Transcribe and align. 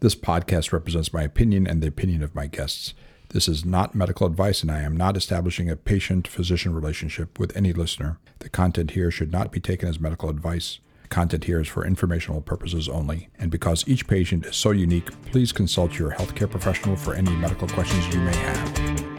This 0.00 0.14
podcast 0.14 0.72
represents 0.72 1.12
my 1.12 1.22
opinion 1.22 1.66
and 1.66 1.82
the 1.82 1.88
opinion 1.88 2.22
of 2.22 2.34
my 2.34 2.46
guests. 2.46 2.94
This 3.34 3.46
is 3.46 3.66
not 3.66 3.94
medical 3.94 4.26
advice, 4.26 4.62
and 4.62 4.70
I 4.70 4.80
am 4.80 4.96
not 4.96 5.14
establishing 5.14 5.68
a 5.68 5.76
patient 5.76 6.26
physician 6.26 6.72
relationship 6.72 7.38
with 7.38 7.54
any 7.54 7.74
listener. 7.74 8.18
The 8.38 8.48
content 8.48 8.92
here 8.92 9.10
should 9.10 9.30
not 9.30 9.52
be 9.52 9.60
taken 9.60 9.90
as 9.90 10.00
medical 10.00 10.30
advice. 10.30 10.78
The 11.02 11.08
content 11.08 11.44
here 11.44 11.60
is 11.60 11.68
for 11.68 11.84
informational 11.84 12.40
purposes 12.40 12.88
only. 12.88 13.28
And 13.38 13.50
because 13.50 13.86
each 13.86 14.08
patient 14.08 14.46
is 14.46 14.56
so 14.56 14.70
unique, 14.70 15.10
please 15.32 15.52
consult 15.52 15.98
your 15.98 16.12
healthcare 16.12 16.50
professional 16.50 16.96
for 16.96 17.12
any 17.12 17.36
medical 17.36 17.68
questions 17.68 18.08
you 18.08 18.20
may 18.20 18.34
have. 18.34 19.09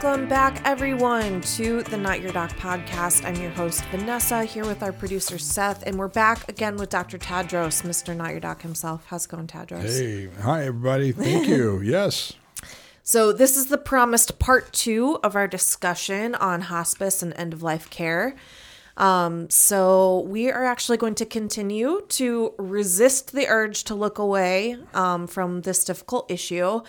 Welcome 0.00 0.28
back, 0.28 0.62
everyone, 0.64 1.40
to 1.40 1.82
the 1.82 1.96
Not 1.96 2.20
Your 2.20 2.30
Doc 2.30 2.50
podcast. 2.50 3.24
I'm 3.24 3.34
your 3.34 3.50
host, 3.50 3.84
Vanessa, 3.86 4.44
here 4.44 4.64
with 4.64 4.80
our 4.80 4.92
producer, 4.92 5.38
Seth, 5.38 5.82
and 5.88 5.98
we're 5.98 6.06
back 6.06 6.48
again 6.48 6.76
with 6.76 6.88
Dr. 6.88 7.18
Tadros, 7.18 7.82
Mr. 7.82 8.14
Not 8.14 8.30
Your 8.30 8.38
Doc 8.38 8.62
himself. 8.62 9.04
How's 9.08 9.24
it 9.24 9.30
going, 9.30 9.48
Tadros? 9.48 9.82
Hey, 9.82 10.28
hi, 10.40 10.66
everybody. 10.66 11.10
Thank 11.10 11.48
you. 11.48 11.80
yes. 11.84 12.32
So, 13.02 13.32
this 13.32 13.56
is 13.56 13.66
the 13.66 13.76
promised 13.76 14.38
part 14.38 14.72
two 14.72 15.18
of 15.24 15.34
our 15.34 15.48
discussion 15.48 16.36
on 16.36 16.60
hospice 16.60 17.20
and 17.20 17.34
end 17.34 17.52
of 17.52 17.64
life 17.64 17.90
care. 17.90 18.36
Um, 18.96 19.50
so, 19.50 20.20
we 20.28 20.48
are 20.48 20.64
actually 20.64 20.98
going 20.98 21.16
to 21.16 21.26
continue 21.26 22.04
to 22.10 22.54
resist 22.56 23.32
the 23.32 23.48
urge 23.48 23.82
to 23.84 23.96
look 23.96 24.18
away 24.18 24.76
um, 24.94 25.26
from 25.26 25.62
this 25.62 25.82
difficult 25.82 26.30
issue. 26.30 26.82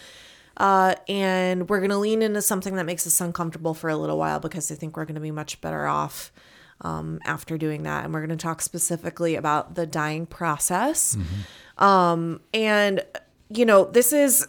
Uh, 0.59 0.95
and 1.07 1.69
we're 1.69 1.79
going 1.79 1.89
to 1.89 1.97
lean 1.97 2.21
into 2.21 2.41
something 2.41 2.75
that 2.75 2.85
makes 2.85 3.07
us 3.07 3.21
uncomfortable 3.21 3.73
for 3.73 3.89
a 3.89 3.95
little 3.95 4.17
while 4.17 4.39
because 4.39 4.71
I 4.71 4.75
think 4.75 4.97
we're 4.97 5.05
going 5.05 5.15
to 5.15 5.21
be 5.21 5.31
much 5.31 5.61
better 5.61 5.87
off 5.87 6.33
um, 6.81 7.19
after 7.25 7.57
doing 7.57 7.83
that. 7.83 8.03
And 8.03 8.13
we're 8.13 8.25
going 8.25 8.37
to 8.37 8.43
talk 8.43 8.61
specifically 8.61 9.35
about 9.35 9.75
the 9.75 9.87
dying 9.87 10.25
process. 10.25 11.15
Mm-hmm. 11.15 11.83
Um, 11.83 12.41
and, 12.53 13.05
you 13.49 13.65
know, 13.65 13.85
this 13.85 14.11
is, 14.11 14.47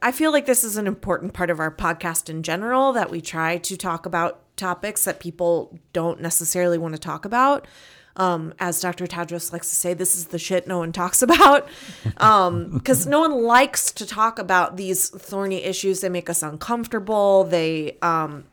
I 0.00 0.12
feel 0.12 0.32
like 0.32 0.46
this 0.46 0.64
is 0.64 0.78
an 0.78 0.86
important 0.86 1.34
part 1.34 1.50
of 1.50 1.60
our 1.60 1.70
podcast 1.70 2.30
in 2.30 2.42
general 2.42 2.92
that 2.94 3.10
we 3.10 3.20
try 3.20 3.58
to 3.58 3.76
talk 3.76 4.06
about 4.06 4.56
topics 4.56 5.04
that 5.04 5.20
people 5.20 5.78
don't 5.92 6.20
necessarily 6.20 6.78
want 6.78 6.94
to 6.94 7.00
talk 7.00 7.26
about. 7.26 7.66
Um, 8.16 8.54
as 8.58 8.80
Dr. 8.80 9.06
Tadros 9.06 9.52
likes 9.52 9.70
to 9.70 9.76
say, 9.76 9.94
this 9.94 10.16
is 10.16 10.26
the 10.26 10.38
shit 10.38 10.66
no 10.66 10.78
one 10.78 10.92
talks 10.92 11.22
about. 11.22 11.68
Because 12.04 13.06
um, 13.06 13.10
no 13.10 13.20
one 13.20 13.42
likes 13.42 13.92
to 13.92 14.06
talk 14.06 14.38
about 14.38 14.76
these 14.76 15.08
thorny 15.08 15.62
issues. 15.62 16.00
They 16.00 16.08
make 16.08 16.28
us 16.28 16.42
uncomfortable. 16.42 17.44
They 17.44 17.98
um, 18.02 18.44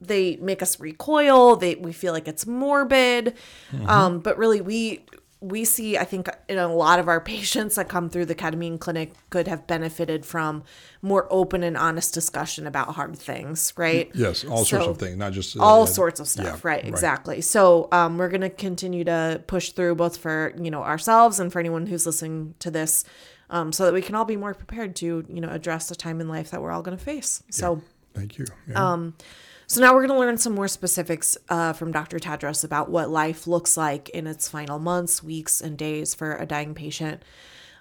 they 0.00 0.36
make 0.36 0.62
us 0.62 0.80
recoil. 0.80 1.56
They 1.56 1.74
we 1.76 1.92
feel 1.92 2.12
like 2.12 2.28
it's 2.28 2.46
morbid. 2.46 3.34
Mm-hmm. 3.72 3.88
Um, 3.88 4.18
but 4.20 4.38
really, 4.38 4.60
we 4.60 5.04
we 5.44 5.66
see, 5.66 5.98
I 5.98 6.04
think, 6.04 6.30
in 6.48 6.56
a 6.56 6.74
lot 6.74 6.98
of 6.98 7.06
our 7.06 7.20
patients 7.34 7.74
that 7.74 7.88
come 7.88 8.08
through 8.08 8.24
the 8.24 8.34
ketamine 8.34 8.80
clinic 8.80 9.12
could 9.28 9.46
have 9.46 9.66
benefited 9.66 10.24
from 10.24 10.64
more 11.02 11.26
open 11.30 11.62
and 11.62 11.76
honest 11.76 12.14
discussion 12.14 12.66
about 12.66 12.94
hard 12.94 13.18
things, 13.18 13.74
right? 13.76 14.10
Yes, 14.14 14.44
all 14.44 14.64
so, 14.64 14.78
sorts 14.78 14.86
of 14.86 14.98
things, 14.98 15.16
not 15.16 15.34
just 15.34 15.56
uh, 15.56 15.62
all 15.62 15.86
sorts 15.86 16.18
of 16.18 16.26
stuff, 16.26 16.46
yeah, 16.46 16.52
right, 16.52 16.82
right? 16.82 16.84
Exactly. 16.86 17.42
So 17.42 17.88
um, 17.92 18.16
we're 18.16 18.30
going 18.30 18.40
to 18.40 18.48
continue 18.48 19.04
to 19.04 19.42
push 19.46 19.70
through 19.70 19.96
both 19.96 20.16
for 20.16 20.54
you 20.58 20.70
know 20.70 20.82
ourselves 20.82 21.38
and 21.38 21.52
for 21.52 21.58
anyone 21.58 21.86
who's 21.86 22.06
listening 22.06 22.54
to 22.60 22.70
this, 22.70 23.04
um, 23.50 23.70
so 23.70 23.84
that 23.84 23.92
we 23.92 24.00
can 24.00 24.14
all 24.14 24.24
be 24.24 24.36
more 24.36 24.54
prepared 24.54 24.96
to 24.96 25.26
you 25.28 25.40
know 25.42 25.50
address 25.50 25.90
the 25.90 25.94
time 25.94 26.22
in 26.22 26.28
life 26.28 26.50
that 26.52 26.62
we're 26.62 26.72
all 26.72 26.82
going 26.82 26.96
to 26.96 27.04
face. 27.04 27.42
So 27.50 27.74
yeah, 27.74 28.20
thank 28.20 28.38
you. 28.38 28.46
Yeah. 28.66 28.92
Um, 28.92 29.14
so 29.66 29.80
now 29.80 29.94
we're 29.94 30.06
going 30.06 30.18
to 30.18 30.26
learn 30.26 30.38
some 30.38 30.54
more 30.54 30.68
specifics 30.68 31.36
uh, 31.48 31.72
from 31.72 31.92
Dr. 31.92 32.18
Tadros 32.18 32.64
about 32.64 32.90
what 32.90 33.10
life 33.10 33.46
looks 33.46 33.76
like 33.76 34.08
in 34.10 34.26
its 34.26 34.48
final 34.48 34.78
months, 34.78 35.22
weeks, 35.22 35.60
and 35.60 35.76
days 35.76 36.14
for 36.14 36.36
a 36.36 36.46
dying 36.46 36.74
patient. 36.74 37.22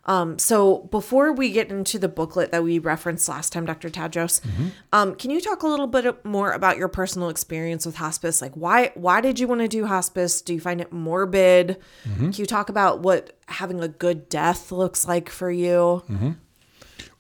Um, 0.06 0.38
so 0.38 0.80
before 0.91 1.31
we 1.31 1.52
get 1.52 1.69
into 1.72 1.97
the 1.97 2.09
booklet 2.09 2.52
that 2.52 2.63
we 2.63 2.80
referenced 2.80 3.30
last 3.30 3.53
time, 3.53 3.66
Dr. 3.66 3.90
Tadros, 3.90 4.41
mm-hmm. 4.41 4.68
um, 4.91 5.16
can 5.16 5.31
you 5.31 5.40
talk 5.40 5.63
a 5.63 5.68
little 5.68 5.88
bit 5.88 6.25
more 6.25 6.52
about 6.52 6.78
your 6.78 6.90
personal 6.90 7.30
experience 7.30 7.85
with 7.85 7.96
hospice? 7.96 8.41
Like 8.41 8.53
why 8.53 8.91
why 8.96 9.22
did 9.22 9.40
you 9.40 9.47
want 9.47 9.62
to 9.62 9.68
do 9.68 9.85
hospice? 9.85 10.41
Do 10.41 10.53
you 10.53 10.59
find 10.59 10.81
it 10.81 10.91
morbid? 10.91 11.78
Mm-hmm. 12.06 12.31
Can 12.31 12.34
you 12.34 12.46
talk 12.46 12.68
about 12.69 13.00
what 13.00 13.38
having 13.47 13.81
a 13.81 13.88
good 13.88 14.28
death 14.28 14.72
looks 14.72 15.08
like 15.08 15.29
for 15.29 15.50
you? 15.50 16.03
Mm-hmm. 16.09 16.31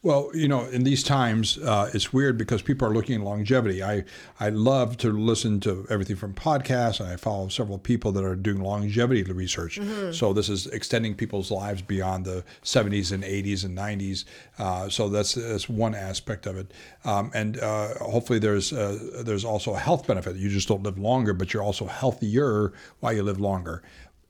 Well, 0.03 0.31
you 0.33 0.49
know, 0.49 0.65
in 0.65 0.83
these 0.83 1.01
times, 1.01 1.57
uh, 1.59 1.89
it's 1.93 2.11
weird 2.11 2.37
because 2.37 2.61
people 2.61 2.85
are 2.85 2.93
looking 2.93 3.15
at 3.15 3.21
longevity. 3.21 3.81
I, 3.81 4.03
I 4.37 4.49
love 4.49 4.97
to 4.97 5.13
listen 5.13 5.61
to 5.61 5.87
everything 5.89 6.17
from 6.17 6.33
podcasts, 6.33 6.99
and 6.99 7.07
I 7.07 7.15
follow 7.15 7.47
several 7.47 7.77
people 7.77 8.11
that 8.11 8.25
are 8.25 8.35
doing 8.35 8.61
longevity 8.61 9.23
research. 9.23 9.79
Mm-hmm. 9.79 10.11
So 10.11 10.33
this 10.33 10.49
is 10.49 10.67
extending 10.67 11.15
people's 11.15 11.51
lives 11.51 11.81
beyond 11.81 12.25
the 12.25 12.43
70s 12.63 13.13
and 13.13 13.23
80s 13.23 13.63
and 13.63 13.77
90s. 13.77 14.25
Uh, 14.59 14.89
so 14.89 15.07
that's 15.07 15.35
that's 15.35 15.69
one 15.69 15.95
aspect 15.95 16.47
of 16.47 16.57
it. 16.57 16.73
Um, 17.05 17.31
and 17.33 17.57
uh, 17.59 17.93
hopefully, 17.99 18.39
there's 18.39 18.73
uh, 18.73 19.21
there's 19.23 19.45
also 19.45 19.73
a 19.73 19.79
health 19.79 20.05
benefit. 20.05 20.35
You 20.35 20.49
just 20.49 20.67
don't 20.67 20.83
live 20.83 20.99
longer, 20.99 21.33
but 21.33 21.53
you're 21.53 21.63
also 21.63 21.85
healthier 21.85 22.73
while 22.99 23.13
you 23.13 23.23
live 23.23 23.39
longer. 23.39 23.81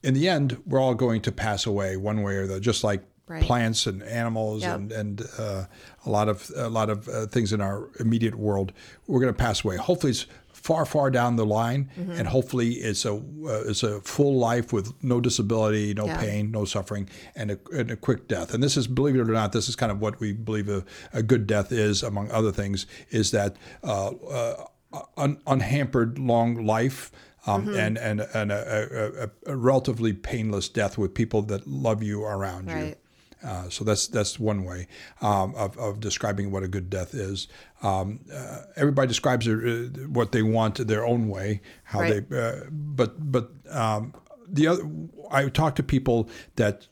In 0.04 0.14
the 0.14 0.28
end, 0.28 0.62
we're 0.66 0.80
all 0.80 0.94
going 0.94 1.20
to 1.22 1.32
pass 1.32 1.66
away 1.66 1.96
one 1.96 2.22
way 2.22 2.36
or 2.36 2.46
the 2.46 2.54
other, 2.54 2.60
just 2.60 2.84
like 2.84 3.02
right. 3.26 3.42
plants 3.42 3.86
and 3.86 4.02
animals 4.02 4.62
yep. 4.62 4.76
and 4.76 4.92
and 4.92 5.22
uh, 5.38 5.64
a 6.06 6.10
lot 6.10 6.28
of 6.28 6.50
a 6.56 6.68
lot 6.68 6.90
of 6.90 7.08
uh, 7.08 7.26
things 7.26 7.52
in 7.52 7.60
our 7.60 7.90
immediate 8.00 8.34
world. 8.34 8.72
We're 9.06 9.20
going 9.20 9.32
to 9.32 9.38
pass 9.38 9.64
away. 9.64 9.76
Hopefully, 9.76 10.10
it's 10.10 10.26
far 10.64 10.86
far 10.86 11.10
down 11.10 11.36
the 11.36 11.44
line, 11.44 11.90
mm-hmm. 11.98 12.12
and 12.12 12.26
hopefully 12.26 12.70
it's 12.74 13.04
a 13.04 13.14
uh, 13.14 13.64
it's 13.66 13.82
a 13.82 14.00
full 14.00 14.38
life 14.38 14.72
with 14.72 14.92
no 15.02 15.20
disability, 15.20 15.92
no 15.92 16.06
yeah. 16.06 16.18
pain, 16.18 16.50
no 16.50 16.64
suffering, 16.64 17.08
and 17.36 17.50
a, 17.50 17.58
and 17.72 17.90
a, 17.90 17.96
quick 17.96 18.28
death. 18.28 18.54
And 18.54 18.62
this 18.62 18.76
is, 18.78 18.86
believe 18.86 19.14
it 19.14 19.20
or 19.20 19.24
not, 19.26 19.52
this 19.52 19.68
is 19.68 19.76
kind 19.76 19.92
of 19.92 20.00
what 20.00 20.20
we 20.20 20.32
believe 20.32 20.70
a, 20.70 20.82
a 21.12 21.22
good 21.22 21.46
death 21.46 21.70
is, 21.70 22.02
among 22.02 22.30
other 22.30 22.50
things, 22.50 22.86
is 23.10 23.30
that 23.32 23.56
uh, 23.82 24.08
uh, 24.08 24.64
un, 25.18 25.38
unhampered 25.46 26.18
long 26.18 26.64
life. 26.64 27.12
Um, 27.46 27.66
mm-hmm. 27.66 27.76
and 27.76 27.98
and, 27.98 28.20
and 28.32 28.50
a, 28.50 29.24
a, 29.46 29.52
a, 29.52 29.54
relatively 29.54 30.14
painless 30.14 30.70
death 30.70 30.96
with 30.96 31.12
people 31.12 31.42
that 31.42 31.66
love 31.66 32.02
you 32.02 32.24
around 32.24 32.68
right. 32.68 32.86
you. 32.86 32.94
Uh, 33.44 33.68
so 33.68 33.84
that's 33.84 34.06
that's 34.08 34.38
one 34.38 34.64
way 34.64 34.88
um, 35.20 35.54
of, 35.54 35.76
of 35.78 36.00
describing 36.00 36.50
what 36.50 36.62
a 36.62 36.68
good 36.68 36.88
death 36.88 37.14
is. 37.14 37.48
Um, 37.82 38.20
uh, 38.32 38.62
everybody 38.76 39.08
describes 39.08 39.46
their, 39.46 39.58
uh, 39.58 39.82
what 40.08 40.32
they 40.32 40.42
want 40.42 40.86
their 40.86 41.04
own 41.04 41.28
way, 41.28 41.60
how 41.84 42.00
right. 42.00 42.28
they. 42.28 42.38
Uh, 42.38 42.60
but 42.70 43.30
but 43.30 43.50
um, 43.70 44.14
the 44.48 44.66
other, 44.66 44.82
I 45.30 45.48
talk 45.48 45.74
to 45.76 45.82
people 45.82 46.28
that 46.56 46.86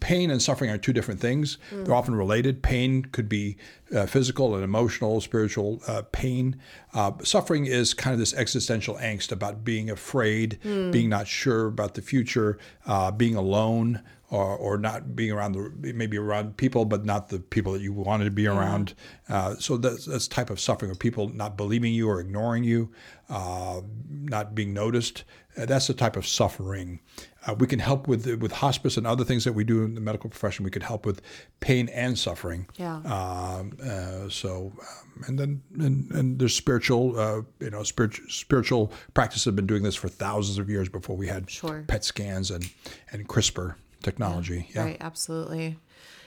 pain 0.00 0.30
and 0.30 0.40
suffering 0.42 0.70
are 0.70 0.78
two 0.78 0.92
different 0.92 1.20
things. 1.20 1.58
Mm. 1.70 1.84
They're 1.84 1.94
often 1.94 2.14
related. 2.14 2.62
Pain 2.62 3.04
could 3.04 3.28
be 3.28 3.56
uh, 3.94 4.06
physical 4.06 4.54
and 4.54 4.62
emotional, 4.62 5.20
spiritual 5.20 5.80
uh, 5.86 6.02
pain. 6.12 6.60
Uh, 6.92 7.12
suffering 7.22 7.66
is 7.66 7.94
kind 7.94 8.12
of 8.12 8.18
this 8.18 8.34
existential 8.34 8.96
angst 8.96 9.32
about 9.32 9.64
being 9.64 9.90
afraid, 9.90 10.58
mm. 10.64 10.92
being 10.92 11.08
not 11.08 11.26
sure 11.26 11.66
about 11.66 11.94
the 11.94 12.02
future, 12.02 12.58
uh, 12.86 13.10
being 13.10 13.34
alone, 13.34 14.02
or, 14.30 14.56
or 14.56 14.78
not 14.78 15.16
being 15.16 15.32
around 15.32 15.52
the 15.52 15.92
maybe 15.92 16.18
around 16.18 16.56
people, 16.56 16.84
but 16.84 17.04
not 17.04 17.28
the 17.28 17.38
people 17.38 17.72
that 17.72 17.82
you 17.82 17.92
wanted 17.92 18.24
to 18.24 18.30
be 18.30 18.46
around. 18.46 18.94
Uh, 19.28 19.54
so 19.56 19.76
that's 19.76 20.04
that's 20.04 20.28
type 20.28 20.50
of 20.50 20.60
suffering, 20.60 20.90
of 20.90 20.98
people 20.98 21.28
not 21.28 21.56
believing 21.56 21.94
you 21.94 22.08
or 22.08 22.20
ignoring 22.20 22.64
you, 22.64 22.90
uh, 23.30 23.80
not 24.10 24.54
being 24.54 24.74
noticed. 24.74 25.24
Uh, 25.56 25.64
that's 25.64 25.86
the 25.86 25.94
type 25.94 26.16
of 26.16 26.26
suffering. 26.26 27.00
Uh, 27.46 27.54
we 27.54 27.66
can 27.66 27.78
help 27.78 28.06
with 28.06 28.26
with 28.40 28.52
hospice 28.52 28.98
and 28.98 29.06
other 29.06 29.24
things 29.24 29.44
that 29.44 29.54
we 29.54 29.64
do 29.64 29.82
in 29.82 29.94
the 29.94 30.00
medical 30.00 30.28
profession. 30.28 30.62
We 30.62 30.70
could 30.70 30.82
help 30.82 31.06
with 31.06 31.22
pain 31.60 31.88
and 31.88 32.18
suffering. 32.18 32.68
Yeah. 32.76 32.96
Um, 32.96 33.78
uh, 33.82 34.28
so, 34.28 34.72
um, 34.78 35.24
and 35.26 35.38
then 35.38 35.62
and, 35.78 36.10
and 36.10 36.38
there's 36.38 36.54
spiritual, 36.54 37.18
uh, 37.18 37.42
you 37.60 37.70
know, 37.70 37.82
spiritual 37.82 38.28
spiritual 38.28 38.92
practice 39.14 39.46
have 39.46 39.56
been 39.56 39.66
doing 39.66 39.84
this 39.84 39.96
for 39.96 40.08
thousands 40.08 40.58
of 40.58 40.68
years 40.68 40.90
before 40.90 41.16
we 41.16 41.28
had 41.28 41.50
sure. 41.50 41.84
PET 41.88 42.04
scans 42.04 42.50
and 42.50 42.70
and 43.10 43.26
CRISPR 43.26 43.76
technology. 44.02 44.68
Yeah. 44.74 44.84
Right. 44.84 44.96
Absolutely. 45.00 45.78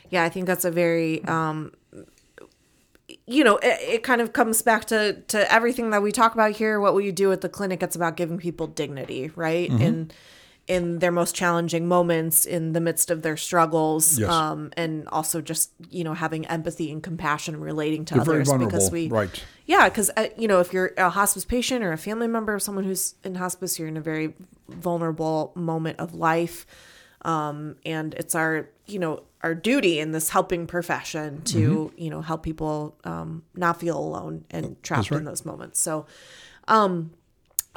Yeah, 0.10 0.24
I 0.24 0.30
think 0.30 0.46
that's 0.46 0.66
a 0.66 0.72
very, 0.72 1.24
um, 1.26 1.72
you 3.26 3.44
know, 3.44 3.58
it, 3.58 3.80
it, 3.82 4.04
kind 4.04 4.22
of 4.22 4.34
comes 4.34 4.62
back 4.62 4.86
to 4.86 5.22
to 5.30 5.52
everything 5.52 5.90
that 5.92 6.02
we 6.02 6.12
talk 6.12 6.34
about 6.34 6.52
here. 6.52 6.80
What 6.80 6.96
we 6.96 7.12
do 7.12 7.32
at 7.32 7.42
the 7.42 7.50
clinic, 7.50 7.82
it's 7.82 7.96
about 7.96 8.18
giving 8.18 8.38
people 8.38 8.68
dignity, 8.68 9.32
right? 9.36 9.70
Mm-hmm. 9.70 9.82
In 9.82 10.12
in 10.68 11.00
their 11.00 11.12
most 11.12 11.36
challenging 11.36 11.88
moments, 11.88 12.46
in 12.46 12.74
the 12.74 12.80
midst 12.80 13.10
of 13.10 13.24
their 13.24 13.36
struggles, 13.36 14.20
yes. 14.20 14.30
um, 14.30 14.72
and 14.78 15.08
also 15.10 15.42
just 15.42 15.72
you 15.90 16.04
know 16.04 16.14
having 16.14 16.46
empathy 16.48 16.92
and 16.92 17.02
compassion 17.02 17.60
relating 17.60 18.06
to 18.06 18.14
They're 18.16 18.22
others 18.22 18.52
because 18.54 18.92
we, 18.92 19.08
right? 19.08 19.44
Yeah, 19.66 19.90
because 19.90 20.12
uh, 20.16 20.28
you 20.38 20.48
know 20.48 20.60
if 20.60 20.74
you're 20.74 20.92
a 20.98 21.10
hospice 21.10 21.46
patient 21.46 21.84
or 21.84 21.92
a 21.92 21.98
family 21.98 22.28
member 22.28 22.54
of 22.54 22.62
someone 22.62 22.84
who's 22.84 23.16
in 23.24 23.36
hospice, 23.36 23.80
you're 23.80 23.88
in 23.88 23.98
a 23.98 24.02
very 24.02 24.34
vulnerable 24.70 25.52
moment 25.56 26.00
of 26.00 26.14
life 26.14 26.66
Um, 27.24 27.76
and 27.86 28.14
it's 28.16 28.36
our, 28.36 28.70
you 28.88 29.00
know, 29.00 29.24
our 29.44 29.56
duty 29.56 30.00
in 30.00 30.12
this 30.12 30.30
helping 30.30 30.68
profession 30.68 31.42
to, 31.44 31.58
Mm-hmm. 31.58 32.02
you 32.02 32.10
know, 32.10 32.22
help 32.22 32.44
people 32.44 32.96
um, 33.04 33.44
not 33.56 33.80
feel 33.80 33.98
alone 33.98 34.46
and 34.52 34.82
trapped 34.84 35.12
right. 35.12 35.20
in 35.20 35.26
those 35.26 35.46
moments. 35.46 35.80
So, 35.80 36.06
um, 36.68 37.12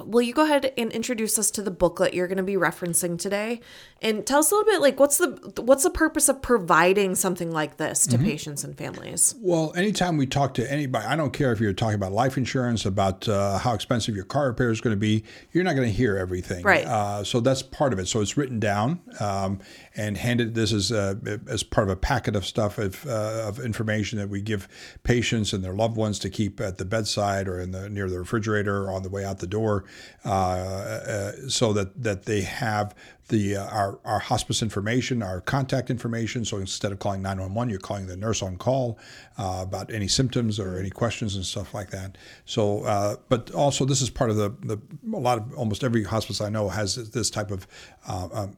will 0.02 0.23
you 0.23 0.35
go 0.35 0.43
ahead 0.43 0.73
and 0.76 0.91
introduce 0.91 1.38
us 1.38 1.50
to 1.52 1.62
the 1.62 1.70
booklet 1.70 2.14
you're 2.14 2.26
going 2.26 2.37
to 2.37 2.43
be 2.43 2.55
referencing 2.55 3.17
today 3.19 3.61
and 4.02 4.26
tell 4.26 4.41
us 4.41 4.50
a 4.50 4.55
little 4.55 4.70
bit 4.70 4.81
like 4.81 4.99
what's 4.99 5.19
the 5.19 5.29
what's 5.62 5.85
the 5.85 5.91
purpose 5.91 6.29
of 6.29 6.43
providing 6.43 7.14
something 7.14 7.50
like 7.50 7.76
this 7.76 7.94
Mm-hmm. 8.06 8.25
to 8.25 8.31
patients 8.31 8.64
and 8.64 8.76
families 8.76 9.35
Well, 9.41 9.73
anytime 9.76 10.17
we 10.17 10.26
talk 10.26 10.55
to 10.55 10.70
anybody, 10.70 11.06
I 11.06 11.14
don't 11.17 11.32
care 11.32 11.52
if 11.52 11.61
you're 11.61 11.73
talking 11.73 11.94
about 11.94 12.12
life 12.12 12.37
insurance, 12.37 12.85
about 12.85 13.29
uh, 13.29 13.58
how 13.58 13.73
expensive 13.73 14.17
your 14.17 14.25
car 14.25 14.49
repair 14.49 14.70
is 14.70 14.81
going 14.81 14.94
to 14.94 15.00
be, 15.00 15.23
you're 15.52 15.64
not 15.64 15.75
going 15.76 15.88
to 15.88 15.94
hear 15.94 16.17
everything. 16.17 16.64
Right. 16.64 16.85
Uh, 16.85 17.23
so 17.23 17.41
that's 17.41 17.62
part 17.62 17.93
of 17.93 17.99
it. 17.99 18.08
So 18.08 18.20
it's 18.20 18.37
written 18.37 18.58
down 18.58 19.00
um, 19.20 19.61
and 19.96 20.17
handed. 20.17 20.55
This 20.55 20.73
is 20.73 20.93
uh, 20.93 21.14
as 21.49 21.62
part 21.62 21.88
of 21.88 21.93
a 21.93 21.96
packet 21.96 22.37
of 22.37 22.44
stuff 22.44 22.79
of, 22.79 23.06
uh, 23.06 23.44
of 23.46 23.61
information 23.61 24.19
that 24.19 24.29
we 24.29 24.41
give 24.41 24.69
patients 25.02 25.52
and 25.52 25.62
their 25.62 25.75
loved 25.75 25.96
ones 25.96 26.19
to 26.20 26.31
keep 26.31 26.61
at 26.61 26.79
the 26.79 26.85
bedside 26.85 27.49
or 27.49 27.61
in 27.61 27.70
the 27.70 27.88
near 27.88 28.08
the 28.08 28.19
refrigerator 28.19 28.85
or 28.85 28.93
on 28.93 29.02
the 29.02 29.08
way 29.08 29.25
out 29.25 29.38
the 29.38 29.46
door, 29.46 29.85
uh, 30.25 30.29
uh, 30.29 31.32
so 31.49 31.73
that 31.73 32.02
that 32.02 32.25
they 32.25 32.43
have 32.43 32.94
the 33.29 33.56
uh, 33.56 33.67
our, 33.69 33.99
our 34.05 34.19
hospice 34.19 34.62
information, 34.62 35.23
our 35.23 35.41
contact 35.41 35.91
information. 35.91 36.44
So 36.44 36.58
instead 36.58 36.93
of 36.93 36.99
calling 36.99 37.23
911, 37.23 37.70
you're 37.70 37.79
calling 37.79 38.06
the 38.06 38.17
nurse 38.17 38.43
on 38.43 38.56
call 38.56 38.99
uh, 39.38 39.61
about 39.62 39.93
any 39.93 40.08
symptoms 40.08 40.61
or 40.61 40.79
any 40.79 40.91
questions 40.91 41.35
and 41.37 41.44
stuff 41.44 41.73
like 41.73 41.91
that. 41.91 42.19
So, 42.44 42.85
uh, 42.85 43.17
but 43.29 43.50
also 43.52 43.85
this 43.85 44.02
is 44.02 44.11
part 44.11 44.31
of 44.31 44.37
the, 44.37 44.50
the 44.62 44.79
a 45.12 45.20
lot 45.20 45.38
of 45.38 45.55
almost 45.55 45.85
every 45.85 46.05
hospice 46.05 46.41
I 46.41 46.50
know 46.50 46.69
has 46.69 47.11
this 47.11 47.31
type 47.31 47.50
of 47.50 47.67
uh, 48.06 48.29
um, 48.32 48.56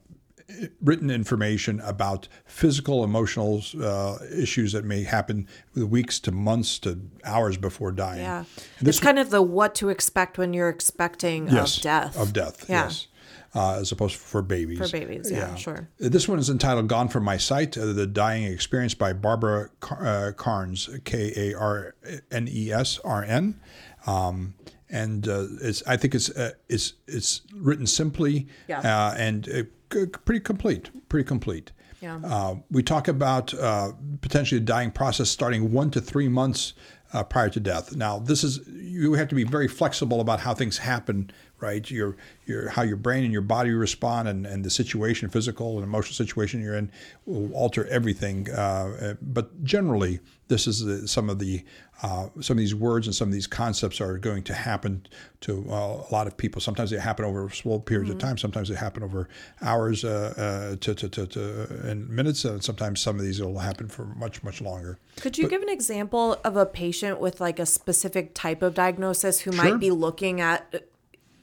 written 0.80 1.10
information 1.10 1.80
about 1.80 2.28
physical, 2.44 3.02
emotional 3.02 3.62
uh, 3.82 4.18
issues 4.32 4.72
that 4.72 4.84
may 4.84 5.02
happen 5.02 5.46
weeks 5.74 6.20
to 6.20 6.30
months 6.32 6.78
to 6.80 6.98
hours 7.24 7.56
before 7.56 7.90
dying. 7.92 8.20
yeah 8.20 8.44
this 8.80 8.96
it's 8.96 9.00
kind 9.04 9.18
of 9.18 9.30
the 9.30 9.42
what 9.42 9.74
to 9.74 9.88
expect 9.88 10.38
when 10.38 10.54
you're 10.54 10.68
expecting 10.68 11.48
yes, 11.48 11.76
of 11.78 11.82
death 11.82 12.16
Of 12.18 12.32
death, 12.32 12.64
Yeah. 12.68 12.84
yes. 12.84 13.08
Uh, 13.54 13.78
as 13.80 13.90
opposed 13.90 14.16
for 14.16 14.42
babies. 14.42 14.78
For 14.78 14.88
babies, 14.88 15.30
yeah, 15.30 15.54
sure. 15.54 15.88
This 15.98 16.28
one 16.28 16.38
is 16.38 16.50
entitled 16.50 16.88
"Gone 16.88 17.08
from 17.08 17.24
My 17.24 17.38
Sight: 17.38 17.78
uh, 17.78 17.86
The 17.86 18.06
Dying 18.06 18.44
Experience" 18.44 18.92
by 18.92 19.14
Barbara 19.14 19.70
Car- 19.80 20.06
uh, 20.06 20.32
Karnes, 20.32 20.90
K 21.04 21.32
A 21.34 21.58
R 21.58 21.94
N 22.30 22.48
E 22.52 22.70
S 22.70 22.98
R 23.02 23.24
N. 23.24 23.58
Um, 24.06 24.54
and 24.90 25.26
uh, 25.26 25.46
it's 25.62 25.82
I 25.86 25.96
think 25.96 26.14
it's 26.14 26.28
uh, 26.28 26.52
it's 26.68 26.94
it's 27.08 27.42
written 27.54 27.86
simply 27.86 28.46
Yeah. 28.68 28.80
uh, 28.80 29.14
and 29.16 29.48
uh, 29.48 29.62
pretty 29.88 30.40
complete, 30.40 31.08
pretty 31.08 31.26
complete. 31.26 31.72
Yeah. 32.00 32.20
Uh, 32.22 32.56
we 32.70 32.82
talk 32.82 33.08
about 33.08 33.54
uh, 33.54 33.92
potentially 34.20 34.58
the 34.58 34.66
dying 34.66 34.90
process 34.90 35.30
starting 35.30 35.72
one 35.72 35.90
to 35.92 36.00
three 36.00 36.28
months 36.28 36.74
uh, 37.12 37.22
prior 37.22 37.48
to 37.50 37.60
death. 37.60 37.96
Now, 37.96 38.18
this 38.18 38.44
is 38.44 38.60
you 38.68 39.14
have 39.14 39.28
to 39.28 39.34
be 39.34 39.44
very 39.44 39.68
flexible 39.68 40.20
about 40.20 40.40
how 40.40 40.54
things 40.54 40.78
happen, 40.78 41.30
right? 41.60 41.90
Your 41.90 42.16
your 42.46 42.68
how 42.68 42.82
your 42.82 42.96
brain 42.96 43.24
and 43.24 43.32
your 43.32 43.42
body 43.42 43.70
respond, 43.70 44.28
and, 44.28 44.46
and 44.46 44.64
the 44.64 44.70
situation, 44.70 45.28
physical 45.28 45.76
and 45.76 45.84
emotional 45.84 46.14
situation 46.14 46.62
you're 46.62 46.76
in, 46.76 46.90
will 47.24 47.52
alter 47.54 47.86
everything. 47.86 48.48
Uh, 48.50 48.54
uh, 49.00 49.14
but 49.22 49.64
generally, 49.64 50.20
this 50.48 50.66
is 50.66 50.84
the, 50.84 51.08
some 51.08 51.30
of 51.30 51.38
the 51.38 51.64
uh, 52.02 52.28
some 52.40 52.56
of 52.56 52.60
these 52.60 52.74
words 52.74 53.06
and 53.06 53.16
some 53.16 53.28
of 53.28 53.32
these 53.32 53.46
concepts 53.46 54.00
are 54.02 54.18
going 54.18 54.42
to 54.42 54.52
happen 54.52 55.06
to 55.40 55.64
uh, 55.70 55.74
a 55.74 56.12
lot 56.12 56.26
of 56.26 56.36
people. 56.36 56.60
Sometimes 56.60 56.90
they 56.90 56.98
happen 56.98 57.24
over 57.24 57.48
small 57.48 57.80
periods 57.80 58.10
of 58.10 58.18
time. 58.18 58.36
Sometimes 58.36 58.68
they 58.68 58.74
happen 58.74 59.02
over 59.02 59.28
hours 59.62 60.04
uh, 60.04 60.34
uh, 60.36 60.76
to, 60.76 60.94
to, 60.94 61.08
to, 61.08 61.26
to 61.26 61.88
and 61.88 62.08
minutes. 62.10 62.44
And 62.44 62.62
sometimes 62.62 63.00
some 63.00 63.16
of 63.16 63.22
these 63.22 63.40
will 63.40 63.58
happen 63.58 63.88
for 63.88 64.04
much 64.04 64.42
much 64.42 64.60
longer. 64.60 64.98
Could 65.20 65.38
you 65.38 65.48
give 65.48 65.62
an 65.62 65.70
example 65.70 66.38
of 66.44 66.56
a 66.56 66.66
patient 66.66 67.18
with 67.18 67.40
like 67.40 67.58
a 67.58 67.66
specific 67.66 68.34
type 68.34 68.60
of 68.60 68.74
diagnosis 68.74 69.40
who 69.40 69.52
Sure. 69.52 69.64
might 69.64 69.80
be 69.80 69.90
looking 69.90 70.40
at 70.40 70.84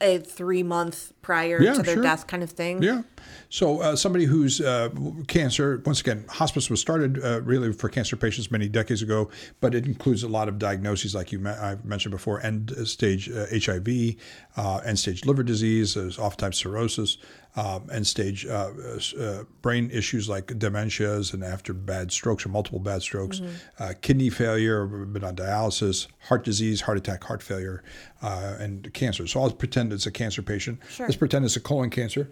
a 0.00 0.18
three 0.18 0.62
month 0.62 1.12
prior 1.22 1.60
Yeah, 1.62 1.74
to 1.74 1.82
their 1.82 1.94
sure. 1.94 2.02
death 2.02 2.26
kind 2.26 2.42
of 2.42 2.50
thing? 2.50 2.82
Yeah. 2.82 3.02
So 3.48 3.80
uh, 3.80 3.96
somebody 3.96 4.24
who's 4.24 4.60
uh, 4.60 4.90
cancer, 5.28 5.80
once 5.86 6.00
again, 6.00 6.24
hospice 6.28 6.68
was 6.68 6.80
started 6.80 7.22
uh, 7.24 7.40
really 7.42 7.72
for 7.72 7.88
cancer 7.88 8.16
patients 8.16 8.50
many 8.50 8.68
decades 8.68 9.00
ago, 9.02 9.30
but 9.60 9.74
it 9.74 9.86
includes 9.86 10.22
a 10.22 10.28
lot 10.28 10.48
of 10.48 10.58
diagnoses, 10.58 11.14
like 11.14 11.32
you 11.32 11.38
me- 11.38 11.50
I've 11.50 11.84
mentioned 11.84 12.12
before, 12.12 12.44
end 12.44 12.72
stage 12.86 13.30
uh, 13.30 13.46
HIV, 13.52 14.16
uh, 14.56 14.78
end 14.84 14.98
stage 14.98 15.24
liver 15.24 15.42
disease, 15.42 15.94
there's 15.94 16.18
oftentimes 16.18 16.56
cirrhosis, 16.58 17.16
um, 17.56 17.88
end 17.92 18.06
stage 18.06 18.46
uh, 18.46 18.70
uh, 19.18 19.44
brain 19.62 19.90
issues 19.90 20.28
like 20.28 20.46
dementias 20.46 21.32
and 21.32 21.44
after 21.44 21.72
bad 21.72 22.10
strokes 22.10 22.44
or 22.44 22.48
multiple 22.48 22.80
bad 22.80 23.02
strokes, 23.02 23.40
uh, 23.78 23.92
kidney 24.00 24.30
failure, 24.30 24.86
been 24.86 25.24
on 25.24 25.36
dialysis, 25.36 26.08
heart 26.28 26.44
disease, 26.44 26.80
heart 26.80 26.98
attack, 26.98 27.22
heart 27.24 27.42
failure, 27.42 27.82
uh, 28.22 28.56
and 28.58 28.92
cancer. 28.94 29.26
So 29.26 29.40
I'll 29.40 29.50
pretend 29.50 29.92
it's 29.92 30.06
a 30.06 30.10
cancer 30.10 30.42
patient. 30.42 30.80
Sure. 30.88 31.06
Let's 31.06 31.16
pretend 31.16 31.44
it's 31.44 31.56
a 31.56 31.60
colon 31.60 31.90
cancer 31.90 32.30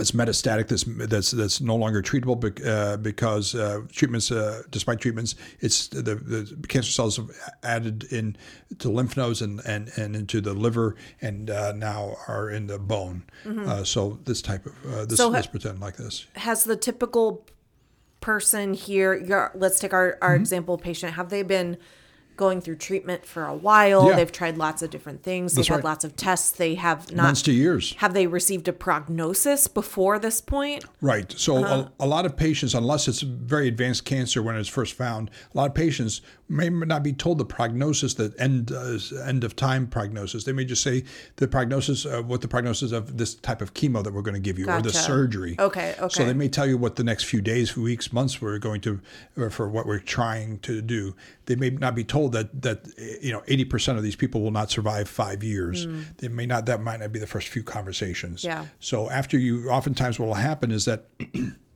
it's 0.00 0.12
metastatic 0.12 0.68
that's 0.68 0.84
that's 1.08 1.30
that's 1.32 1.60
no 1.60 1.76
longer 1.76 2.02
treatable 2.02 2.38
bec- 2.38 2.64
uh, 2.66 2.96
because 2.98 3.54
uh, 3.54 3.80
treatments 3.92 4.30
uh, 4.30 4.62
despite 4.70 5.00
treatments 5.00 5.34
it's 5.60 5.88
the, 5.88 6.14
the 6.14 6.66
cancer 6.68 6.90
cells 6.92 7.16
have 7.16 7.30
added 7.62 8.04
in 8.10 8.36
to 8.78 8.88
lymph 8.90 9.16
nodes 9.16 9.42
and, 9.42 9.60
and, 9.66 9.90
and 9.96 10.14
into 10.16 10.40
the 10.40 10.52
liver 10.54 10.96
and 11.20 11.50
uh, 11.50 11.72
now 11.72 12.16
are 12.28 12.50
in 12.50 12.66
the 12.66 12.78
bone. 12.78 13.22
Uh, 13.46 13.82
so 13.84 14.18
this 14.24 14.40
type 14.42 14.66
of 14.66 14.72
uh, 14.92 15.04
this 15.06 15.16
So 15.18 15.28
ha- 15.28 15.34
let's 15.34 15.46
pretend 15.46 15.80
like 15.80 15.96
this. 15.96 16.26
Has 16.36 16.64
the 16.64 16.76
typical 16.76 17.46
person 18.20 18.74
here, 18.74 19.14
your, 19.14 19.52
let's 19.54 19.78
take 19.78 19.92
our, 19.92 20.12
Mm-hmm. 20.12 20.24
our 20.24 20.34
example 20.34 20.76
patient, 20.78 21.14
have 21.14 21.28
they 21.30 21.42
been 21.42 21.76
going 22.38 22.62
through 22.62 22.76
treatment 22.76 23.26
for 23.26 23.44
a 23.44 23.54
while? 23.54 24.08
Yeah. 24.08 24.16
They've 24.16 24.32
tried 24.32 24.56
lots 24.56 24.80
of 24.80 24.88
different 24.88 25.22
things. 25.22 25.54
They've 25.54 25.66
had 25.66 25.74
right. 25.76 25.84
lots 25.84 26.04
of 26.04 26.16
tests. 26.16 26.50
They 26.52 26.76
have 26.76 27.12
not. 27.12 27.24
months 27.24 27.42
to 27.42 27.52
years 27.52 27.92
Have 27.98 28.14
they 28.14 28.26
received 28.26 28.66
a 28.68 28.72
prognosis 28.72 29.68
before 29.68 30.18
this 30.18 30.40
point? 30.40 30.84
Right. 31.02 31.30
So 31.36 31.58
Uh-huh. 31.58 31.88
a, 32.00 32.04
a 32.04 32.06
lot 32.06 32.24
of 32.24 32.36
patients, 32.36 32.74
unless 32.74 33.08
it's 33.08 33.20
very 33.20 33.68
advanced 33.68 34.04
cancer 34.06 34.42
when 34.42 34.56
it's 34.56 34.68
first 34.68 34.94
found, 34.94 35.30
a 35.52 35.58
lot 35.58 35.68
of 35.68 35.74
patients 35.74 36.22
may 36.48 36.68
not 36.70 37.02
be 37.02 37.12
told 37.12 37.38
the 37.38 37.44
prognosis, 37.44 38.14
the 38.14 38.34
end 38.38 38.72
uh, 38.72 38.98
end 39.22 39.44
of 39.44 39.54
time 39.54 39.86
prognosis. 39.86 40.44
They 40.44 40.52
may 40.52 40.64
just 40.64 40.82
say 40.82 41.04
the 41.36 41.46
prognosis, 41.46 42.06
uh, 42.06 42.22
what 42.22 42.40
the 42.40 42.48
prognosis 42.48 42.92
of 42.92 43.18
this 43.18 43.34
type 43.34 43.60
of 43.60 43.74
chemo 43.74 44.02
that 44.02 44.12
we're 44.12 44.22
going 44.22 44.34
to 44.34 44.40
give 44.40 44.58
you, 44.58 44.68
or 44.68 44.80
the 44.80 44.92
surgery. 44.92 45.56
Okay, 45.58 45.94
okay. 45.98 46.08
So 46.08 46.24
they 46.24 46.32
may 46.32 46.48
tell 46.48 46.66
you 46.66 46.78
what 46.78 46.96
the 46.96 47.04
next 47.04 47.24
few 47.24 47.40
days, 47.40 47.76
weeks, 47.76 48.12
months 48.12 48.40
we're 48.40 48.58
going 48.58 48.80
to, 48.82 49.00
or 49.36 49.50
for 49.50 49.68
what 49.68 49.86
we're 49.86 49.98
trying 49.98 50.58
to 50.60 50.80
do. 50.80 51.14
They 51.46 51.56
may 51.56 51.70
not 51.70 51.94
be 51.94 52.04
told 52.04 52.32
that 52.32 52.62
that 52.62 52.86
you 53.20 53.32
know 53.32 53.42
eighty 53.46 53.64
percent 53.64 53.98
of 53.98 54.04
these 54.04 54.16
people 54.16 54.40
will 54.40 54.50
not 54.50 54.70
survive 54.70 55.08
five 55.08 55.44
years. 55.44 55.86
They 56.18 56.28
may 56.28 56.46
not. 56.46 56.66
That 56.66 56.80
might 56.80 57.00
not 57.00 57.12
be 57.12 57.18
the 57.18 57.26
first 57.26 57.48
few 57.48 57.62
conversations. 57.62 58.44
Yeah. 58.44 58.66
So 58.80 59.10
after 59.10 59.38
you, 59.38 59.70
oftentimes 59.70 60.18
what 60.18 60.26
will 60.26 60.34
happen 60.34 60.70
is 60.70 60.84
that 60.86 61.06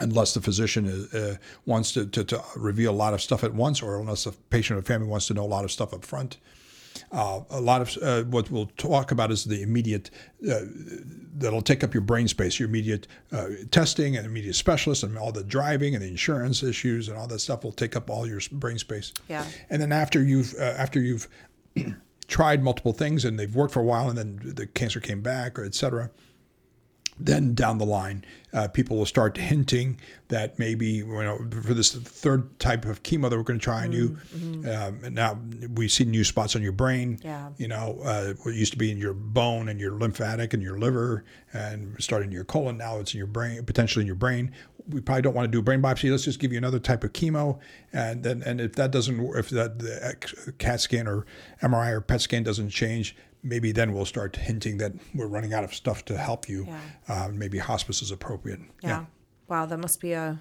unless 0.00 0.34
the 0.34 0.40
physician 0.40 0.86
is, 0.86 1.14
uh, 1.14 1.36
wants 1.66 1.92
to, 1.92 2.06
to, 2.06 2.24
to 2.24 2.42
reveal 2.56 2.92
a 2.92 2.96
lot 2.96 3.14
of 3.14 3.22
stuff 3.22 3.44
at 3.44 3.54
once, 3.54 3.82
or 3.82 3.98
unless 4.00 4.24
the 4.24 4.32
patient 4.50 4.78
or 4.78 4.82
family 4.82 5.08
wants 5.08 5.26
to 5.28 5.34
know 5.34 5.44
a 5.44 5.46
lot 5.46 5.64
of 5.64 5.72
stuff 5.72 5.92
up 5.92 6.04
front. 6.04 6.38
Uh, 7.12 7.40
a 7.50 7.60
lot 7.60 7.80
of 7.80 7.96
uh, 8.02 8.24
what 8.24 8.50
we'll 8.50 8.70
talk 8.76 9.12
about 9.12 9.30
is 9.30 9.44
the 9.44 9.62
immediate 9.62 10.10
uh, 10.50 10.60
that'll 11.36 11.62
take 11.62 11.84
up 11.84 11.94
your 11.94 12.00
brain 12.00 12.26
space, 12.28 12.58
your 12.58 12.68
immediate 12.68 13.06
uh, 13.32 13.48
testing 13.70 14.16
and 14.16 14.26
immediate 14.26 14.54
specialists, 14.54 15.04
and 15.04 15.16
all 15.16 15.32
the 15.32 15.44
driving 15.44 15.94
and 15.94 16.02
the 16.02 16.08
insurance 16.08 16.62
issues 16.62 17.08
and 17.08 17.16
all 17.16 17.26
that 17.26 17.38
stuff 17.38 17.64
will 17.64 17.72
take 17.72 17.94
up 17.94 18.10
all 18.10 18.26
your 18.26 18.40
brain 18.52 18.78
space. 18.78 19.12
Yeah. 19.28 19.46
And 19.70 19.80
then 19.80 19.92
after 19.92 20.22
you've 20.22 20.54
uh, 20.58 20.74
after 20.76 21.00
you've 21.00 21.28
tried 22.26 22.62
multiple 22.62 22.92
things 22.92 23.24
and 23.24 23.38
they've 23.38 23.54
worked 23.54 23.74
for 23.74 23.80
a 23.80 23.84
while, 23.84 24.08
and 24.08 24.18
then 24.18 24.40
the 24.42 24.66
cancer 24.66 25.00
came 25.00 25.20
back, 25.20 25.58
or 25.58 25.64
et 25.64 25.74
cetera 25.74 26.10
then 27.20 27.54
down 27.54 27.78
the 27.78 27.86
line, 27.86 28.24
uh, 28.52 28.68
people 28.68 28.96
will 28.96 29.06
start 29.06 29.36
hinting 29.36 30.00
that 30.28 30.58
maybe 30.58 30.86
you 30.86 31.06
know 31.06 31.38
for 31.62 31.74
this 31.74 31.94
third 31.94 32.58
type 32.58 32.84
of 32.84 33.02
chemo 33.02 33.28
that 33.28 33.36
we're 33.36 33.42
going 33.42 33.58
to 33.58 33.64
try 33.64 33.84
on 33.84 33.92
you. 33.92 34.16
Um, 34.70 35.00
and 35.04 35.14
now 35.14 35.38
we 35.74 35.88
see 35.88 36.04
new 36.04 36.24
spots 36.24 36.56
on 36.56 36.62
your 36.62 36.72
brain. 36.72 37.18
Yeah. 37.22 37.50
You 37.58 37.68
know, 37.68 37.98
uh, 38.04 38.34
what 38.42 38.54
used 38.54 38.72
to 38.72 38.78
be 38.78 38.90
in 38.90 38.98
your 38.98 39.14
bone 39.14 39.68
and 39.68 39.78
your 39.80 39.92
lymphatic 39.92 40.54
and 40.54 40.62
your 40.62 40.78
liver, 40.78 41.24
and 41.52 41.94
starting 41.98 42.28
in 42.28 42.34
your 42.34 42.44
colon. 42.44 42.78
Now 42.78 42.98
it's 42.98 43.12
in 43.12 43.18
your 43.18 43.26
brain, 43.26 43.64
potentially 43.64 44.02
in 44.02 44.06
your 44.06 44.16
brain. 44.16 44.52
We 44.88 45.02
probably 45.02 45.22
don't 45.22 45.34
want 45.34 45.44
to 45.44 45.52
do 45.52 45.58
a 45.58 45.62
brain 45.62 45.82
biopsy. 45.82 46.10
Let's 46.10 46.24
just 46.24 46.38
give 46.38 46.50
you 46.50 46.58
another 46.58 46.78
type 46.78 47.04
of 47.04 47.12
chemo, 47.12 47.58
and 47.92 48.22
then 48.22 48.42
and 48.46 48.60
if 48.60 48.74
that 48.76 48.90
doesn't, 48.90 49.20
if 49.36 49.50
that 49.50 49.78
the 49.78 50.52
CAT 50.58 50.80
scan 50.80 51.06
or 51.06 51.26
MRI 51.62 51.92
or 51.92 52.00
PET 52.00 52.22
scan 52.22 52.42
doesn't 52.42 52.70
change, 52.70 53.14
maybe 53.42 53.72
then 53.72 53.92
we'll 53.92 54.04
start 54.04 54.36
hinting 54.36 54.78
that 54.78 54.92
we're 55.14 55.26
running 55.26 55.54
out 55.54 55.64
of 55.64 55.74
stuff 55.74 56.04
to 56.06 56.16
help 56.18 56.48
you. 56.48 56.66
Yeah. 56.66 56.80
Uh, 57.08 57.28
maybe 57.32 57.58
hospice 57.58 58.02
is 58.02 58.10
appropriate. 58.10 58.60
Yeah. 58.82 59.04
Wow, 59.48 59.66
that 59.66 59.78
must 59.78 60.00
be 60.00 60.12
a 60.12 60.40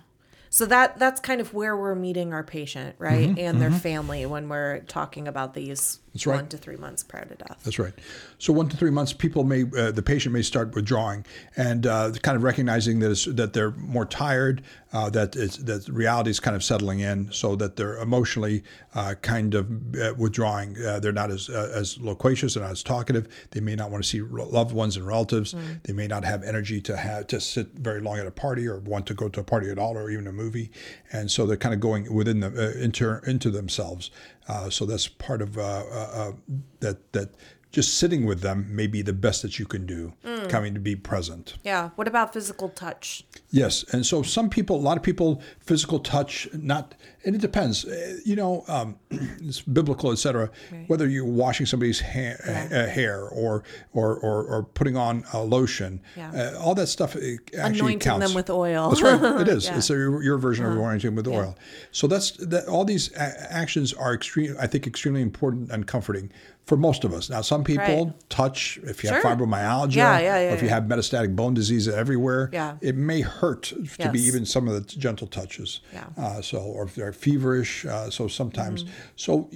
So 0.49 0.65
that 0.65 0.97
that's 0.97 1.19
kind 1.21 1.41
of 1.41 1.53
where 1.53 1.75
we're 1.75 1.95
meeting 1.95 2.33
our 2.33 2.43
patient, 2.43 2.95
right, 2.99 3.37
and 3.37 3.61
their 3.61 3.71
family 3.71 4.25
when 4.25 4.49
we're 4.49 4.79
talking 4.81 5.27
about 5.27 5.53
these 5.53 5.99
Mm-hmm, 6.17 6.29
right. 6.31 6.35
one 6.37 6.47
to 6.49 6.57
three 6.57 6.77
months 6.77 7.03
prior 7.03 7.25
to 7.25 7.35
death. 7.35 7.61
That's 7.63 7.77
right. 7.77 7.93
So 8.39 8.51
one 8.51 8.69
to 8.69 8.77
three 8.77 8.89
months, 8.89 9.13
people 9.13 9.43
may 9.43 9.63
uh, 9.77 9.91
the 9.91 10.01
patient 10.01 10.33
may 10.33 10.41
start 10.41 10.73
withdrawing 10.73 11.25
and 11.55 11.85
uh, 11.85 12.11
kind 12.23 12.35
of 12.35 12.43
recognizing 12.43 12.99
that 12.99 13.11
it's, 13.11 13.25
that 13.25 13.53
they're 13.53 13.71
more 13.71 14.05
tired, 14.05 14.63
uh, 14.97 15.09
that 15.11 15.35
it's, 15.35 15.57
that 15.57 15.87
reality 15.89 16.31
is 16.31 16.39
kind 16.39 16.55
of 16.55 16.63
settling 16.63 17.01
in, 17.01 17.31
so 17.31 17.55
that 17.55 17.75
they're 17.75 17.97
emotionally 17.97 18.63
uh, 18.95 19.13
kind 19.21 19.53
of 19.53 19.69
uh, 19.95 20.13
withdrawing. 20.17 20.75
Uh, 20.83 20.99
they're 20.99 21.11
not 21.23 21.29
as 21.29 21.49
uh, 21.49 21.71
as 21.81 21.99
loquacious 21.99 22.55
and 22.55 22.65
not 22.65 22.71
as 22.71 22.81
talkative. 22.81 23.27
They 23.51 23.59
may 23.59 23.75
not 23.75 23.91
want 23.91 24.03
to 24.03 24.09
see 24.09 24.21
loved 24.21 24.73
ones 24.73 24.97
and 24.97 25.05
relatives. 25.05 25.53
They 25.83 25.93
may 25.93 26.07
not 26.07 26.23
have 26.23 26.41
energy 26.43 26.81
to 26.81 26.97
have 26.97 27.27
to 27.27 27.39
sit 27.39 27.67
very 27.73 28.01
long 28.01 28.17
at 28.17 28.25
a 28.25 28.31
party 28.31 28.67
or 28.67 28.79
want 28.79 29.05
to 29.07 29.13
go 29.13 29.29
to 29.29 29.39
a 29.39 29.43
party 29.43 29.69
at 29.69 29.77
all 29.77 29.95
or 29.95 30.09
even 30.09 30.25
a 30.25 30.33
movie, 30.33 30.71
and 31.13 31.29
so 31.29 31.45
they're 31.45 31.57
kind 31.57 31.75
of 31.75 31.79
going 31.79 32.11
within 32.11 32.39
the 32.39 32.47
uh, 32.47 32.83
into 32.83 33.19
into 33.27 33.51
themselves. 33.51 34.09
Uh, 34.47 34.69
so 34.69 34.85
that's 34.85 35.07
part 35.07 35.41
of 35.41 35.57
uh, 35.57 35.61
uh, 35.61 36.09
uh, 36.13 36.31
that 36.79 37.11
that 37.13 37.29
just 37.71 37.97
sitting 37.97 38.25
with 38.25 38.41
them 38.41 38.65
may 38.75 38.87
be 38.87 39.01
the 39.01 39.13
best 39.13 39.41
that 39.41 39.59
you 39.59 39.65
can 39.65 39.85
do, 39.85 40.13
coming 40.47 40.73
to 40.73 40.79
be 40.79 40.95
present. 40.95 41.55
Yeah. 41.63 41.89
What 41.95 42.07
about 42.07 42.33
physical 42.33 42.69
touch? 42.69 43.25
Yes, 43.51 43.83
and 43.93 44.05
so 44.05 44.21
some 44.23 44.49
people, 44.49 44.77
a 44.77 44.85
lot 44.89 44.97
of 44.97 45.03
people, 45.03 45.41
physical 45.59 45.99
touch, 45.99 46.47
not, 46.53 46.95
and 47.25 47.35
it 47.35 47.41
depends. 47.41 47.85
Uh, 47.85 48.17
You 48.25 48.35
know, 48.35 48.63
um, 48.67 48.95
it's 49.11 49.61
biblical, 49.61 50.11
etc. 50.11 50.49
Whether 50.87 51.07
you're 51.07 51.25
washing 51.25 51.65
somebody's 51.65 51.99
ha- 52.01 52.37
uh, 52.45 52.87
hair 52.87 53.21
or 53.27 53.63
or 53.93 54.17
or, 54.17 54.43
or 54.45 54.63
putting 54.63 54.95
on 54.97 55.23
a 55.33 55.43
lotion, 55.43 56.01
Yeah. 56.15 56.31
uh, 56.55 56.59
all 56.59 56.75
that 56.75 56.87
stuff 56.87 57.15
actually 57.15 57.49
Anointing 57.53 57.99
counts. 57.99 58.27
them 58.27 58.35
with 58.35 58.49
oil. 58.49 58.89
That's 58.89 59.01
right. 59.01 59.41
It 59.41 59.47
is. 59.49 59.65
Yeah. 59.67 59.71
Uh-huh. 59.71 59.77
It's 59.79 59.89
a, 59.89 59.93
your 60.23 60.37
version 60.37 60.65
of 60.65 60.71
anointing 60.73 61.15
with 61.15 61.27
oil. 61.27 61.55
So 61.91 62.07
that's 62.07 62.31
that. 62.37 62.67
All 62.67 62.85
these 62.85 63.11
a- 63.13 63.53
actions 63.53 63.93
are 63.93 64.13
extreme. 64.13 64.55
I 64.59 64.67
think 64.67 64.87
extremely 64.87 65.21
important 65.21 65.69
and 65.71 65.85
comforting 65.85 66.31
for 66.67 66.75
most 66.77 67.03
of 67.05 67.13
us. 67.13 67.29
Now, 67.29 67.41
some 67.41 67.63
people 67.63 68.05
Right. 68.07 68.29
touch 68.29 68.77
if 68.83 69.01
you 69.03 69.09
have 69.09 69.23
fibromyalgia, 69.23 69.95
Yeah, 69.95 70.19
yeah, 70.19 70.39
yeah, 70.41 70.51
or 70.51 70.55
if 70.55 70.61
you 70.61 70.67
have 70.69 70.83
metastatic 70.83 71.33
bone 71.35 71.53
disease 71.53 71.87
everywhere. 71.87 72.49
Yeah. 72.51 72.75
It 72.81 72.95
may 72.97 73.21
hurt 73.21 73.73
to 73.99 74.11
be 74.11 74.19
even 74.21 74.45
some 74.45 74.67
of 74.67 74.73
the 74.75 74.81
gentle 74.99 75.27
touches. 75.27 75.79
Yeah. 75.93 76.07
Uh, 76.17 76.41
so, 76.41 76.59
or 76.59 76.83
if 76.83 76.95
they're 76.95 77.13
feverish. 77.13 77.85
Uh, 77.85 78.09
so 78.09 78.27
sometimes, 78.27 78.83
Mm-hmm. 78.83 78.91
so 79.15 79.49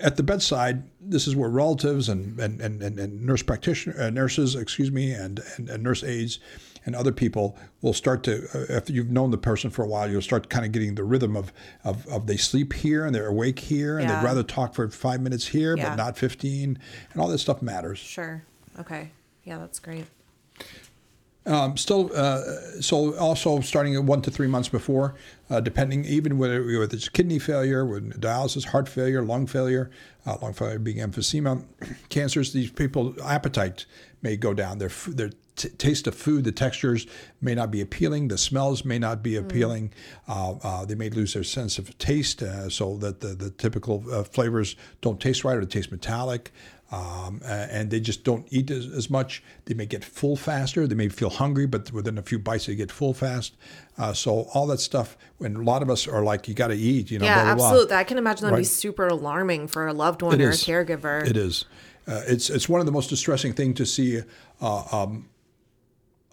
at 0.00 0.16
the 0.18 0.22
bedside, 0.22 0.82
this 1.00 1.26
is 1.26 1.34
where 1.34 1.48
relatives 1.48 2.08
and 2.10 2.38
and, 2.38 2.60
and, 2.60 2.82
and, 2.82 2.98
and 2.98 3.22
nurse 3.22 3.42
practitioner, 3.42 3.98
uh, 3.98 4.10
nurses, 4.10 4.54
excuse 4.54 4.92
me, 4.92 5.12
and, 5.12 5.40
and, 5.56 5.70
and 5.70 5.82
nurse 5.82 6.04
aides 6.04 6.38
and 6.84 6.94
other 6.96 7.12
people 7.12 7.56
will 7.80 7.92
start 7.92 8.22
to, 8.24 8.44
uh, 8.54 8.64
if 8.76 8.90
you've 8.90 9.10
known 9.10 9.30
the 9.30 9.38
person 9.38 9.70
for 9.70 9.84
a 9.84 9.88
while, 9.88 10.10
you'll 10.10 10.20
start 10.22 10.48
kind 10.48 10.64
of 10.66 10.72
getting 10.72 10.94
the 10.94 11.04
rhythm 11.04 11.36
of, 11.36 11.52
of, 11.84 12.06
of 12.08 12.26
they 12.26 12.36
sleep 12.36 12.72
here 12.72 13.04
and 13.06 13.14
they're 13.14 13.28
awake 13.28 13.58
here 13.58 13.98
and 13.98 14.08
Yeah. 14.08 14.16
they'd 14.20 14.24
rather 14.24 14.42
talk 14.42 14.74
for 14.74 14.88
five 14.88 15.20
minutes 15.20 15.48
here, 15.48 15.76
Yeah. 15.76 15.90
but 15.90 15.96
not 15.96 16.16
15. 16.18 16.78
And 17.12 17.22
all 17.22 17.28
this 17.28 17.42
stuff 17.42 17.62
matters. 17.62 17.98
Sure. 17.98 18.42
Okay. 18.78 19.10
Yeah, 19.44 19.58
that's 19.58 19.78
great. 19.78 20.06
Um, 21.44 21.76
still, 21.76 22.10
uh, 22.14 22.40
so 22.80 23.16
also 23.16 23.58
starting 23.60 23.96
at 23.96 24.04
one 24.04 24.22
to 24.22 24.30
three 24.30 24.46
months 24.46 24.68
before, 24.68 25.16
uh, 25.50 25.58
depending 25.58 26.04
even 26.04 26.38
whether 26.38 26.62
whether 26.64 26.94
it's 26.94 27.08
kidney 27.08 27.40
failure, 27.40 27.84
with 27.84 28.20
dialysis, 28.20 28.66
heart 28.66 28.88
failure, 28.88 29.22
lung 29.24 29.48
failure, 29.48 29.90
uh, 30.24 30.36
lung 30.40 30.52
failure 30.52 30.78
being 30.78 30.98
emphysema, 30.98 31.64
cancers. 32.10 32.52
These 32.52 32.70
people 32.70 33.16
appetite 33.24 33.86
may 34.22 34.36
go 34.36 34.54
down. 34.54 34.78
Their 34.78 34.90
their 35.08 35.30
t- 35.56 35.68
taste 35.70 36.06
of 36.06 36.14
food, 36.14 36.44
the 36.44 36.52
textures 36.52 37.06
may 37.40 37.54
not 37.54 37.70
be 37.70 37.80
appealing. 37.80 38.28
The 38.28 38.38
smells 38.38 38.84
may 38.84 38.98
not 38.98 39.22
be 39.22 39.36
appealing. 39.36 39.92
Uh, 40.28 40.54
uh, 40.62 40.84
they 40.84 40.94
may 40.94 41.10
lose 41.10 41.34
their 41.34 41.44
sense 41.44 41.78
of 41.78 41.96
taste, 41.98 42.42
uh, 42.42 42.68
so 42.68 42.96
that 42.98 43.20
the 43.20 43.28
the 43.28 43.50
typical 43.50 44.04
uh, 44.10 44.24
flavors 44.24 44.76
don't 45.00 45.20
taste 45.20 45.44
right 45.44 45.56
or 45.56 45.60
they 45.60 45.66
taste 45.66 45.90
metallic 45.90 46.52
um, 46.92 47.40
and 47.42 47.90
they 47.90 48.00
just 48.00 48.22
don't 48.22 48.46
eat 48.50 48.70
as, 48.70 48.86
as 48.86 49.08
much. 49.08 49.42
They 49.64 49.72
may 49.72 49.86
get 49.86 50.04
full 50.04 50.36
faster. 50.36 50.86
They 50.86 50.94
may 50.94 51.08
feel 51.08 51.30
hungry, 51.30 51.66
but 51.66 51.90
within 51.90 52.18
a 52.18 52.22
few 52.22 52.38
bites, 52.38 52.66
they 52.66 52.74
get 52.74 52.92
full 52.92 53.14
fast. 53.14 53.56
Uh, 53.96 54.12
so 54.12 54.42
all 54.52 54.66
that 54.66 54.78
stuff. 54.78 55.16
When 55.38 55.56
a 55.56 55.62
lot 55.62 55.80
of 55.80 55.88
us 55.88 56.06
are 56.06 56.22
like, 56.22 56.48
you 56.48 56.54
got 56.54 56.68
to 56.68 56.74
eat, 56.74 57.10
you 57.10 57.18
know. 57.18 57.24
Yeah, 57.24 57.36
blah, 57.36 57.44
blah, 57.44 57.54
blah. 57.54 57.66
absolutely. 57.68 57.96
I 57.96 58.04
can 58.04 58.18
imagine 58.18 58.44
that'd 58.44 58.58
be 58.58 58.64
super 58.64 59.08
alarming 59.08 59.68
for 59.68 59.86
a 59.86 59.94
loved 59.94 60.20
one 60.20 60.38
It 60.38 60.44
or 60.44 60.50
is. 60.50 60.68
a 60.68 60.70
caregiver. 60.70 61.26
It 61.26 61.36
is. 61.36 61.64
Uh, 62.06 62.20
it's 62.26 62.50
it's 62.50 62.68
one 62.68 62.80
of 62.80 62.86
the 62.86 62.92
most 62.92 63.08
distressing 63.08 63.52
thing 63.52 63.72
to 63.74 63.86
see 63.86 64.20
uh, 64.60 64.84
um, 64.92 65.28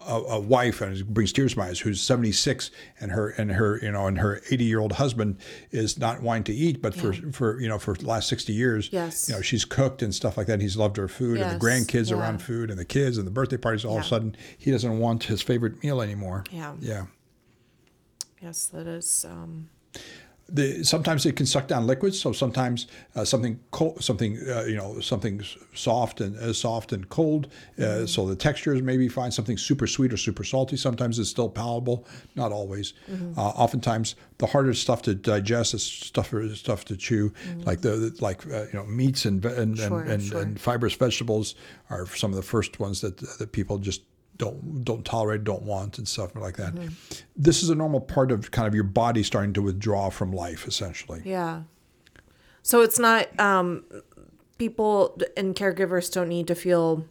a, 0.06 0.14
a 0.14 0.40
wife 0.40 0.80
and 0.80 0.96
it 0.96 1.06
brings 1.12 1.32
tears 1.32 1.52
to 1.52 1.58
my 1.58 1.68
eyes 1.68 1.80
who's 1.80 2.00
76 2.00 2.70
and 3.00 3.12
her 3.12 3.28
and 3.30 3.52
her 3.52 3.78
you 3.82 3.92
know 3.92 4.06
and 4.06 4.18
her 4.18 4.40
80 4.50 4.64
year 4.64 4.80
old 4.80 4.92
husband 4.92 5.36
is 5.70 5.98
not 5.98 6.22
wanting 6.22 6.44
to 6.44 6.54
eat 6.54 6.80
but 6.80 6.94
for 6.94 7.12
for 7.32 7.60
you 7.60 7.68
know 7.68 7.78
for 7.78 7.94
the 7.94 8.06
last 8.06 8.28
60 8.28 8.52
years 8.52 8.88
Yes. 8.92 9.28
you 9.28 9.34
know 9.34 9.42
she's 9.42 9.64
cooked 9.66 10.02
and 10.02 10.14
stuff 10.14 10.36
like 10.38 10.46
that 10.46 10.60
he's 10.60 10.76
loved 10.76 10.96
her 10.96 11.06
food 11.08 11.38
and 11.40 11.50
the 11.60 11.64
grandkids 11.64 12.10
Yeah. 12.10 12.16
around 12.16 12.40
food 12.42 12.70
and 12.70 12.78
the 12.78 12.84
kids 12.86 13.18
and 13.18 13.26
the 13.26 13.30
birthday 13.30 13.58
parties 13.58 13.84
all 13.84 13.98
of 13.98 14.04
a 14.04 14.06
sudden 14.06 14.34
he 14.56 14.70
doesn't 14.70 14.98
want 14.98 15.24
his 15.24 15.42
favorite 15.42 15.82
meal 15.84 16.00
anymore 16.00 16.44
Yeah. 16.50 16.74
yeah 16.80 17.06
Yes, 18.42 18.66
that 18.68 18.86
is. 18.86 19.26
Um, 19.28 19.68
the, 20.52 20.84
sometimes 20.84 21.24
it 21.26 21.36
can 21.36 21.46
suck 21.46 21.68
down 21.68 21.86
liquids. 21.86 22.18
So 22.20 22.32
sometimes 22.32 22.86
uh, 23.14 23.24
something 23.24 23.60
cold, 23.70 24.02
something 24.02 24.38
uh, 24.48 24.64
you 24.64 24.76
know, 24.76 25.00
something 25.00 25.42
soft 25.74 26.20
and 26.20 26.36
uh, 26.36 26.52
soft 26.52 26.92
and 26.92 27.08
cold. 27.08 27.48
Uh, 27.78 28.06
So 28.06 28.26
the 28.26 28.36
textures 28.36 28.82
may 28.82 28.96
be 28.96 29.08
fine. 29.08 29.30
Something 29.30 29.58
super 29.58 29.86
sweet 29.86 30.12
or 30.12 30.16
super 30.16 30.44
salty. 30.44 30.76
Sometimes 30.76 31.18
it's 31.18 31.30
still 31.30 31.48
palatable. 31.48 32.06
Not 32.34 32.52
always. 32.52 32.94
Uh, 33.36 33.40
oftentimes 33.40 34.16
the 34.38 34.46
harder 34.46 34.74
stuff 34.74 35.02
to 35.02 35.14
digest 35.14 35.74
is 35.74 35.82
stuff 35.84 36.32
stuff 36.54 36.84
to 36.86 36.96
chew, 36.96 37.32
like 37.64 37.80
the 37.82 38.14
like 38.20 38.46
uh, 38.46 38.62
you 38.64 38.74
know 38.74 38.86
meats 38.86 39.24
and 39.26 39.44
and 39.44 39.78
Sure, 39.78 40.00
and, 40.00 40.10
and, 40.10 40.22
sure. 40.22 40.40
and 40.42 40.60
fibrous 40.60 40.94
vegetables 40.94 41.54
are 41.90 42.06
some 42.06 42.30
of 42.30 42.36
the 42.36 42.42
first 42.42 42.80
ones 42.80 43.00
that 43.00 43.16
that 43.38 43.52
people 43.52 43.78
just 43.78 44.02
don't 44.40 44.84
don't 44.84 45.04
tolerate, 45.04 45.44
don't 45.44 45.62
want, 45.62 45.98
and 45.98 46.08
stuff 46.08 46.34
like 46.34 46.56
that. 46.56 46.74
Mm-hmm. 46.74 46.88
This 47.36 47.62
is 47.62 47.70
a 47.70 47.74
normal 47.76 48.00
part 48.00 48.32
of 48.32 48.50
kind 48.50 48.66
of 48.66 48.74
your 48.74 48.84
body 49.02 49.22
starting 49.22 49.52
to 49.52 49.62
withdraw 49.62 50.10
from 50.10 50.32
life, 50.32 50.66
essentially. 50.66 51.22
yeah. 51.24 51.62
So 52.62 52.82
it's 52.82 52.98
not. 52.98 53.24
Um, 53.38 53.84
people 54.58 55.18
and 55.36 55.54
caregivers 55.54 56.12
don't 56.12 56.28
need 56.28 56.46
to 56.48 56.54
feel. 56.54 57.06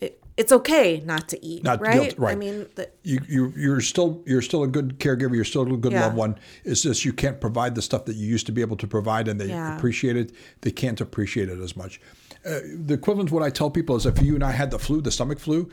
It, 0.00 0.20
it's 0.36 0.50
okay 0.50 1.00
not 1.04 1.28
to 1.28 1.44
eat, 1.46 1.60
Mm. 1.62 1.64
Not 1.64 1.80
right? 1.80 1.92
guilt- 1.94 2.18
right. 2.18 2.32
I 2.32 2.34
mean, 2.34 2.66
the, 2.74 2.88
You, 3.04 3.20
you 3.28 3.52
you're 3.56 3.80
still 3.80 4.22
you're 4.26 4.42
still 4.42 4.62
a 4.64 4.66
good 4.68 4.98
caregiver. 4.98 5.34
You're 5.34 5.44
still 5.44 5.62
a 5.72 5.76
good 5.76 5.92
Yeah. 5.92 6.06
loved 6.06 6.16
one. 6.16 6.38
It's 6.64 6.82
just 6.82 7.04
you 7.04 7.12
can't 7.12 7.40
provide 7.40 7.74
the 7.76 7.82
stuff 7.82 8.04
that 8.06 8.16
you 8.16 8.26
used 8.26 8.46
to 8.46 8.52
be 8.52 8.60
able 8.62 8.76
to 8.78 8.86
provide, 8.86 9.28
and 9.28 9.40
they 9.40 9.48
Yeah. 9.48 9.76
appreciate 9.76 10.16
it. 10.16 10.32
They 10.62 10.70
can't 10.72 11.00
appreciate 11.00 11.48
it 11.48 11.60
as 11.60 11.76
much. 11.76 12.00
Uh, 12.44 12.58
the 12.86 12.94
equivalent 12.94 13.28
of 13.28 13.32
what 13.34 13.44
I 13.44 13.50
tell 13.50 13.70
people 13.70 13.94
is 13.94 14.04
if 14.04 14.20
you 14.20 14.34
and 14.34 14.42
I 14.42 14.50
had 14.50 14.72
the 14.72 14.78
flu, 14.80 15.00
the 15.00 15.12
stomach 15.12 15.38
flu, 15.38 15.68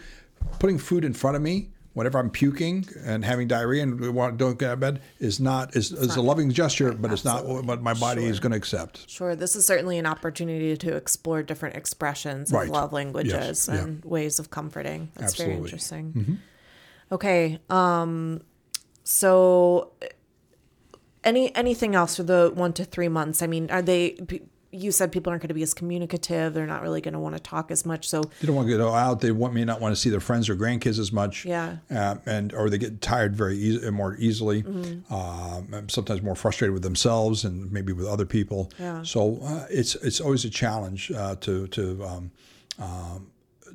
putting 0.60 0.78
food 0.78 1.04
in 1.06 1.14
front 1.14 1.36
of 1.36 1.42
me 1.42 1.70
whenever 1.94 2.20
I'm 2.20 2.30
puking 2.30 2.86
and 3.04 3.26
having 3.26 3.48
diarrhea 3.48 3.84
and 3.84 4.00
we 4.00 4.10
want 4.10 4.38
don't 4.38 4.58
get 4.60 4.70
out 4.70 4.74
of 4.74 4.80
bed 4.80 5.02
is 5.20 5.40
not 5.40 5.76
is, 5.76 5.92
is 5.92 6.16
a 6.16 6.22
loving 6.22 6.52
gesture, 6.52 6.94
but 6.94 7.12
it's 7.12 7.26
not 7.26 7.46
what 7.46 7.82
my 7.82 7.94
body 7.94 8.26
is 8.26 8.40
going 8.40 8.52
to 8.52 8.58
accept. 8.58 9.10
sure, 9.10 9.36
this 9.36 9.56
is 9.56 9.66
certainly 9.66 9.98
an 9.98 10.06
opportunity 10.06 10.78
to 10.78 10.96
explore 10.96 11.44
different 11.44 11.76
expressions 11.76 12.52
Right. 12.52 12.68
of 12.68 12.70
love 12.70 12.90
Yes, 12.90 12.94
languages 12.94 13.70
yeah. 13.72 13.80
and 13.80 14.06
ways 14.06 14.40
of 14.40 14.50
comforting. 14.50 15.12
That's 15.16 15.36
very 15.36 15.54
Absolutely. 15.54 15.78
Mm-hmm. 16.14 16.20
interesting. 16.20 16.40
Okay. 17.12 17.60
Um. 17.70 18.42
So, 19.04 19.92
any 21.24 21.54
anything 21.56 21.96
else 21.96 22.16
for 22.18 22.24
the 22.24 22.52
one 22.54 22.72
to 22.74 22.86
three 22.86 23.10
months? 23.10 23.42
I 23.42 23.48
mean, 23.48 23.70
are 23.72 23.82
they? 23.82 24.16
You 24.72 24.92
said 24.92 25.12
people 25.12 25.32
aren't 25.32 25.42
going 25.42 25.48
to 25.50 25.56
be 25.56 25.64
as 25.64 25.74
communicative. 25.74 26.54
They're 26.54 26.68
not 26.68 26.82
really 26.82 27.02
going 27.02 27.14
to 27.14 27.20
want 27.20 27.36
to 27.36 27.42
talk 27.42 27.72
as 27.72 27.86
much. 27.86 28.08
So, 28.08 28.22
They 28.22 28.48
don't 28.48 28.56
want 28.56 28.68
to 28.68 28.78
go 28.78 28.94
out. 28.94 29.20
They 29.20 29.32
want, 29.32 29.54
may 29.54 29.66
not 29.66 29.82
want 29.82 29.94
to 29.94 30.00
see 30.00 30.10
their 30.10 30.20
friends 30.20 30.48
or 30.48 30.56
grandkids 30.56 31.00
as 31.00 31.12
much. 31.12 31.46
Yeah. 31.46 31.78
Uh, 31.90 32.18
and 32.26 32.54
or 32.54 32.70
they 32.70 32.78
get 32.78 33.02
tired 33.02 33.36
very 33.36 33.58
easy, 33.58 33.90
more 33.90 34.16
easily. 34.18 34.64
Mm-hmm. 34.64 35.14
Um, 35.14 35.90
sometimes 35.90 36.22
more 36.22 36.36
frustrated 36.36 36.74
with 36.74 36.84
themselves 36.84 37.44
and 37.44 37.72
maybe 37.72 37.94
with 37.94 38.06
other 38.06 38.26
people. 38.26 38.72
Yeah. 38.78 39.02
So 39.04 39.40
uh, 39.44 39.66
it's 39.70 39.96
it's 39.96 40.22
always 40.22 40.46
a 40.46 40.50
challenge 40.50 41.12
uh, 41.12 41.36
to 41.38 41.68
to 41.68 42.06
um, 42.06 42.32
um, 42.78 43.28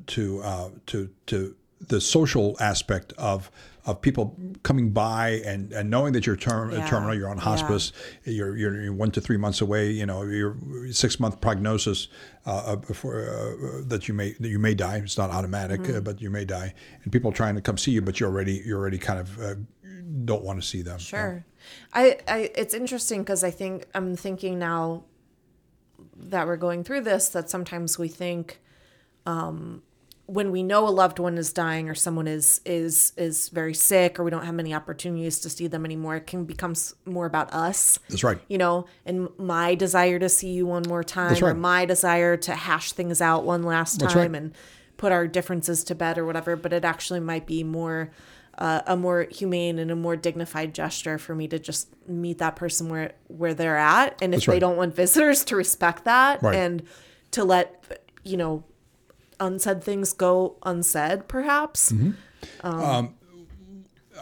to 0.06 0.42
uh, 0.42 0.70
to 0.86 1.10
to 1.26 1.56
the 1.88 2.00
social 2.00 2.56
aspect 2.60 3.12
of 3.18 3.50
of 3.86 4.00
people 4.00 4.34
coming 4.62 4.90
by 4.90 5.42
and, 5.44 5.72
and 5.72 5.90
knowing 5.90 6.14
that 6.14 6.26
you're 6.26 6.36
term, 6.36 6.70
Yeah. 6.72 6.86
terminal, 6.88 7.14
you're 7.14 7.28
on 7.28 7.36
hospice, 7.38 7.92
you're, 8.24 8.56
you're 8.56 8.80
you're 8.80 8.92
one 8.94 9.10
to 9.10 9.20
three 9.20 9.36
months 9.36 9.60
away. 9.60 9.90
You 9.90 10.06
know, 10.06 10.22
your 10.22 10.56
six 10.90 11.20
month 11.20 11.40
prognosis 11.40 12.08
uh, 12.46 12.50
uh, 12.66 12.76
before 12.76 13.20
uh, 13.28 13.82
that 13.86 14.08
you 14.08 14.14
may 14.14 14.32
that 14.40 14.48
you 14.48 14.58
may 14.58 14.74
die. 14.74 14.96
It's 15.04 15.18
not 15.18 15.30
automatic, 15.30 15.80
Mm-hmm. 15.82 15.96
uh, 15.98 16.00
but 16.00 16.20
you 16.22 16.30
may 16.30 16.44
die. 16.44 16.72
And 17.02 17.12
people 17.12 17.30
trying 17.32 17.56
to 17.56 17.60
come 17.60 17.76
see 17.76 17.90
you, 17.90 18.00
but 18.02 18.18
you're 18.20 18.30
already 18.30 18.62
you're 18.64 18.78
already 18.80 18.98
kind 18.98 19.20
of 19.20 19.40
uh, 19.40 19.54
don't 20.24 20.44
want 20.44 20.60
to 20.62 20.66
see 20.66 20.82
them. 20.82 20.98
Sure. 20.98 21.44
I, 21.92 22.18
I 22.26 22.50
it's 22.54 22.72
interesting 22.74 23.20
because 23.22 23.44
I 23.44 23.50
think 23.50 23.86
I'm 23.94 24.16
thinking 24.16 24.58
now 24.58 25.04
that 26.16 26.46
we're 26.46 26.56
going 26.56 26.84
through 26.84 27.02
this 27.02 27.28
that 27.30 27.50
sometimes 27.50 27.98
we 27.98 28.08
think 28.08 28.60
um 29.26 29.82
when 30.26 30.50
we 30.50 30.62
know 30.62 30.88
a 30.88 30.90
loved 30.90 31.18
one 31.18 31.36
is 31.36 31.52
dying 31.52 31.88
or 31.88 31.94
someone 31.94 32.26
is 32.26 32.60
is 32.64 33.12
is 33.16 33.50
very 33.50 33.74
sick 33.74 34.18
or 34.18 34.24
we 34.24 34.30
don't 34.30 34.44
have 34.44 34.54
many 34.54 34.72
opportunities 34.72 35.38
to 35.40 35.50
see 35.50 35.66
them 35.66 35.84
anymore 35.84 36.16
it 36.16 36.26
can 36.26 36.44
become 36.44 36.74
more 37.04 37.26
about 37.26 37.52
us 37.52 37.98
That's 38.08 38.24
right. 38.24 38.38
you 38.48 38.56
know 38.56 38.86
and 39.04 39.28
my 39.38 39.74
desire 39.74 40.18
to 40.18 40.28
see 40.28 40.50
you 40.50 40.66
one 40.66 40.84
more 40.88 41.04
time 41.04 41.42
or 41.42 41.48
right. 41.48 41.56
my 41.56 41.84
desire 41.84 42.36
to 42.38 42.54
hash 42.54 42.92
things 42.92 43.20
out 43.20 43.44
one 43.44 43.62
last 43.62 44.00
That's 44.00 44.14
time 44.14 44.32
right. 44.32 44.42
and 44.42 44.54
put 44.96 45.12
our 45.12 45.26
differences 45.26 45.84
to 45.84 45.94
bed 45.94 46.16
or 46.16 46.24
whatever 46.24 46.56
but 46.56 46.72
it 46.72 46.84
actually 46.84 47.20
might 47.20 47.46
be 47.46 47.62
more 47.62 48.10
uh, 48.56 48.80
a 48.86 48.96
more 48.96 49.26
humane 49.30 49.80
and 49.80 49.90
a 49.90 49.96
more 49.96 50.14
dignified 50.16 50.72
gesture 50.72 51.18
for 51.18 51.34
me 51.34 51.48
to 51.48 51.58
just 51.58 51.88
meet 52.08 52.38
that 52.38 52.56
person 52.56 52.88
where 52.88 53.12
where 53.26 53.52
they're 53.52 53.76
at 53.76 54.16
and 54.22 54.32
if 54.32 54.38
That's 54.38 54.46
they 54.46 54.52
right. 54.52 54.60
don't 54.60 54.76
want 54.76 54.94
visitors 54.94 55.44
to 55.46 55.56
respect 55.56 56.04
that 56.04 56.42
and 56.42 56.82
to 57.32 57.44
let 57.44 57.84
you 58.22 58.36
know 58.36 58.64
unsaid 59.40 59.82
things 59.84 60.12
go 60.12 60.56
unsaid 60.64 61.28
perhaps 61.28 61.92
Mm-hmm. 61.92 63.06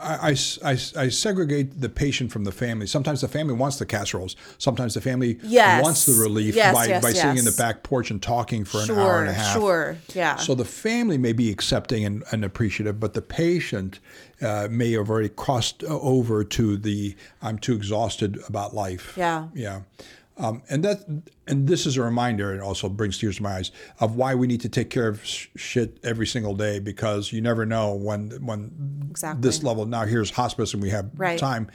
I, 0.00 0.28
I 0.28 0.30
s- 0.32 0.58
I 0.64 0.72
s- 0.72 0.96
I 0.96 1.08
segregate 1.10 1.80
the 1.80 1.88
patient 1.90 2.32
from 2.32 2.44
the 2.44 2.50
family. 2.52 2.86
Sometimes 2.86 3.20
the 3.20 3.28
family 3.28 3.52
wants 3.52 3.76
the 3.78 3.84
casseroles. 3.84 4.36
Sometimes 4.56 4.94
the 4.94 5.02
family 5.02 5.38
Yes. 5.42 5.82
wants 5.82 6.06
the 6.06 6.14
relief 6.14 6.56
Yes, 6.56 6.74
by, 6.74 6.86
yes, 6.86 7.02
by 7.02 7.12
sitting 7.12 7.36
in 7.36 7.44
the 7.44 7.52
back 7.52 7.82
porch 7.82 8.10
and 8.10 8.20
talking 8.22 8.64
for 8.64 8.80
an 8.80 8.90
hour 8.90 9.20
and 9.20 9.28
a 9.28 9.34
half. 9.34 9.52
sure 9.52 9.98
yeah 10.14 10.36
So 10.36 10.54
the 10.54 10.64
family 10.64 11.18
may 11.18 11.34
be 11.34 11.50
accepting 11.50 12.04
and, 12.06 12.24
and 12.32 12.42
appreciative, 12.42 12.98
but 12.98 13.12
the 13.12 13.20
patient 13.22 14.00
uh, 14.40 14.66
may 14.70 14.92
have 14.92 15.10
already 15.10 15.28
crossed 15.28 15.84
uh, 15.84 15.88
over 16.00 16.42
to 16.42 16.76
the 16.78 17.14
"I'm 17.42 17.58
too 17.58 17.74
exhausted 17.74 18.38
about 18.48 18.74
life." 18.74 19.12
Yeah. 19.16 19.48
yeah, 19.54 19.82
um, 20.42 20.62
and 20.68 20.84
that 20.84 21.04
and 21.46 21.66
this 21.68 21.86
is 21.86 21.96
a 21.96 22.02
reminder, 22.02 22.52
and 22.52 22.60
also 22.60 22.88
brings 22.88 23.18
tears 23.18 23.36
to 23.36 23.42
my 23.42 23.54
eyes 23.56 23.70
of 24.00 24.16
why 24.16 24.34
we 24.34 24.46
need 24.46 24.60
to 24.62 24.68
take 24.68 24.90
care 24.90 25.08
of 25.08 25.24
sh- 25.24 25.48
shit 25.56 25.98
every 26.02 26.26
single 26.26 26.54
day 26.54 26.78
because 26.80 27.32
you 27.32 27.40
never 27.40 27.64
know 27.64 27.94
when 27.94 28.30
when 28.44 29.06
Exactly. 29.10 29.40
this 29.42 29.62
level. 29.62 29.86
Now 29.86 30.04
here's 30.04 30.30
hospice, 30.30 30.74
and 30.74 30.82
we 30.82 30.90
have 30.90 31.10
Right. 31.16 31.38
time. 31.38 31.70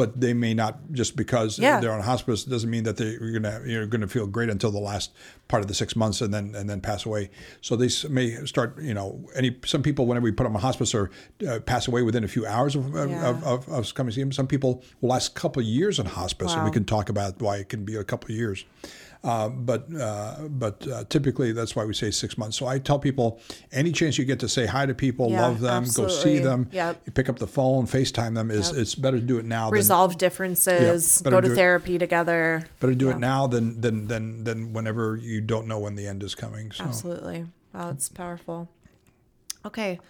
But 0.00 0.18
they 0.24 0.32
may 0.34 0.54
not 0.54 0.74
just 0.92 1.14
because 1.14 1.58
Yeah. 1.58 1.78
they're 1.80 1.92
on 1.92 2.02
hospice 2.02 2.44
doesn't 2.44 2.70
mean 2.70 2.84
that 2.84 2.96
they're 2.96 3.32
gonna 3.36 3.60
you're 3.66 3.86
gonna 3.94 4.08
feel 4.08 4.26
great 4.26 4.48
until 4.50 4.70
the 4.78 4.84
last 4.92 5.10
part 5.48 5.60
of 5.62 5.68
the 5.68 5.74
six 5.74 5.94
months 5.94 6.20
and 6.22 6.32
then 6.32 6.54
and 6.58 6.66
then 6.70 6.80
pass 6.80 7.04
away. 7.04 7.28
So 7.60 7.76
they 7.76 7.90
may 8.08 8.26
start 8.46 8.68
you 8.80 8.94
know 8.94 9.08
any 9.40 9.50
some 9.66 9.82
people 9.82 10.06
whenever 10.06 10.24
we 10.24 10.32
put 10.32 10.44
them 10.44 10.56
on 10.56 10.62
hospice 10.62 10.94
or 10.94 11.10
uh, 11.46 11.58
pass 11.72 11.86
away 11.86 12.02
within 12.02 12.24
a 12.24 12.28
few 12.28 12.46
hours 12.46 12.74
of 12.76 12.94
of, 12.94 13.10
Yeah. 13.10 13.28
of, 13.30 13.36
of, 13.44 13.68
of 13.68 13.94
coming 13.94 14.10
to 14.10 14.14
see 14.14 14.22
them. 14.22 14.32
Some 14.32 14.46
people 14.46 14.82
will 15.00 15.10
last 15.10 15.32
a 15.36 15.40
couple 15.42 15.60
of 15.60 15.66
years 15.66 15.98
in 15.98 16.06
hospice, 16.06 16.52
and 16.54 16.64
we 16.64 16.70
can 16.70 16.84
talk 16.84 17.08
about 17.10 17.32
why 17.42 17.56
it 17.58 17.68
can 17.68 17.84
be 17.84 17.96
a 17.96 18.04
couple 18.04 18.30
of 18.30 18.36
years. 18.36 18.64
Uh, 19.22 19.50
but 19.50 19.84
uh, 19.94 20.48
but 20.48 20.86
uh, 20.88 21.04
typically 21.10 21.52
that's 21.52 21.76
why 21.76 21.84
we 21.84 21.92
say 21.92 22.10
six 22.10 22.38
months. 22.38 22.56
So 22.56 22.66
I 22.66 22.78
tell 22.78 22.98
people 22.98 23.38
any 23.70 23.92
chance 23.92 24.16
you 24.16 24.24
get 24.24 24.40
to 24.40 24.48
say 24.48 24.64
hi 24.64 24.86
to 24.86 24.94
people, 24.94 25.30
Yeah, 25.30 25.42
love 25.42 25.60
them, 25.60 25.84
go 25.94 26.08
see 26.08 26.38
them, 26.38 26.68
Yep. 26.72 27.02
you 27.04 27.12
pick 27.12 27.28
up 27.28 27.38
the 27.38 27.46
phone, 27.46 27.86
FaceTime 27.86 28.34
them. 28.34 28.50
Is 28.50 28.70
it's 28.70 28.94
better 28.94 29.18
to 29.20 29.22
do 29.26 29.36
it 29.38 29.44
now 29.44 29.66
than 29.66 29.74
resolve 29.74 30.16
differences 30.16 31.20
better 31.20 31.36
go 31.36 31.40
to 31.42 31.46
do 31.48 31.52
it- 31.52 31.56
therapy 31.56 31.98
together 31.98 32.64
Better 32.80 32.94
do 32.94 33.10
it 33.10 33.18
now 33.18 33.46
than 33.46 33.78
than 33.82 34.06
than 34.08 34.44
than 34.44 34.72
whenever 34.72 35.16
you 35.16 35.42
don't 35.42 35.66
know 35.66 35.78
when 35.78 35.96
the 35.96 36.06
end 36.06 36.22
is 36.22 36.34
coming. 36.34 36.72
So 36.72 36.84
absolutely 36.84 37.44
wow 37.74 37.88
that's 37.88 38.08
powerful 38.08 38.68
okay 39.66 40.00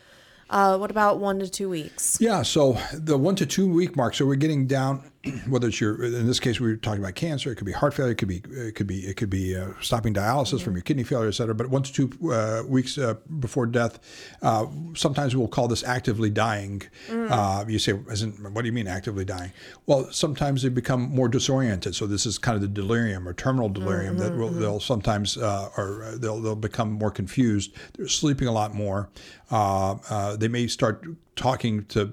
uh, 0.50 0.76
what 0.78 0.90
about 0.90 1.18
one 1.18 1.38
to 1.40 1.48
two 1.48 1.68
weeks 1.68 2.16
yeah, 2.20 2.42
so 2.42 2.78
the 2.92 3.16
one 3.18 3.34
to 3.36 3.46
two 3.46 3.68
week 3.72 3.96
mark. 3.96 4.14
So 4.14 4.24
we're 4.26 4.34
getting 4.36 4.66
down. 4.66 5.09
Whether 5.48 5.68
it's 5.68 5.80
your, 5.80 6.02
in 6.02 6.26
this 6.26 6.40
case, 6.40 6.60
we 6.60 6.68
were 6.68 6.76
talking 6.76 7.02
about 7.02 7.14
cancer. 7.14 7.52
It 7.52 7.56
could 7.56 7.66
be 7.66 7.72
heart 7.72 7.92
failure. 7.92 8.12
It 8.12 8.16
could 8.16 8.28
be, 8.28 8.42
it 8.50 8.74
could 8.74 8.86
be, 8.86 9.00
it 9.00 9.16
could 9.18 9.28
be 9.28 9.54
uh, 9.54 9.72
stopping 9.82 10.14
dialysis 10.14 10.62
from 10.62 10.74
your 10.74 10.82
kidney 10.82 11.02
failure, 11.02 11.28
et 11.28 11.32
cetera. 11.32 11.54
But 11.54 11.68
one 11.68 11.82
to 11.82 11.92
two 11.92 12.32
uh, 12.32 12.62
weeks 12.66 12.96
uh, 12.96 13.14
before 13.38 13.66
death, 13.66 13.98
uh, 14.40 14.66
sometimes 14.94 15.36
we'll 15.36 15.48
call 15.48 15.68
this 15.68 15.84
actively 15.84 16.30
dying. 16.30 16.82
Uh, 17.10 17.66
you 17.68 17.78
say, 17.78 17.98
isn't, 18.10 18.40
what 18.54 18.62
do 18.62 18.66
you 18.66 18.72
mean 18.72 18.88
actively 18.88 19.26
dying? 19.26 19.52
Well, 19.84 20.10
sometimes 20.10 20.62
they 20.62 20.70
become 20.70 21.02
more 21.02 21.28
disoriented. 21.28 21.94
So 21.94 22.06
this 22.06 22.24
is 22.24 22.38
kind 22.38 22.54
of 22.54 22.62
the 22.62 22.68
delirium 22.68 23.28
or 23.28 23.34
terminal 23.34 23.68
delirium 23.68 24.16
that 24.18 24.34
will, 24.34 24.48
they'll 24.48 24.80
sometimes, 24.80 25.36
uh, 25.36 25.68
or 25.76 26.14
they'll, 26.16 26.40
they'll 26.40 26.56
become 26.56 26.92
more 26.92 27.10
confused. 27.10 27.74
They're 27.94 28.08
sleeping 28.08 28.48
a 28.48 28.52
lot 28.52 28.74
more. 28.74 29.10
Uh, 29.50 29.96
uh, 30.08 30.36
they 30.36 30.48
may 30.48 30.66
start 30.66 31.04
talking 31.40 31.84
to 31.86 32.12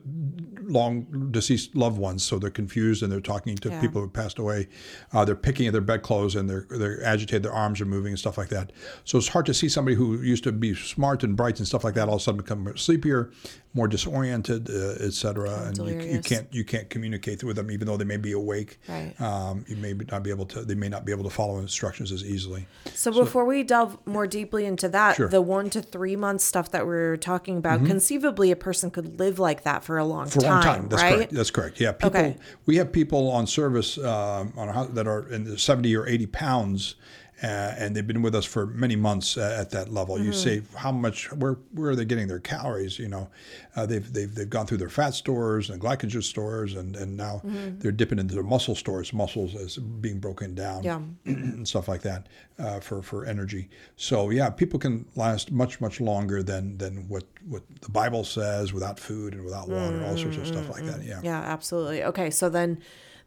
long 0.63 1.29
deceased 1.31 1.75
loved 1.75 1.97
ones, 1.97 2.23
so 2.23 2.39
they're 2.39 2.49
confused 2.49 3.03
and 3.03 3.11
they're 3.11 3.21
talking 3.21 3.55
to 3.57 3.69
Yeah. 3.69 3.79
people 3.81 4.01
who 4.01 4.09
passed 4.09 4.39
away. 4.39 4.67
Uh, 5.13 5.23
they're 5.25 5.35
picking 5.35 5.67
at 5.67 5.73
their 5.73 5.81
bedclothes 5.81 6.35
and 6.35 6.49
they're 6.49 6.65
they're 6.69 7.03
agitated. 7.03 7.43
Their 7.43 7.53
arms 7.53 7.79
are 7.81 7.85
moving 7.85 8.11
and 8.11 8.19
stuff 8.19 8.37
like 8.37 8.49
that. 8.49 8.71
So 9.03 9.17
it's 9.17 9.29
hard 9.29 9.45
to 9.47 9.53
see 9.53 9.69
somebody 9.69 9.95
who 9.95 10.21
used 10.21 10.43
to 10.45 10.51
be 10.51 10.73
smart 10.75 11.23
and 11.23 11.35
bright 11.35 11.59
and 11.59 11.67
stuff 11.67 11.83
like 11.83 11.93
that 11.95 12.07
all 12.07 12.15
of 12.15 12.21
a 12.21 12.23
sudden 12.23 12.37
become 12.41 12.75
sleepier, 12.77 13.29
more 13.77 13.87
disoriented, 13.87 14.69
uh, 14.69 15.05
etc. 15.05 15.67
And 15.67 15.77
you, 15.77 16.15
you 16.15 16.21
can't 16.21 16.47
you 16.53 16.65
can't 16.65 16.89
communicate 16.89 17.43
with 17.43 17.55
them 17.55 17.71
even 17.71 17.87
though 17.87 17.95
they 17.95 18.03
may 18.05 18.17
be 18.17 18.33
awake. 18.33 18.79
Right. 18.89 19.13
Um, 19.21 19.63
you 19.67 19.77
may 19.77 19.93
not 19.93 20.23
be 20.23 20.31
able 20.31 20.45
to. 20.47 20.63
They 20.63 20.75
may 20.75 20.89
not 20.89 21.05
be 21.05 21.11
able 21.13 21.23
to 21.23 21.29
follow 21.29 21.59
instructions 21.59 22.11
as 22.11 22.25
easily. 22.25 22.67
So 22.93 23.11
before 23.11 23.45
we 23.45 23.63
delve 23.63 23.97
more 24.05 24.27
deeply 24.27 24.65
into 24.65 24.89
that, 24.89 25.15
Sure. 25.15 25.27
Mm-hmm. 25.27 25.31
the 25.31 25.41
one 25.41 25.69
to 25.69 25.81
three 25.81 26.15
month 26.15 26.41
stuff 26.41 26.71
that 26.71 26.85
we're 26.85 27.15
talking 27.17 27.57
about, 27.57 27.85
conceivably 27.85 28.51
a 28.51 28.55
person 28.55 28.91
could 28.91 29.19
live 29.19 29.39
like 29.39 29.63
that 29.63 29.83
for 29.83 29.97
a 29.97 30.03
long 30.05 30.27
for 30.27 30.39
a 30.39 30.43
long 30.43 30.63
time. 30.63 30.87
That's 30.89 31.01
right? 31.01 31.15
correct. 31.15 31.31
That's 31.31 31.51
correct. 31.51 31.79
Yeah, 31.79 31.91
people. 31.93 32.09
Okay. 32.09 32.35
We 32.65 32.77
have 32.77 32.91
people 32.91 33.29
on 33.31 33.47
service 33.47 33.97
um, 33.99 34.53
on 34.57 34.69
our, 34.69 34.85
that 34.87 35.07
are 35.07 35.29
in 35.29 35.43
the 35.43 35.57
seventy 35.57 35.95
or 35.95 36.07
eighty 36.07 36.25
pounds. 36.25 36.95
Uh, 37.43 37.45
and 37.77 37.95
they've 37.95 38.07
been 38.07 38.23
with 38.23 38.33
us 38.33 38.45
for 38.45 38.65
many 38.65 38.95
months 38.95 39.37
uh, 39.37 39.55
at 39.59 39.69
that 39.69 39.93
level. 39.93 40.17
You 40.17 40.31
Mm-hmm. 40.31 40.31
say 40.33 40.61
how 40.75 40.91
much? 40.91 41.31
Where 41.33 41.53
where 41.71 41.91
are 41.91 41.95
they 41.95 42.03
getting 42.05 42.27
their 42.27 42.39
calories? 42.39 42.97
You 42.97 43.09
know, 43.09 43.29
uh, 43.75 43.85
they've 43.85 44.11
they've 44.11 44.33
they've 44.33 44.49
gone 44.49 44.65
through 44.65 44.79
their 44.79 44.89
fat 44.89 45.13
stores 45.13 45.69
and 45.69 45.79
glycogen 45.79 46.23
stores, 46.23 46.73
and 46.75 46.95
and 46.95 47.15
now 47.15 47.41
Mm-hmm. 47.45 47.77
they're 47.79 47.91
dipping 47.91 48.17
into 48.17 48.33
their 48.33 48.43
muscle 48.43 48.73
stores. 48.73 49.13
Muscles 49.13 49.53
as 49.55 49.77
being 49.77 50.19
broken 50.19 50.55
down 50.55 50.83
Yeah. 50.83 50.99
and 51.25 51.67
stuff 51.67 51.87
like 51.87 52.01
that 52.01 52.25
uh, 52.57 52.79
for 52.79 53.03
for 53.03 53.23
energy. 53.25 53.69
So 53.97 54.31
yeah, 54.31 54.49
people 54.49 54.79
can 54.79 55.05
last 55.15 55.51
much 55.51 55.79
much 55.79 56.01
longer 56.01 56.41
than 56.41 56.77
than 56.79 57.07
what 57.07 57.25
what 57.47 57.61
the 57.81 57.89
Bible 57.89 58.23
says 58.23 58.73
without 58.73 58.99
food 58.99 59.33
and 59.33 59.43
without 59.45 59.69
water 59.69 59.95
and 59.95 60.05
all 60.05 60.17
sorts 60.17 60.37
of 60.37 60.47
stuff 60.47 60.69
like 60.69 60.85
that. 60.85 61.03
Yeah. 61.03 61.19
Yeah, 61.23 61.39
absolutely. 61.39 62.03
Okay, 62.03 62.31
so 62.31 62.49
then 62.49 62.81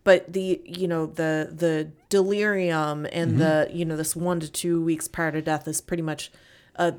but 0.04 0.32
the 0.32 0.60
you 0.64 0.88
know 0.88 1.06
the 1.06 1.48
the 1.52 1.90
delirium 2.08 3.06
and 3.12 3.38
the 3.38 3.44
Mm-hmm. 3.68 3.76
you 3.76 3.84
know 3.84 3.96
this 3.96 4.14
1 4.16 4.40
to 4.40 4.50
2 4.50 4.82
weeks 4.82 5.08
prior 5.08 5.32
to 5.32 5.42
death 5.42 5.66
is 5.68 5.80
pretty 5.80 6.02
much 6.02 6.30
uh 6.76 6.92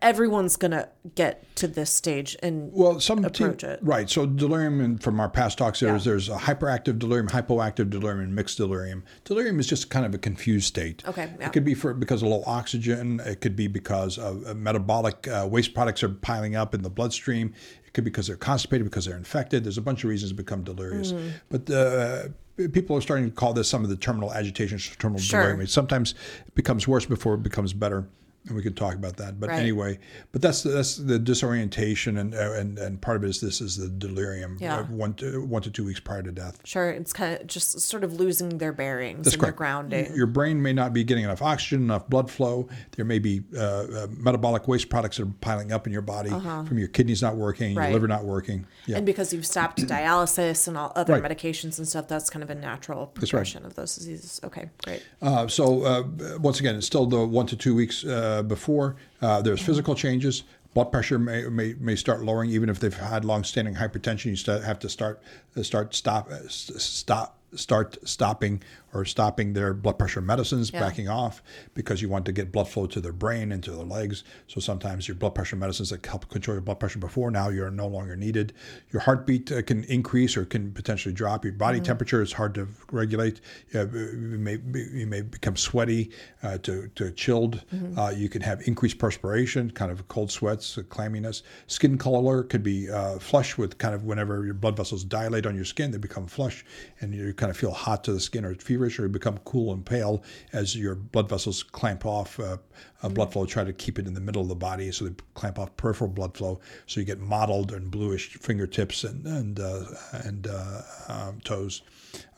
everyone's 0.00 0.56
going 0.56 0.70
to 0.70 0.88
get 1.16 1.44
to 1.56 1.66
this 1.66 1.92
stage 1.92 2.36
and 2.44 2.70
Well, 2.72 3.00
some 3.00 3.24
approach 3.24 3.62
te- 3.62 3.66
it. 3.66 3.80
right. 3.82 4.08
So 4.08 4.24
delirium, 4.24 4.80
and 4.80 5.02
from 5.02 5.18
our 5.18 5.28
past 5.28 5.58
talks, 5.58 5.80
there's 5.80 6.06
Yeah. 6.06 6.10
there's 6.12 6.28
a 6.28 6.36
hyperactive 6.36 7.00
delirium, 7.00 7.26
hypoactive 7.28 7.90
delirium, 7.90 8.20
and 8.20 8.34
mixed 8.36 8.56
delirium. 8.56 9.02
Delirium 9.24 9.58
is 9.58 9.66
just 9.66 9.90
kind 9.90 10.06
of 10.06 10.14
a 10.14 10.18
confused 10.18 10.66
state. 10.66 11.02
Okay, 11.08 11.28
yeah. 11.40 11.46
It 11.48 11.52
could 11.52 11.64
be 11.64 11.74
for 11.74 11.92
because 11.92 12.22
of 12.22 12.28
low 12.28 12.44
oxygen. 12.46 13.20
It 13.26 13.40
could 13.40 13.56
be 13.56 13.66
because 13.66 14.16
of 14.16 14.46
uh, 14.46 14.54
metabolic 14.54 15.26
uh, 15.26 15.48
waste 15.50 15.74
products 15.74 16.04
are 16.04 16.08
piling 16.08 16.54
up 16.54 16.72
in 16.72 16.82
the 16.82 16.90
bloodstream. 16.90 17.52
Could 17.94 18.04
be 18.04 18.10
because 18.10 18.26
they're 18.26 18.36
constipated, 18.36 18.84
because 18.84 19.06
they're 19.06 19.16
infected. 19.16 19.64
There's 19.64 19.78
a 19.78 19.82
bunch 19.82 20.04
of 20.04 20.10
reasons 20.10 20.32
to 20.32 20.36
become 20.36 20.64
delirious. 20.64 21.12
Mm-hmm. 21.12 21.28
But 21.48 21.70
uh, 21.70 22.68
people 22.72 22.96
are 22.96 23.00
starting 23.00 23.26
to 23.26 23.30
call 23.30 23.52
this 23.54 23.68
some 23.68 23.84
of 23.84 23.88
the 23.88 23.96
terminal 23.96 24.32
agitation, 24.32 24.78
terminal 24.98 25.20
Sure. 25.20 25.40
delirium. 25.42 25.66
Sometimes 25.68 26.14
it 26.46 26.54
becomes 26.54 26.86
worse 26.88 27.06
before 27.06 27.34
it 27.34 27.42
becomes 27.42 27.72
better. 27.72 28.04
And 28.46 28.54
we 28.54 28.62
could 28.62 28.76
talk 28.76 28.94
about 28.94 29.16
that, 29.16 29.40
but 29.40 29.48
Right. 29.48 29.58
anyway, 29.58 29.98
but 30.32 30.42
that's 30.42 30.62
the, 30.64 30.68
that's 30.70 30.96
the 30.96 31.18
disorientation, 31.18 32.18
and 32.18 32.34
uh, 32.34 32.52
and 32.52 32.78
and 32.78 33.00
part 33.00 33.16
of 33.16 33.24
it 33.24 33.30
is 33.30 33.40
this 33.40 33.62
is 33.62 33.76
the 33.78 33.88
delirium, 33.88 34.58
Yeah. 34.60 34.80
uh, 34.80 34.84
one 34.84 35.14
to 35.14 35.42
one 35.46 35.62
to 35.62 35.70
two 35.70 35.82
weeks 35.84 35.98
prior 36.00 36.22
to 36.22 36.30
death. 36.30 36.58
sure 36.64 36.90
it's 36.90 37.12
kind 37.14 37.40
of 37.40 37.46
just 37.46 37.80
sort 37.80 38.04
of 38.04 38.12
losing 38.20 38.58
their 38.58 38.72
bearings 38.72 39.24
That's 39.24 39.34
and 39.36 39.42
their 39.44 39.52
grounding. 39.52 40.14
Your 40.14 40.26
brain 40.26 40.60
may 40.60 40.74
not 40.74 40.92
be 40.92 41.04
getting 41.04 41.24
enough 41.24 41.40
oxygen, 41.40 41.82
enough 41.84 42.06
blood 42.08 42.30
flow. 42.30 42.68
There 42.96 43.06
may 43.06 43.18
be 43.18 43.44
uh, 43.56 43.60
uh, 43.60 44.06
metabolic 44.10 44.68
waste 44.68 44.90
products 44.90 45.16
that 45.16 45.22
are 45.26 45.32
piling 45.40 45.72
up 45.72 45.86
in 45.86 45.92
your 45.94 46.02
body 46.02 46.28
from 46.28 46.76
your 46.78 46.88
kidneys 46.88 47.22
not 47.22 47.36
working, 47.36 47.70
Uh-huh. 47.72 47.80
Right. 47.80 47.86
your 47.86 47.94
liver 47.94 48.08
not 48.08 48.24
working. 48.26 48.66
Yeah, 48.86 48.98
And 48.98 49.06
because 49.06 49.32
you've 49.32 49.46
stopped 49.46 49.78
dialysis 49.86 50.68
and 50.68 50.76
all 50.76 50.92
other 50.96 51.18
medications 51.18 51.78
and 51.78 51.88
stuff, 51.88 52.08
that's 52.08 52.28
kind 52.28 52.42
of 52.42 52.50
a 52.50 52.54
natural 52.54 53.06
progression 53.06 53.64
of 53.64 53.74
those 53.74 53.94
diseases. 53.96 54.38
Okay, 54.44 54.68
great. 54.84 55.02
Uh, 55.22 55.48
so 55.48 55.82
uh, 55.84 56.02
once 56.40 56.60
again, 56.60 56.74
it's 56.76 56.86
still 56.86 57.06
the 57.06 57.24
one 57.26 57.46
to 57.46 57.56
two 57.56 57.74
weeks 57.74 58.04
uh, 58.04 58.33
before. 58.42 58.96
Uh, 59.20 59.42
there's 59.42 59.62
physical 59.62 59.94
changes. 59.94 60.44
Blood 60.74 60.90
pressure 60.90 61.18
may, 61.18 61.44
may, 61.44 61.74
may 61.78 61.94
start 61.94 62.22
lowering 62.22 62.50
even 62.50 62.68
if 62.68 62.80
they've 62.80 62.92
had 62.92 63.24
long-standing 63.24 63.76
hypertension. 63.76 64.26
You 64.26 64.62
have 64.62 64.78
to 64.80 64.88
start 64.88 65.22
uh, 65.56 65.62
start 65.62 65.94
stop 65.94 66.30
uh, 66.30 66.48
stop 66.48 67.38
start 67.56 67.96
stopping 68.06 68.62
or 68.92 69.04
stopping 69.04 69.52
their 69.54 69.74
blood 69.74 69.98
pressure 69.98 70.20
medicines, 70.20 70.70
backing 70.70 71.08
off 71.08 71.42
because 71.74 72.00
you 72.00 72.08
want 72.08 72.24
to 72.24 72.32
get 72.32 72.52
blood 72.52 72.68
flow 72.68 72.86
to 72.86 73.00
their 73.00 73.12
brain 73.12 73.50
and 73.50 73.62
to 73.64 73.72
their 73.72 73.84
legs. 73.84 74.22
So 74.46 74.60
sometimes 74.60 75.08
your 75.08 75.16
blood 75.16 75.34
pressure 75.34 75.56
medicines 75.56 75.90
that 75.90 76.06
help 76.06 76.28
control 76.28 76.54
your 76.54 76.62
blood 76.62 76.78
pressure 76.78 77.00
before 77.00 77.30
now 77.30 77.48
you're 77.48 77.70
no 77.70 77.88
longer 77.88 78.14
needed. 78.14 78.52
Your 78.92 79.02
heartbeat 79.02 79.50
uh, 79.50 79.62
can 79.62 79.82
increase 79.84 80.36
or 80.36 80.44
can 80.44 80.72
potentially 80.72 81.12
drop. 81.12 81.44
Your 81.44 81.54
body 81.54 81.80
temperature 81.80 82.22
is 82.22 82.32
hard 82.32 82.54
to 82.54 82.68
regulate. 82.92 83.40
You, 83.72 83.80
you 83.92 84.38
may 84.38 84.58
you 84.74 85.06
may 85.06 85.22
become 85.22 85.56
sweaty 85.56 86.10
uh, 86.42 86.58
to 86.58 86.88
to 86.94 87.10
chilled. 87.10 87.62
Uh, 87.98 88.12
you 88.14 88.28
can 88.28 88.42
have 88.42 88.66
increased 88.68 88.98
perspiration, 88.98 89.70
kind 89.70 89.90
of 89.90 90.06
cold 90.08 90.30
sweats, 90.30 90.78
uh, 90.78 90.82
clamminess. 90.82 91.42
Skin 91.66 91.98
color 91.98 92.44
could 92.44 92.62
be 92.62 92.90
uh, 92.90 93.18
flush 93.18 93.58
with 93.58 93.78
kind 93.78 93.94
of 93.94 94.04
whenever 94.04 94.44
your 94.44 94.54
blood 94.54 94.76
vessels 94.76 95.02
dilate 95.04 95.46
on 95.46 95.56
your 95.56 95.64
skin, 95.64 95.90
they 95.90 95.98
become 95.98 96.26
flush, 96.26 96.64
and 97.00 97.12
you 97.14 97.34
kind 97.44 97.50
of 97.50 97.58
feel 97.58 97.72
hot 97.72 98.02
to 98.02 98.10
the 98.14 98.20
skin 98.20 98.42
or 98.42 98.54
feverish, 98.54 98.98
or 98.98 99.06
become 99.06 99.36
cool 99.44 99.74
and 99.74 99.84
pale 99.84 100.22
as 100.54 100.74
your 100.74 100.94
blood 100.94 101.28
vessels 101.28 101.62
clamp 101.62 102.06
off 102.06 102.40
uh, 102.40 102.56
uh, 103.02 103.08
blood 103.10 103.34
flow. 103.34 103.44
Try 103.44 103.64
to 103.64 103.72
keep 103.74 103.98
it 103.98 104.06
in 104.06 104.14
the 104.14 104.20
middle 104.20 104.40
of 104.40 104.48
the 104.48 104.54
body, 104.54 104.90
so 104.92 105.04
they 105.04 105.14
clamp 105.34 105.58
off 105.58 105.76
peripheral 105.76 106.08
blood 106.08 106.34
flow, 106.34 106.58
so 106.86 107.00
you 107.00 107.04
get 107.04 107.20
mottled 107.20 107.70
and 107.72 107.90
bluish 107.90 108.30
fingertips 108.38 109.04
and 109.04 109.26
and 109.26 109.60
uh, 109.60 109.84
and 110.12 110.46
uh, 110.46 110.80
um, 111.08 111.40
toes. 111.44 111.82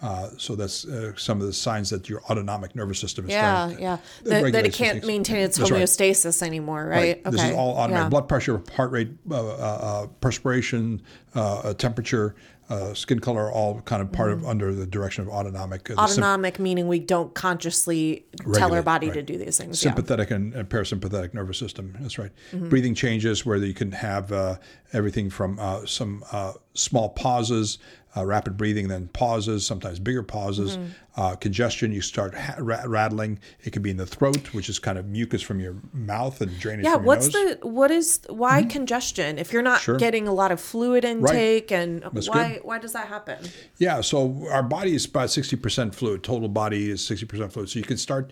Uh, 0.03 0.29
so 0.37 0.55
that's 0.55 0.85
uh, 0.85 1.13
some 1.17 1.41
of 1.41 1.47
the 1.47 1.53
signs 1.53 1.89
that 1.89 2.07
your 2.09 2.23
autonomic 2.25 2.77
nervous 2.77 2.99
system 2.99 3.25
is 3.25 3.31
Yeah, 3.31 3.69
starting 3.69 3.83
yeah. 3.83 3.97
That, 4.25 4.53
that 4.53 4.67
it 4.67 4.75
can't 4.75 4.97
things. 4.97 5.07
maintain 5.07 5.39
its 5.39 5.57
That's 5.57 5.71
right. 5.71 5.83
homeostasis 5.83 6.43
anymore, 6.43 6.87
right? 6.87 7.19
okay 7.21 7.31
This 7.31 7.43
is 7.45 7.55
all 7.55 7.77
automatic. 7.79 8.05
Yeah. 8.05 8.09
Blood 8.11 8.29
pressure, 8.29 8.63
heart 8.75 8.91
rate, 8.91 9.09
uh, 9.31 9.35
uh, 9.35 9.51
uh, 9.51 10.07
perspiration, 10.21 11.01
uh, 11.35 11.73
temperature, 11.75 12.35
uh, 12.69 12.93
skin 12.93 13.21
color, 13.21 13.45
are 13.45 13.53
all 13.53 13.81
kind 13.83 14.03
of 14.03 14.11
part 14.13 14.33
of 14.33 14.45
under 14.45 14.75
the 14.75 14.87
direction 14.87 15.23
of 15.23 15.31
autonomic. 15.31 15.89
Autonomic 15.97 16.59
meaning 16.59 16.89
we 16.89 16.99
don't 16.99 17.33
consciously 17.33 18.27
tell 18.55 18.75
our 18.75 18.83
body 18.83 19.07
right. 19.07 19.15
to 19.15 19.23
do 19.23 19.39
these 19.39 19.57
things. 19.57 19.83
Yeah. 19.83 19.91
sympathetic 19.91 20.31
and, 20.31 20.53
and 20.53 20.69
parasympathetic 20.69 21.33
nervous 21.33 21.59
system. 21.59 21.97
That's 22.01 22.19
right. 22.19 22.33
Mm-hmm. 22.53 22.69
Breathing 22.69 22.95
changes 22.95 23.47
where 23.47 23.57
you 23.57 23.73
can 23.73 23.93
have 23.93 24.31
uh, 24.33 24.57
everything 24.93 25.31
from 25.31 25.59
uh, 25.61 25.87
some 25.87 26.25
uh, 26.33 26.55
small 26.75 27.09
pauses, 27.11 27.79
uh, 28.17 28.25
rapid 28.27 28.57
breathing, 28.57 28.89
then 28.89 29.09
pauses, 29.09 29.65
sometimes 29.65 29.86
bigger 29.99 30.22
pauses. 30.22 30.77
Mm-hmm. 30.77 30.87
Uh, 31.18 31.35
congestion, 31.37 31.92
you 31.92 32.03
start 32.03 32.35
ha- 32.35 32.57
ra- 32.59 32.83
rattling. 32.87 33.38
It 33.64 33.70
can 33.72 33.81
be 33.81 33.90
in 33.90 33.96
the 33.96 34.05
throat, 34.07 34.53
which 34.53 34.68
is 34.68 34.79
kind 34.79 34.99
of 34.99 35.07
mucus 35.07 35.40
from 35.40 35.61
your 35.61 35.77
mouth 35.94 36.40
and 36.42 36.59
drainage 36.59 36.85
Yeah, 36.85 36.94
from 36.94 37.03
your 37.05 37.07
what's 37.07 37.33
nose. 37.33 37.57
the 37.61 37.66
what 37.66 37.90
is 37.90 38.20
why 38.29 38.64
congestion? 38.64 39.38
If 39.38 39.53
you're 39.53 39.62
not 39.62 39.79
Mm-hmm. 39.79 39.85
Sure. 39.92 39.96
getting 39.99 40.29
a 40.29 40.33
lot 40.35 40.53
of 40.53 40.61
fluid 40.61 41.05
intake, 41.05 41.70
and 41.72 42.03
That's 42.12 42.29
why 42.29 42.55
good. 42.55 42.64
why 42.64 42.79
does 42.79 42.92
that 42.92 43.09
happen? 43.09 43.38
Yeah, 43.79 44.01
so 44.03 44.46
our 44.51 44.62
body 44.62 44.94
is 44.94 45.07
about 45.07 45.31
sixty 45.31 45.57
percent 45.57 45.94
fluid. 45.94 46.22
Total 46.22 46.49
body 46.49 46.90
is 46.90 47.05
sixty 47.07 47.25
percent 47.27 47.53
fluid. 47.53 47.70
So 47.70 47.79
you 47.79 47.85
can 47.85 47.96
start 47.96 48.31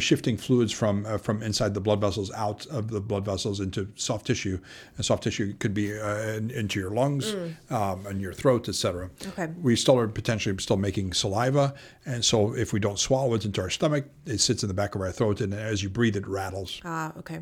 shifting 0.00 0.36
fluids 0.36 0.72
from 0.72 1.06
uh, 1.06 1.18
from 1.18 1.42
inside 1.42 1.74
the 1.74 1.80
blood 1.80 2.00
vessels 2.00 2.30
out 2.32 2.66
of 2.66 2.90
the 2.90 3.00
blood 3.00 3.24
vessels 3.24 3.60
into 3.60 3.88
soft 3.94 4.26
tissue, 4.26 4.58
and 4.96 5.04
soft 5.04 5.22
tissue 5.24 5.54
could 5.54 5.74
be 5.74 5.98
uh, 5.98 6.18
in, 6.36 6.50
into 6.50 6.80
your 6.80 6.90
lungs, 6.90 7.34
um, 7.70 8.06
and 8.06 8.20
your 8.20 8.32
throat, 8.32 8.68
etc. 8.68 9.10
Okay. 9.28 9.48
We 9.60 9.76
still 9.76 9.98
are 9.98 10.08
potentially 10.08 10.56
still 10.58 10.76
making 10.76 11.12
saliva, 11.12 11.74
and 12.06 12.24
so 12.24 12.54
if 12.54 12.72
we 12.72 12.80
don't 12.80 12.98
swallow 12.98 13.34
it 13.34 13.44
into 13.44 13.60
our 13.60 13.70
stomach, 13.70 14.06
it 14.26 14.38
sits 14.38 14.62
in 14.62 14.68
the 14.68 14.74
back 14.74 14.94
of 14.94 15.00
our 15.00 15.12
throat, 15.12 15.40
and 15.40 15.52
as 15.54 15.82
you 15.82 15.88
breathe, 15.88 16.16
it 16.16 16.26
rattles. 16.26 16.80
Ah, 16.84 17.12
okay. 17.18 17.40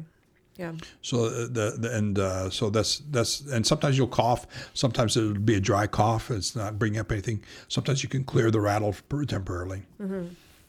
Yeah. 0.56 0.72
So 1.00 1.24
uh, 1.24 1.30
the, 1.50 1.76
the 1.78 1.96
and 1.96 2.18
uh, 2.18 2.50
so 2.50 2.68
that's 2.68 2.98
that's 3.10 3.40
and 3.40 3.66
sometimes 3.66 3.96
you'll 3.96 4.08
cough. 4.08 4.46
Sometimes 4.74 5.16
it'll 5.16 5.34
be 5.34 5.54
a 5.54 5.60
dry 5.60 5.86
cough. 5.86 6.30
It's 6.30 6.54
not 6.54 6.78
bringing 6.78 7.00
up 7.00 7.10
anything. 7.10 7.42
Sometimes 7.68 8.02
you 8.02 8.10
can 8.10 8.24
clear 8.24 8.50
the 8.50 8.60
rattle 8.60 8.94
temporarily. 9.26 9.84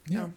Yeah. 0.08 0.28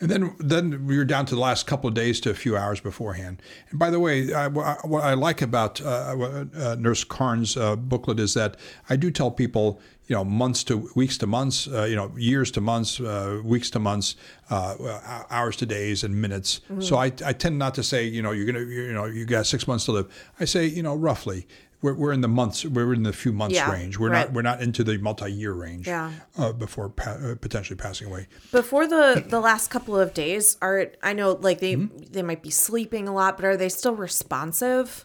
And 0.00 0.10
then, 0.10 0.34
then 0.38 0.86
we 0.86 0.98
were 0.98 1.04
down 1.04 1.24
to 1.26 1.34
the 1.34 1.40
last 1.40 1.66
couple 1.66 1.88
of 1.88 1.94
days 1.94 2.20
to 2.20 2.30
a 2.30 2.34
few 2.34 2.56
hours 2.56 2.80
beforehand. 2.80 3.40
And 3.70 3.78
by 3.78 3.90
the 3.90 4.00
way, 4.00 4.34
I, 4.34 4.48
what 4.48 5.04
I 5.04 5.14
like 5.14 5.40
about 5.40 5.80
uh, 5.80 5.86
uh, 5.86 6.76
Nurse 6.78 7.04
Karnes' 7.04 7.56
uh, 7.56 7.76
booklet 7.76 8.18
is 8.18 8.34
that 8.34 8.56
I 8.90 8.96
do 8.96 9.10
tell 9.10 9.30
people, 9.30 9.80
you 10.08 10.16
know, 10.16 10.24
months 10.24 10.64
to 10.64 10.90
weeks 10.96 11.16
to 11.18 11.26
months, 11.26 11.68
uh, 11.68 11.84
you 11.84 11.96
know, 11.96 12.12
years 12.16 12.50
to 12.52 12.60
months, 12.60 13.00
uh, 13.00 13.40
weeks 13.44 13.70
to 13.70 13.78
months, 13.78 14.16
uh, 14.50 15.22
hours 15.30 15.56
to 15.56 15.66
days, 15.66 16.02
and 16.04 16.20
minutes. 16.20 16.60
So 16.80 16.96
I, 16.96 17.06
I 17.24 17.32
tend 17.32 17.58
not 17.58 17.74
to 17.76 17.82
say, 17.82 18.04
you 18.04 18.20
know, 18.20 18.32
you're 18.32 18.46
gonna, 18.46 18.64
you 18.64 18.92
know, 18.92 19.06
you 19.06 19.24
got 19.24 19.46
six 19.46 19.66
months 19.66 19.84
to 19.86 19.92
live. 19.92 20.12
I 20.40 20.44
say, 20.44 20.66
you 20.66 20.82
know, 20.82 20.94
roughly. 20.94 21.46
We're, 21.84 21.92
we're 21.94 22.12
in 22.12 22.22
the 22.22 22.28
months. 22.28 22.64
We're 22.64 22.94
in 22.94 23.02
the 23.02 23.12
few 23.12 23.30
months 23.34 23.54
Yeah, 23.56 23.70
range. 23.70 23.98
We're 23.98 24.08
right. 24.10 24.20
not. 24.26 24.32
We're 24.32 24.40
not 24.40 24.62
into 24.62 24.82
the 24.82 24.96
multi-year 24.96 25.52
range. 25.52 25.86
Yeah. 25.86 26.12
Uh, 26.38 26.50
before 26.54 26.88
pa- 26.88 27.18
uh, 27.22 27.34
potentially 27.38 27.76
passing 27.76 28.06
away. 28.08 28.26
Before 28.52 28.86
the 28.86 29.22
the 29.26 29.38
last 29.38 29.68
couple 29.70 29.94
of 29.98 30.14
days, 30.14 30.56
are 30.62 30.86
I 31.02 31.12
know 31.12 31.32
like 31.32 31.60
they 31.60 31.74
Mm-hmm. 31.76 32.04
they 32.12 32.22
might 32.22 32.42
be 32.42 32.50
sleeping 32.50 33.06
a 33.06 33.12
lot, 33.14 33.36
but 33.36 33.44
are 33.44 33.56
they 33.58 33.68
still 33.68 33.94
responsive? 33.96 35.04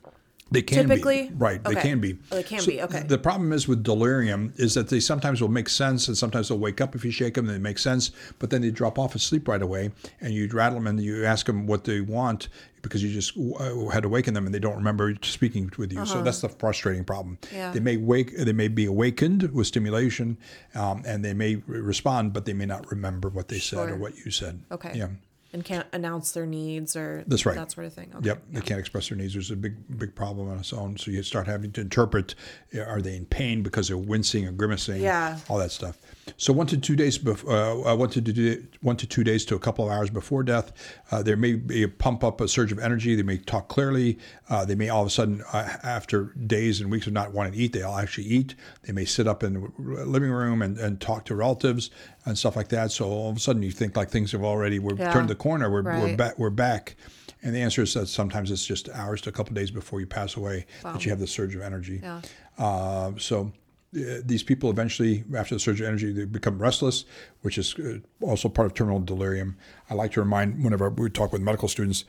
They 0.51 0.63
can 0.63 0.87
Typically? 0.87 1.27
be 1.29 1.35
right. 1.35 1.63
They 1.63 1.75
can 1.75 1.99
be. 1.99 2.17
Oh, 2.31 2.37
they 2.37 2.41
can 2.43 2.59
So 2.61 2.67
be, 2.71 2.81
okay. 2.81 3.03
The 3.03 3.19
problem 3.19 3.53
is 3.53 3.67
with 3.67 3.83
delirium 3.83 4.51
is 4.57 4.73
that 4.73 4.87
they 4.89 4.99
sometimes 4.99 5.41
will 5.41 5.47
make 5.49 5.69
sense, 5.69 6.07
and 6.07 6.17
sometimes 6.17 6.47
they'll 6.49 6.57
wake 6.57 6.81
up 6.81 6.95
if 6.95 7.05
you 7.05 7.11
shake 7.11 7.35
them, 7.35 7.45
and 7.45 7.53
they 7.53 7.59
make 7.59 7.77
sense, 7.77 8.09
but 8.39 8.49
then 8.49 8.63
they 8.63 8.71
drop 8.71 8.97
off 8.97 9.13
asleep 9.13 9.47
right 9.47 9.61
away, 9.61 9.91
and 10.21 10.33
you 10.33 10.47
rattle 10.47 10.79
them, 10.79 10.87
and 10.87 10.99
you 11.03 11.23
ask 11.23 11.45
them 11.45 11.67
what 11.67 11.83
they 11.83 12.01
want 12.01 12.47
because 12.81 13.03
you 13.03 13.11
just 13.11 13.37
uh, 13.37 13.87
had 13.89 14.05
awakened 14.05 14.35
them, 14.35 14.45
and 14.45 14.53
they 14.53 14.59
don't 14.59 14.75
remember 14.75 15.13
speaking 15.21 15.71
with 15.77 15.91
you. 15.93 16.05
So 16.05 16.21
that's 16.21 16.41
the 16.41 16.49
frustrating 16.49 17.03
problem. 17.03 17.37
Uh-huh. 17.43 17.55
Yeah. 17.55 17.71
They 17.71 17.79
may 17.79 17.97
wake, 17.97 18.35
they 18.37 18.53
may 18.53 18.67
be 18.67 18.85
awakened 18.85 19.51
with 19.51 19.67
stimulation, 19.67 20.37
um, 20.75 21.03
and 21.05 21.23
they 21.23 21.33
may 21.33 21.55
re- 21.55 21.79
respond, 21.79 22.33
but 22.33 22.45
they 22.45 22.53
may 22.53 22.65
not 22.65 22.89
remember 22.91 23.29
what 23.29 23.47
they 23.47 23.59
said 23.59 23.89
or 23.89 23.95
what 23.95 24.17
you 24.23 24.31
said. 24.31 24.61
Okay. 24.71 24.91
Yeah. 24.95 25.09
And 25.51 25.65
can't 25.65 25.87
announce 25.93 26.31
their 26.33 26.45
needs 26.45 26.95
or 26.95 27.23
That's 27.25 27.43
right. 27.43 27.55
that 27.55 27.71
sort 27.71 27.87
of 27.87 27.93
thing. 27.93 28.11
Okay. 28.17 28.27
Yep, 28.27 28.43
they 28.51 28.61
can't 28.61 28.79
express 28.79 29.09
their 29.09 29.17
needs. 29.17 29.33
There's 29.33 29.49
a 29.49 29.55
big, 29.55 29.77
big 29.97 30.13
problem 30.13 30.47
on 30.47 30.59
its 30.59 30.71
own. 30.73 30.95
So 30.95 31.09
you 31.09 31.23
start 31.23 31.47
having 31.47 31.71
to 31.71 31.81
interpret: 31.81 32.35
uh, 32.75 32.81
are 32.81 33.01
they 33.01 33.15
in 33.15 33.25
pain 33.25 33.63
because 33.63 33.87
they're 33.87 33.97
wincing 33.97 34.47
or 34.47 34.51
grimacing? 34.51 35.01
Yeah. 35.01 35.39
all 35.49 35.57
that 35.57 35.71
stuff. 35.71 35.97
So 36.37 36.53
one 36.53 36.67
to 36.67 36.77
two 36.77 36.95
days 36.95 37.17
before, 37.17 37.51
uh, 37.87 37.95
one 37.95 38.09
to 38.11 38.21
two, 38.21 38.67
one 38.81 38.95
to 38.97 39.07
two 39.07 39.23
days 39.23 39.45
to 39.45 39.55
a 39.55 39.59
couple 39.59 39.85
of 39.85 39.91
hours 39.91 40.09
before 40.09 40.43
death, 40.43 40.71
uh, 41.11 41.23
there 41.23 41.35
may 41.37 41.53
be 41.53 41.83
a 41.83 41.87
pump 41.87 42.23
up, 42.23 42.41
a 42.41 42.47
surge 42.47 42.71
of 42.71 42.79
energy. 42.79 43.15
They 43.15 43.23
may 43.23 43.37
talk 43.37 43.67
clearly. 43.67 44.17
Uh, 44.49 44.65
they 44.65 44.75
may 44.75 44.89
all 44.89 45.01
of 45.01 45.07
a 45.07 45.11
sudden, 45.11 45.43
uh, 45.53 45.77
after 45.83 46.33
days 46.45 46.81
and 46.81 46.91
weeks 46.91 47.07
of 47.07 47.13
not 47.13 47.33
wanting 47.33 47.53
to 47.53 47.59
eat, 47.59 47.73
they'll 47.73 47.91
actually 47.95 48.27
eat. 48.27 48.55
They 48.83 48.93
may 48.93 49.05
sit 49.05 49.27
up 49.27 49.43
in 49.43 49.53
the 49.53 50.05
living 50.05 50.31
room 50.31 50.61
and, 50.61 50.77
and 50.77 50.99
talk 50.99 51.25
to 51.25 51.35
relatives 51.35 51.89
and 52.25 52.37
stuff 52.37 52.55
like 52.55 52.69
that. 52.69 52.91
So 52.91 53.05
all 53.07 53.29
of 53.29 53.37
a 53.37 53.39
sudden, 53.39 53.63
you 53.63 53.71
think 53.71 53.95
like 53.95 54.09
things 54.09 54.31
have 54.31 54.43
already 54.43 54.79
we're 54.79 54.95
Yeah. 54.95 55.11
turned 55.11 55.29
the 55.29 55.35
corner. 55.35 55.69
We're 55.69 55.83
we're 55.83 55.89
Right. 56.07 56.17
back. 56.17 56.37
We're 56.39 56.49
back. 56.49 56.95
And 57.41 57.55
the 57.55 57.59
answer 57.61 57.81
is 57.83 57.93
that 57.93 58.07
sometimes 58.07 58.51
it's 58.51 58.65
just 58.65 58.89
hours 58.89 59.21
to 59.21 59.29
a 59.29 59.31
couple 59.31 59.51
of 59.51 59.55
days 59.55 59.71
before 59.71 59.99
you 60.01 60.05
pass 60.07 60.35
away 60.35 60.65
that 60.83 61.05
you 61.05 61.09
have 61.11 61.19
the 61.19 61.27
surge 61.27 61.55
of 61.55 61.61
energy. 61.61 62.01
Yeah. 62.03 62.21
Uh, 62.57 63.13
so 63.17 63.41
uh, 63.41 63.49
these 63.91 64.43
people 64.43 64.69
eventually, 64.69 65.23
after 65.35 65.55
the 65.55 65.59
surge 65.59 65.81
of 65.81 65.87
energy, 65.87 66.11
they 66.11 66.25
become 66.25 66.59
restless, 66.59 67.05
which 67.41 67.57
is 67.57 67.75
uh, 67.79 67.97
also 68.21 68.47
part 68.49 68.67
of 68.67 68.73
terminal 68.73 68.99
delirium. 68.99 69.57
I 69.89 69.95
like 69.95 70.11
to 70.13 70.21
remind 70.21 70.63
whenever 70.63 70.89
we 70.89 71.09
talk 71.09 71.33
with 71.33 71.41
medical 71.41 71.67
students, 71.67 72.05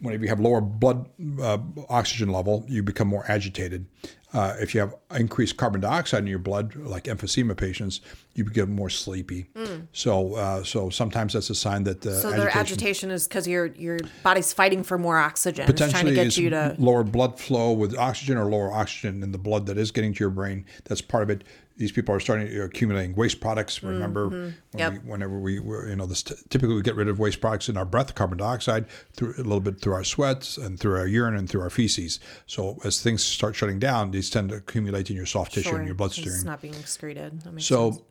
whenever 0.00 0.22
you 0.24 0.28
have 0.28 0.40
lower 0.40 0.60
blood 0.60 1.08
uh, 1.40 1.58
oxygen 1.88 2.30
level, 2.30 2.64
you 2.68 2.82
become 2.82 3.08
more 3.08 3.24
agitated. 3.28 3.86
Uh, 4.34 4.54
if 4.60 4.74
you 4.74 4.80
have 4.80 4.94
increased 5.14 5.56
carbon 5.56 5.80
dioxide 5.80 6.20
in 6.20 6.26
your 6.26 6.38
blood, 6.38 6.74
like 6.76 7.04
emphysema 7.04 7.56
patients, 7.56 8.00
you 8.34 8.44
become 8.44 8.70
more 8.70 8.90
sleepy. 8.90 9.46
So, 9.92 10.34
uh, 10.34 10.62
so 10.62 10.90
sometimes 10.90 11.32
that's 11.32 11.48
a 11.48 11.54
sign 11.54 11.84
that 11.84 12.04
uh, 12.04 12.10
Hmm. 12.10 12.20
So 12.20 12.30
their 12.32 12.54
agitation 12.56 13.10
is 13.10 13.26
because 13.26 13.48
your 13.48 13.66
your 13.66 13.98
body's 14.22 14.52
fighting 14.52 14.82
for 14.82 14.98
more 14.98 15.16
oxygen. 15.18 15.68
It's 15.70 15.78
trying 15.78 15.90
to 15.90 15.96
potentially 15.96 16.14
get 16.14 16.36
you 16.36 16.50
to 16.50 16.74
lower 16.78 17.04
blood 17.04 17.38
flow 17.40 17.72
with 17.72 17.96
oxygen 17.96 18.36
or 18.36 18.44
lower 18.46 18.72
oxygen 18.72 19.22
in 19.22 19.32
the 19.32 19.38
blood 19.38 19.66
that 19.66 19.78
is 19.78 19.90
getting 19.90 20.12
to 20.12 20.20
your 20.20 20.30
brain. 20.30 20.66
That's 20.84 21.00
part 21.00 21.22
of 21.22 21.30
it. 21.30 21.44
These 21.76 21.92
people 21.92 22.14
are 22.14 22.20
starting 22.20 22.48
to 22.48 22.60
accumulating 22.64 23.14
waste 23.14 23.40
products. 23.40 23.82
Remember, 23.82 24.30
Mm-hmm. 24.30 24.78
Yep. 24.78 24.92
we, 24.92 24.98
whenever 25.00 25.38
we, 25.38 25.58
were, 25.60 25.88
you 25.88 25.96
know, 25.96 26.06
this 26.06 26.22
typically 26.22 26.74
we 26.74 26.82
get 26.82 26.96
rid 26.96 27.08
of 27.08 27.18
waste 27.18 27.40
products 27.40 27.68
in 27.68 27.76
our 27.76 27.84
breath, 27.84 28.14
carbon 28.14 28.38
dioxide, 28.38 28.86
through 29.14 29.34
a 29.34 29.42
little 29.44 29.60
bit 29.60 29.80
through 29.80 29.92
our 29.92 30.04
sweats 30.04 30.56
and 30.56 30.78
through 30.80 30.96
our 30.96 31.06
urine 31.06 31.36
and 31.36 31.48
through 31.50 31.60
our 31.60 31.70
feces. 31.70 32.18
So 32.46 32.78
as 32.84 33.02
things 33.02 33.22
start 33.24 33.54
shutting 33.56 33.78
down, 33.78 34.10
these 34.10 34.30
tend 34.30 34.50
to 34.50 34.56
accumulate 34.56 35.10
in 35.10 35.16
your 35.16 35.26
soft 35.26 35.52
tissue 35.54 35.68
Sure, 35.70 35.78
and 35.78 35.86
your 35.86 35.94
bloodstream. 35.94 36.28
It's 36.28 36.44
not 36.44 36.60
being 36.62 36.74
excreted. 36.74 37.42
So 37.60 37.90
sense. 37.92 38.02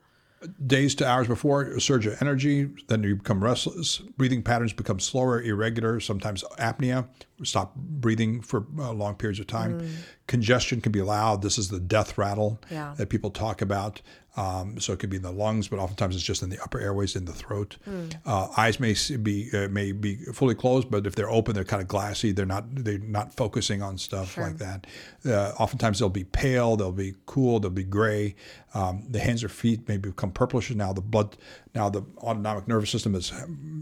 days 0.68 0.96
to 0.96 1.08
hours 1.08 1.28
before 1.28 1.64
a 1.64 1.82
surge 1.82 2.06
of 2.06 2.22
energy, 2.22 2.70
then 2.88 3.04
you 3.04 3.16
become 3.16 3.44
restless. 3.44 3.98
Breathing 4.18 4.44
patterns 4.44 4.74
become 4.74 5.00
slower, 5.00 5.42
irregular, 5.42 6.00
sometimes 6.00 6.44
apnea. 6.60 7.08
Stop 7.44 7.76
breathing 7.76 8.42
for 8.42 8.66
uh, 8.80 8.92
long 8.94 9.16
periods 9.16 9.40
of 9.40 9.48
time. 9.48 9.88
Congestion 10.28 10.82
can 10.82 10.92
be 10.92 11.02
loud. 11.02 11.42
This 11.42 11.58
is 11.58 11.70
the 11.70 11.80
death 11.80 12.18
rattle 12.18 12.60
Yeah. 12.72 12.94
that 12.98 13.10
people 13.10 13.30
talk 13.32 13.62
about. 13.62 14.02
Um, 14.38 14.82
so 14.82 14.92
it 14.92 15.00
could 15.00 15.10
be 15.10 15.16
in 15.16 15.24
the 15.24 15.32
lungs, 15.32 15.70
but 15.70 15.80
oftentimes 15.80 16.14
it's 16.14 16.22
just 16.26 16.44
in 16.44 16.50
the 16.50 16.62
upper 16.62 16.78
airways, 16.78 17.16
in 17.16 17.24
the 17.24 17.32
throat. 17.32 17.78
Uh, 18.26 18.50
eyes 18.58 18.82
may 18.82 18.94
be 19.22 19.50
uh, 19.54 19.70
may 19.70 19.94
be 19.94 20.18
fully 20.34 20.56
closed, 20.56 20.92
but 20.92 21.08
if 21.08 21.16
they're 21.16 21.30
open, 21.30 21.56
they're 21.56 21.64
kind 21.64 21.82
of 21.82 21.88
glassy. 21.88 22.34
They're 22.34 22.46
not 22.46 22.66
they're 22.76 22.98
not 22.98 23.34
focusing 23.34 23.82
on 23.82 23.98
stuff 23.98 24.38
like 24.38 24.58
that. 24.58 24.88
Uh, 25.26 25.54
oftentimes 25.58 26.00
they'll 26.00 26.10
be 26.10 26.26
pale, 26.26 26.76
they'll 26.76 26.92
be 26.92 27.14
cool, 27.28 27.62
they'll 27.62 27.70
be 27.72 27.86
gray. 27.86 28.36
Um, 28.74 29.06
the 29.10 29.20
hands 29.20 29.42
or 29.42 29.48
feet 29.48 29.88
may 29.88 29.96
become 29.96 30.32
purplish. 30.32 30.70
Now 30.72 30.92
the 30.92 31.00
blood, 31.00 31.38
now 31.76 31.90
the 31.90 32.04
autonomic 32.20 32.68
nervous 32.68 32.90
system 32.90 33.16
is, 33.16 33.34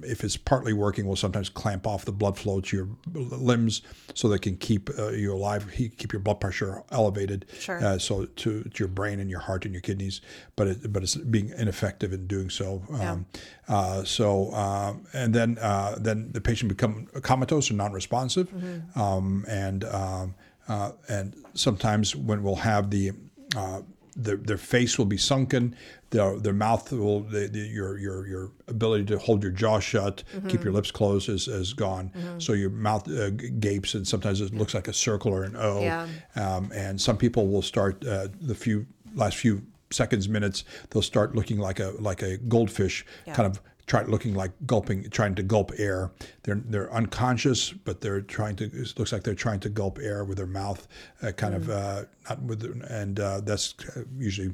if 0.02 0.24
it's 0.24 0.36
partly 0.36 0.74
working, 0.74 1.06
will 1.06 1.16
sometimes 1.16 1.48
clamp 1.48 1.86
off 1.86 2.06
the 2.06 2.12
blood 2.12 2.38
flow 2.38 2.60
to 2.60 2.76
your 2.76 2.90
limbs 3.14 3.84
so 4.16 4.28
they 4.28 4.40
can 4.40 4.58
keep 4.58 4.90
uh, 4.98 5.10
you 5.10 5.32
alive, 5.32 5.72
keep 5.72 6.12
your 6.12 6.20
blood 6.20 6.40
pressure 6.40 6.84
elevated. 6.92 7.46
Sure. 7.60 7.84
Uh, 7.84 8.00
so 8.00 8.26
to, 8.26 8.64
to 8.64 8.80
your 8.80 8.88
brain 8.88 9.20
and 9.20 9.30
your 9.30 9.40
heart 9.40 9.66
and 9.66 9.74
your 9.74 9.82
kidneys, 9.82 10.22
but 10.56 10.68
it, 10.68 10.92
but 10.92 11.04
it's 11.04 11.16
being 11.16 11.50
ineffective 11.50 12.12
in 12.14 12.26
doing 12.26 12.50
so. 12.50 12.82
Um, 12.92 13.26
uh, 13.68 14.04
so 14.04 14.52
um, 14.54 15.06
and 15.14 15.34
then 15.34 15.58
uh, 15.60 15.96
then 16.00 16.32
the 16.32 16.42
patient 16.42 16.70
become 16.70 17.08
comatose 17.22 17.70
or 17.70 17.76
non-responsive, 17.76 18.52
um, 18.96 19.46
and 19.48 19.84
um, 19.86 20.36
uh, 20.68 20.92
and 21.08 21.36
sometimes 21.54 22.16
when 22.16 22.42
we'll 22.42 22.56
have 22.56 22.90
the 22.90 23.12
uh, 23.56 23.82
their, 24.16 24.38
their 24.38 24.58
face 24.58 24.98
will 24.98 25.06
be 25.06 25.18
sunken, 25.18 25.76
their, 26.10 26.38
their 26.40 26.54
mouth 26.54 26.92
will, 26.92 27.22
the, 27.22 27.48
the, 27.48 27.60
your, 27.60 27.98
your, 27.98 28.28
your 28.28 28.52
ability 28.68 29.06
to 29.06 29.18
hold 29.18 29.44
your 29.44 29.52
jaw 29.52 29.80
shut, 29.80 30.24
keep 30.48 30.64
your 30.64 30.74
lips 30.74 30.92
closed 30.92 31.30
is, 31.30 31.48
is 31.48 31.74
gone. 31.74 32.12
So 32.38 32.54
your 32.54 32.70
mouth 32.70 33.10
uh, 33.10 33.32
gapes 33.32 33.96
and 33.96 34.08
sometimes 34.08 34.42
it 34.42 34.54
looks 34.54 34.74
like 34.74 34.88
a 34.88 34.94
circle 34.94 35.32
or 35.34 35.44
an 35.44 35.56
O. 35.56 35.82
Yeah. 35.82 36.08
Um, 36.36 36.72
and 36.74 37.00
some 37.00 37.18
people 37.18 37.48
will 37.48 37.62
start 37.62 38.06
uh, 38.06 38.28
the 38.42 38.56
few 38.56 38.86
last 39.16 39.38
few 39.38 39.62
seconds, 39.92 40.28
minutes, 40.28 40.64
they'll 40.90 41.02
start 41.02 41.36
looking 41.36 41.60
like 41.60 41.80
a 41.80 41.94
like 42.00 42.22
a 42.24 42.38
goldfish, 42.38 43.06
kind 43.34 43.46
of 43.46 43.62
try 43.86 44.04
looking 44.04 44.34
like 44.34 44.52
gulping, 44.66 45.10
trying 45.10 45.36
to 45.36 45.44
gulp 45.44 45.72
air. 45.78 46.12
They're 46.44 46.62
they're 46.66 46.94
unconscious, 46.94 47.72
but 47.72 48.02
they're 48.02 48.22
trying 48.22 48.56
to. 48.58 48.66
It 48.66 48.94
looks 48.98 49.12
like 49.12 49.24
they're 49.24 49.36
trying 49.36 49.60
to 49.62 49.70
gulp 49.70 50.00
air 50.00 50.24
with 50.24 50.38
their 50.38 50.48
mouth, 50.48 50.88
uh, 51.22 51.32
kind 51.32 51.56
of 51.56 51.70
uh, 51.70 52.04
not 52.30 52.42
with, 52.42 52.64
and 52.90 53.20
uh, 53.20 53.42
that's 53.42 53.76
uh, 53.96 54.04
usually 54.18 54.54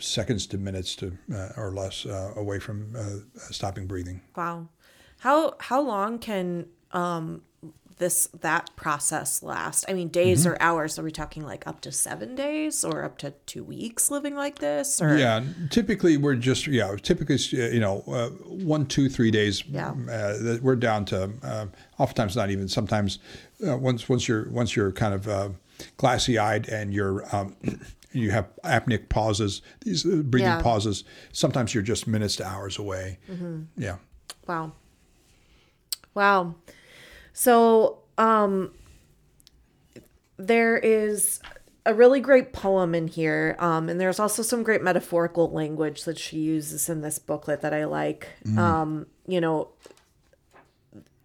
seconds 0.00 0.46
to 0.48 0.58
minutes 0.58 0.96
to 0.96 1.16
uh, 1.32 1.50
or 1.56 1.70
less 1.70 2.06
uh, 2.06 2.32
away 2.36 2.58
from 2.58 2.94
uh, 2.96 3.40
stopping 3.52 3.86
breathing. 3.86 4.20
Wow. 4.36 4.68
How 5.18 5.54
how 5.60 5.80
long 5.80 6.18
can 6.18 6.66
um 6.92 7.42
this 7.98 8.28
that 8.40 8.70
process 8.76 9.42
last? 9.42 9.84
I 9.88 9.92
mean, 9.92 10.08
days 10.08 10.42
Mm-hmm. 10.44 10.52
or 10.52 10.62
hours? 10.62 10.98
Are 10.98 11.02
we 11.02 11.10
talking 11.12 11.44
like 11.44 11.66
up 11.66 11.80
to 11.82 11.92
seven 11.92 12.34
days 12.34 12.84
or 12.84 13.04
up 13.04 13.18
to 13.18 13.32
two 13.46 13.62
weeks 13.64 14.10
living 14.10 14.34
like 14.34 14.58
this? 14.58 15.00
Or 15.00 15.16
Yeah, 15.16 15.44
typically 15.70 16.16
we're 16.16 16.34
just 16.34 16.66
yeah, 16.66 16.96
typically 17.02 17.36
you 17.50 17.80
know 17.80 18.02
uh, 18.08 18.28
one, 18.48 18.86
two, 18.86 19.08
three 19.08 19.30
days. 19.30 19.64
Yeah. 19.66 19.92
uh, 20.10 20.58
we're 20.62 20.76
down 20.76 21.04
to 21.06 21.30
uh, 21.42 21.66
oftentimes 21.98 22.34
not 22.36 22.50
even. 22.50 22.68
Sometimes 22.68 23.18
uh, 23.66 23.76
once 23.76 24.08
once 24.08 24.26
you're 24.28 24.48
once 24.50 24.74
you're 24.74 24.92
kind 24.92 25.14
of 25.14 25.28
uh, 25.28 25.48
glassy 25.96 26.38
eyed 26.38 26.68
and 26.68 26.92
you're 26.92 27.24
um, 27.34 27.56
you 28.12 28.30
have 28.30 28.48
apneic 28.64 29.08
pauses, 29.08 29.60
these 29.82 30.04
uh, 30.06 30.22
breathing 30.24 30.50
Yeah. 30.50 30.62
pauses. 30.62 31.04
Sometimes 31.32 31.74
you're 31.74 31.82
just 31.82 32.06
minutes 32.06 32.36
to 32.36 32.46
hours 32.46 32.78
away. 32.78 33.18
Yeah. 33.76 33.96
Wow. 34.46 34.72
Wow. 36.14 36.54
So, 37.34 37.98
um 38.16 38.70
there 40.36 40.76
is 40.76 41.40
a 41.86 41.94
really 41.94 42.20
great 42.20 42.52
poem 42.52 42.94
in 42.94 43.06
here. 43.08 43.56
Um 43.58 43.88
and 43.90 44.00
there's 44.00 44.18
also 44.18 44.42
some 44.42 44.62
great 44.62 44.82
metaphorical 44.82 45.50
language 45.50 46.04
that 46.04 46.18
she 46.18 46.38
uses 46.38 46.88
in 46.88 47.02
this 47.02 47.18
booklet 47.18 47.60
that 47.60 47.74
I 47.74 47.84
like. 47.84 48.28
Um, 48.58 49.06
you 49.26 49.40
know, 49.40 49.68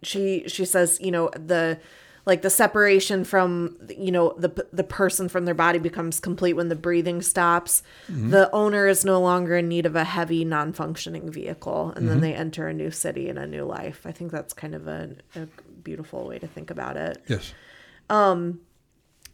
she 0.02 0.44
she 0.48 0.64
says, 0.64 0.98
you 1.00 1.10
know, 1.10 1.30
the 1.34 1.78
like 2.26 2.42
the 2.42 2.50
separation 2.50 3.24
from 3.24 3.76
you 3.88 4.12
know 4.12 4.34
the 4.38 4.66
the 4.72 4.84
person 4.84 5.28
from 5.28 5.44
their 5.46 5.54
body 5.54 5.78
becomes 5.78 6.20
complete 6.20 6.52
when 6.52 6.68
the 6.68 6.76
breathing 6.76 7.22
stops. 7.22 7.82
The 8.30 8.50
owner 8.52 8.86
is 8.86 9.04
no 9.04 9.20
longer 9.20 9.56
in 9.56 9.68
need 9.68 9.86
of 9.86 9.96
a 9.96 10.04
heavy 10.04 10.44
non-functioning 10.44 11.30
vehicle 11.32 11.92
and 11.96 12.08
then 12.08 12.20
they 12.20 12.34
enter 12.34 12.68
a 12.68 12.74
new 12.74 12.90
city 12.90 13.28
and 13.28 13.38
a 13.38 13.46
new 13.46 13.64
life. 13.64 14.02
I 14.04 14.12
think 14.12 14.30
that's 14.32 14.52
kind 14.52 14.74
of 14.74 14.86
a, 14.86 15.10
a 15.34 15.48
beautiful 15.80 16.26
way 16.26 16.38
to 16.38 16.46
think 16.46 16.70
about 16.70 16.96
it. 16.96 17.22
Yes. 17.28 17.52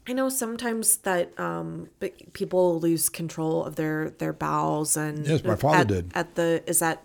I 0.08 0.12
know 0.12 0.28
sometimes 0.28 0.98
that 0.98 1.38
um 1.38 1.88
but 1.98 2.32
people 2.32 2.78
lose 2.78 3.08
control 3.08 3.64
of 3.64 3.76
their 3.76 4.10
their 4.10 4.32
bowels 4.32 4.96
and 4.96 5.26
Yes, 5.26 5.42
my 5.42 5.56
father 5.56 5.78
at, 5.78 5.86
did. 5.88 6.10
At 6.14 6.34
the 6.36 6.62
is 6.66 6.78
that 6.78 7.02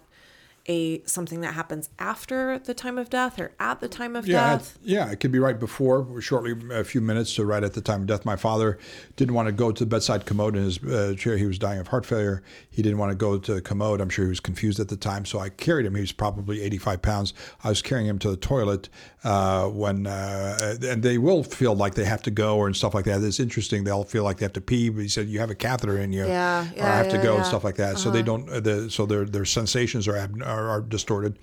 a 0.71 1.01
something 1.05 1.41
that 1.41 1.53
happens 1.53 1.89
after 1.99 2.59
the 2.59 2.73
time 2.73 2.97
of 2.97 3.09
death 3.09 3.39
or 3.39 3.51
at 3.59 3.79
the 3.81 3.87
time 3.87 4.15
of 4.15 4.25
Yeah, 4.27 4.51
death? 4.57 4.77
it, 4.83 4.89
yeah, 4.89 5.11
it 5.11 5.19
could 5.19 5.31
be 5.31 5.39
right 5.39 5.59
before, 5.59 6.21
shortly, 6.21 6.53
a 6.71 6.83
few 6.83 7.01
minutes 7.01 7.35
to 7.35 7.45
right 7.45 7.63
at 7.63 7.73
the 7.73 7.81
time 7.81 8.01
of 8.01 8.07
death. 8.07 8.23
My 8.25 8.35
father 8.35 8.77
didn't 9.17 9.33
want 9.33 9.47
to 9.47 9.51
go 9.51 9.71
to 9.71 9.83
the 9.83 9.89
bedside 9.89 10.25
commode 10.25 10.55
in 10.55 10.63
his 10.63 10.77
uh, 10.83 11.13
chair. 11.17 11.37
He 11.37 11.45
was 11.45 11.59
dying 11.59 11.79
of 11.79 11.87
heart 11.89 12.05
failure. 12.05 12.41
He 12.69 12.81
didn't 12.81 12.97
want 12.97 13.11
to 13.11 13.15
go 13.15 13.37
to 13.37 13.53
the 13.55 13.61
commode. 13.61 13.99
I'm 14.01 14.09
sure 14.09 14.25
he 14.25 14.29
was 14.29 14.39
confused 14.39 14.79
at 14.79 14.87
the 14.87 14.97
time. 14.97 15.25
So 15.25 15.39
I 15.39 15.49
carried 15.49 15.85
him. 15.85 15.95
He 15.95 16.01
was 16.01 16.11
probably 16.13 16.61
85 16.61 17.01
pounds. 17.01 17.33
I 17.63 17.69
was 17.69 17.81
carrying 17.81 18.07
him 18.07 18.19
to 18.19 18.29
the 18.29 18.37
toilet 18.37 18.87
uh, 19.23 19.67
when, 19.67 20.07
uh, 20.07 20.75
and 20.83 21.03
they 21.03 21.17
will 21.17 21.43
feel 21.43 21.75
like 21.75 21.95
they 21.95 22.05
have 22.05 22.21
to 22.23 22.31
go 22.31 22.57
or 22.57 22.67
and 22.67 22.75
stuff 22.75 22.93
like 22.93 23.05
that. 23.05 23.21
It's 23.23 23.39
interesting. 23.39 23.83
They'll 23.83 24.03
feel 24.03 24.23
like 24.23 24.37
they 24.37 24.45
have 24.45 24.53
to 24.53 24.61
pee, 24.61 24.89
but 24.89 25.01
he 25.01 25.07
said, 25.07 25.27
"You 25.27 25.39
have 25.39 25.49
a 25.49 25.55
catheter 25.55 25.97
in 25.97 26.11
you, 26.13 26.25
Yeah, 26.25 26.67
or 26.77 26.83
I 26.83 26.97
have 26.97 27.09
to 27.09 27.17
go," 27.17 27.33
yeah. 27.33 27.37
and 27.37 27.45
stuff 27.45 27.63
like 27.63 27.75
that. 27.75 27.97
So 27.97 28.09
they 28.11 28.21
don't. 28.23 28.49
Uh, 28.49 28.59
the, 28.59 28.89
so 28.89 29.05
their 29.05 29.25
their 29.25 29.45
sensations 29.45 30.07
are, 30.07 30.17
ab- 30.17 30.41
are 30.43 30.60
are 30.69 30.81
distorted. 30.81 31.37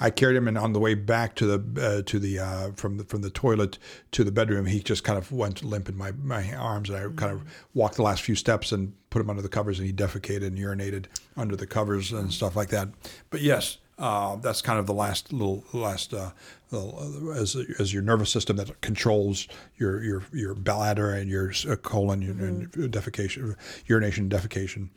I 0.00 0.10
carried 0.10 0.36
him, 0.36 0.48
and 0.48 0.58
on 0.58 0.72
the 0.72 0.80
way 0.80 0.94
back 0.94 1.36
to 1.36 1.46
the 1.46 1.82
uh, 1.82 2.02
to 2.02 2.18
the 2.18 2.38
uh, 2.38 2.72
from 2.72 2.98
the 2.98 3.04
from 3.04 3.22
the 3.22 3.30
toilet 3.30 3.78
to 4.12 4.24
the 4.24 4.32
bedroom, 4.32 4.66
he 4.66 4.80
just 4.80 5.04
kind 5.04 5.18
of 5.18 5.30
went 5.30 5.62
limp 5.62 5.88
in 5.88 5.96
my 5.96 6.12
my 6.12 6.52
arms, 6.54 6.90
and 6.90 6.98
I 6.98 7.02
kind 7.14 7.32
of 7.32 7.42
walked 7.74 7.96
the 7.96 8.02
last 8.02 8.22
few 8.22 8.34
steps 8.34 8.72
and 8.72 8.92
put 9.10 9.20
him 9.20 9.30
under 9.30 9.42
the 9.42 9.48
covers, 9.48 9.78
and 9.78 9.86
he 9.86 9.92
defecated 9.92 10.46
and 10.46 10.58
urinated 10.58 11.06
under 11.36 11.54
the 11.56 11.66
covers 11.66 12.12
and 12.12 12.32
stuff 12.32 12.56
like 12.56 12.68
that. 12.70 12.88
But 13.30 13.40
yes. 13.42 13.78
Uh, 13.98 14.36
that's 14.36 14.62
kind 14.62 14.78
of 14.80 14.86
the 14.86 14.94
last 14.94 15.32
little 15.32 15.62
last 15.74 16.14
uh, 16.14 16.30
little, 16.72 17.28
uh, 17.28 17.40
as 17.40 17.54
as 17.78 17.92
your 17.92 18.02
nervous 18.02 18.30
system 18.30 18.56
that 18.56 18.80
controls 18.80 19.46
your 19.76 20.02
your 20.02 20.22
your 20.32 20.54
bladder 20.54 21.12
and 21.12 21.30
your 21.30 21.52
uh, 21.68 21.76
colon 21.76 22.22
your, 22.22 22.32
and 22.32 22.72
defecation 22.72 23.54
urination 23.86 24.24
and 24.24 24.32
defecation 24.32 24.88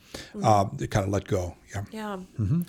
uh, 0.42 0.66
it 0.80 0.90
kind 0.90 1.06
of 1.06 1.12
let 1.12 1.28
go 1.28 1.56
yeah 1.76 1.84
Yeah. 1.92 2.18
Mm-hmm. 2.40 2.62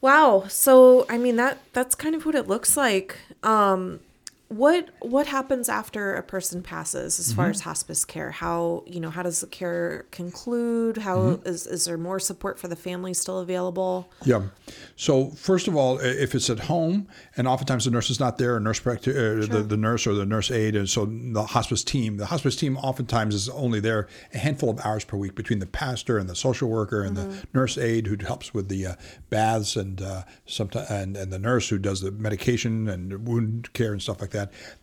Wow. 0.00 0.44
So 0.48 1.06
I 1.08 1.18
mean 1.18 1.36
that 1.36 1.58
that's 1.72 1.94
kind 1.94 2.14
of 2.14 2.26
what 2.26 2.34
it 2.34 2.46
looks 2.48 2.76
like. 2.76 3.18
Um 3.42 4.00
what 4.48 4.90
what 5.00 5.26
happens 5.26 5.68
after 5.68 6.14
a 6.14 6.22
person 6.22 6.62
passes 6.62 7.18
as 7.18 7.26
Mm-hmm. 7.28 7.36
far 7.36 7.50
as 7.50 7.60
hospice 7.62 8.04
care? 8.04 8.30
How 8.30 8.84
you 8.86 9.00
know 9.00 9.10
how 9.10 9.22
does 9.24 9.40
the 9.40 9.48
care 9.48 10.06
conclude? 10.12 10.98
How 10.98 11.40
is 11.44 11.64
Mm-hmm. 11.64 11.74
is 11.74 11.84
there 11.86 11.98
more 11.98 12.20
support 12.20 12.58
for 12.58 12.68
the 12.68 12.76
family 12.76 13.12
still 13.12 13.40
available? 13.40 14.08
Yeah. 14.24 14.42
So 14.94 15.30
first 15.30 15.66
of 15.66 15.74
all, 15.74 15.98
if 15.98 16.34
it's 16.34 16.48
at 16.48 16.60
home, 16.60 17.08
and 17.36 17.48
oftentimes 17.48 17.86
the 17.86 17.90
nurse 17.90 18.08
is 18.08 18.20
not 18.20 18.38
there, 18.38 18.56
a 18.56 18.60
nurse 18.60 18.78
practi- 18.80 19.10
uh, 19.10 19.46
the, 19.52 19.62
the 19.62 19.76
nurse 19.76 20.06
or 20.06 20.14
the 20.14 20.24
nurse 20.26 20.50
aide, 20.52 20.76
and 20.76 20.88
so 20.88 21.06
the 21.06 21.44
hospice 21.46 21.82
team, 21.82 22.16
the 22.18 22.26
hospice 22.26 22.54
team 22.54 22.76
oftentimes 22.76 23.34
is 23.34 23.48
only 23.48 23.80
there 23.80 24.06
a 24.32 24.38
handful 24.38 24.70
of 24.70 24.78
hours 24.86 25.04
per 25.04 25.16
week 25.16 25.34
between 25.34 25.58
the 25.58 25.66
pastor 25.66 26.18
and 26.18 26.28
the 26.28 26.36
social 26.36 26.68
worker 26.68 27.02
and 27.02 27.16
the 27.16 27.46
nurse 27.52 27.76
aide 27.76 28.06
who 28.06 28.16
helps 28.24 28.54
with 28.54 28.68
the 28.68 28.86
uh, 28.86 28.94
baths 29.28 29.74
and 29.74 30.00
uh, 30.02 30.22
sometimes 30.46 30.88
and, 30.88 31.16
and 31.16 31.32
the 31.32 31.38
nurse 31.38 31.68
who 31.68 31.78
does 31.78 32.00
the 32.00 32.12
medication 32.12 32.88
and 32.88 33.26
wound 33.26 33.72
care 33.72 33.92
and 33.92 34.00
stuff 34.00 34.20
like 34.20 34.30
that. 34.30 34.35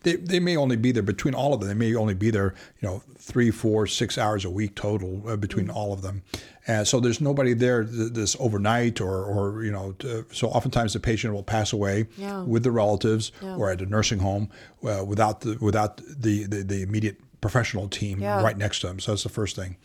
They, 0.03 0.15
they 0.15 0.39
may 0.39 0.57
only 0.57 0.75
be 0.75 0.91
there 0.91 1.03
between 1.03 1.35
all 1.35 1.53
of 1.53 1.59
them. 1.59 1.69
They 1.69 1.75
may 1.75 1.95
only 1.95 2.15
be 2.15 2.31
there, 2.31 2.53
you 2.81 2.87
know, 2.87 3.03
three, 3.17 3.51
four, 3.51 3.85
six 3.87 4.17
hours 4.17 4.43
a 4.45 4.49
week 4.49 4.75
total 4.75 5.21
uh, 5.29 5.35
between 5.37 5.69
all 5.69 5.93
of 5.93 6.01
them. 6.01 6.23
And 6.65 6.87
so 6.87 6.99
there's 6.99 7.19
nobody 7.21 7.53
there 7.53 7.83
this 7.83 8.35
overnight 8.39 9.01
or, 9.01 9.23
or 9.25 9.63
you 9.63 9.71
know, 9.71 9.91
to, 9.99 10.25
so 10.31 10.47
oftentimes 10.47 10.93
the 10.93 10.99
patient 10.99 11.33
will 11.33 11.43
pass 11.43 11.73
away 11.73 12.07
Yeah. 12.17 12.41
with 12.43 12.63
the 12.63 12.71
relatives 12.71 13.31
or 13.41 13.69
at 13.69 13.81
a 13.81 13.85
nursing 13.85 14.19
home 14.19 14.49
uh, 14.83 15.03
without 15.05 15.41
the 15.41 15.57
without 15.59 15.97
the, 15.97 16.45
the, 16.45 16.63
the 16.63 16.81
immediate 16.81 17.17
professional 17.41 17.89
team 17.89 18.21
Yeah. 18.21 18.41
right 18.41 18.57
next 18.57 18.79
to 18.81 18.87
them. 18.87 18.99
So 18.99 19.11
that's 19.11 19.23
the 19.23 19.29
first 19.29 19.55
thing. 19.57 19.75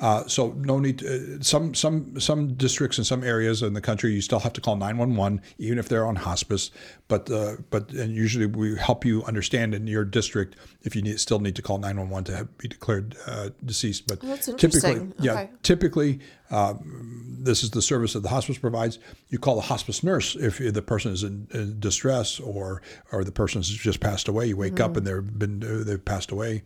Uh, 0.00 0.24
so 0.28 0.52
no 0.52 0.78
need. 0.78 0.98
To, 1.00 1.06
uh, 1.38 1.42
some 1.42 1.74
some 1.74 2.20
some 2.20 2.54
districts 2.54 2.98
in 2.98 3.04
some 3.04 3.24
areas 3.24 3.62
in 3.62 3.72
the 3.72 3.80
country, 3.80 4.12
you 4.12 4.20
still 4.20 4.38
have 4.40 4.52
to 4.52 4.60
call 4.60 4.76
nine 4.76 4.96
one 4.98 5.16
one, 5.16 5.40
even 5.58 5.76
if 5.78 5.88
they're 5.88 6.06
on 6.06 6.14
hospice. 6.16 6.70
But 7.08 7.30
uh, 7.30 7.56
but 7.70 7.90
and 7.92 8.12
usually 8.14 8.44
we 8.44 8.76
help 8.76 9.02
you 9.06 9.24
understand 9.24 9.74
in 9.74 9.86
your 9.86 10.04
district 10.04 10.56
if 10.82 10.94
you 10.94 11.00
need, 11.00 11.18
still 11.18 11.38
need 11.40 11.56
to 11.56 11.62
call 11.62 11.78
nine 11.78 11.96
one 11.96 12.10
one 12.10 12.24
to 12.24 12.36
have, 12.36 12.58
be 12.58 12.68
declared 12.68 13.16
uh, 13.26 13.48
deceased. 13.64 14.06
But 14.06 14.18
Oh, 14.22 14.26
that's 14.28 14.44
typically, 14.44 14.90
interesting. 14.90 15.14
yeah, 15.18 15.46
typically 15.62 16.20
um, 16.50 17.36
this 17.40 17.62
is 17.62 17.70
the 17.70 17.80
service 17.80 18.12
that 18.12 18.20
the 18.20 18.28
hospice 18.28 18.58
provides. 18.58 18.98
You 19.30 19.38
call 19.38 19.54
the 19.54 19.62
hospice 19.62 20.02
nurse 20.04 20.36
if 20.36 20.58
the 20.58 20.82
person 20.82 21.12
is 21.12 21.22
in, 21.22 21.48
in 21.54 21.80
distress 21.80 22.40
or 22.40 22.82
or 23.10 23.24
the 23.24 23.32
person 23.32 23.60
has 23.60 23.68
just 23.68 24.00
passed 24.00 24.28
away. 24.28 24.48
You 24.48 24.58
wake 24.58 24.78
up 24.78 24.96
and 24.98 25.06
they've 25.06 25.38
been 25.38 25.64
uh, 25.64 25.84
they've 25.84 26.04
passed 26.04 26.30
away, 26.30 26.62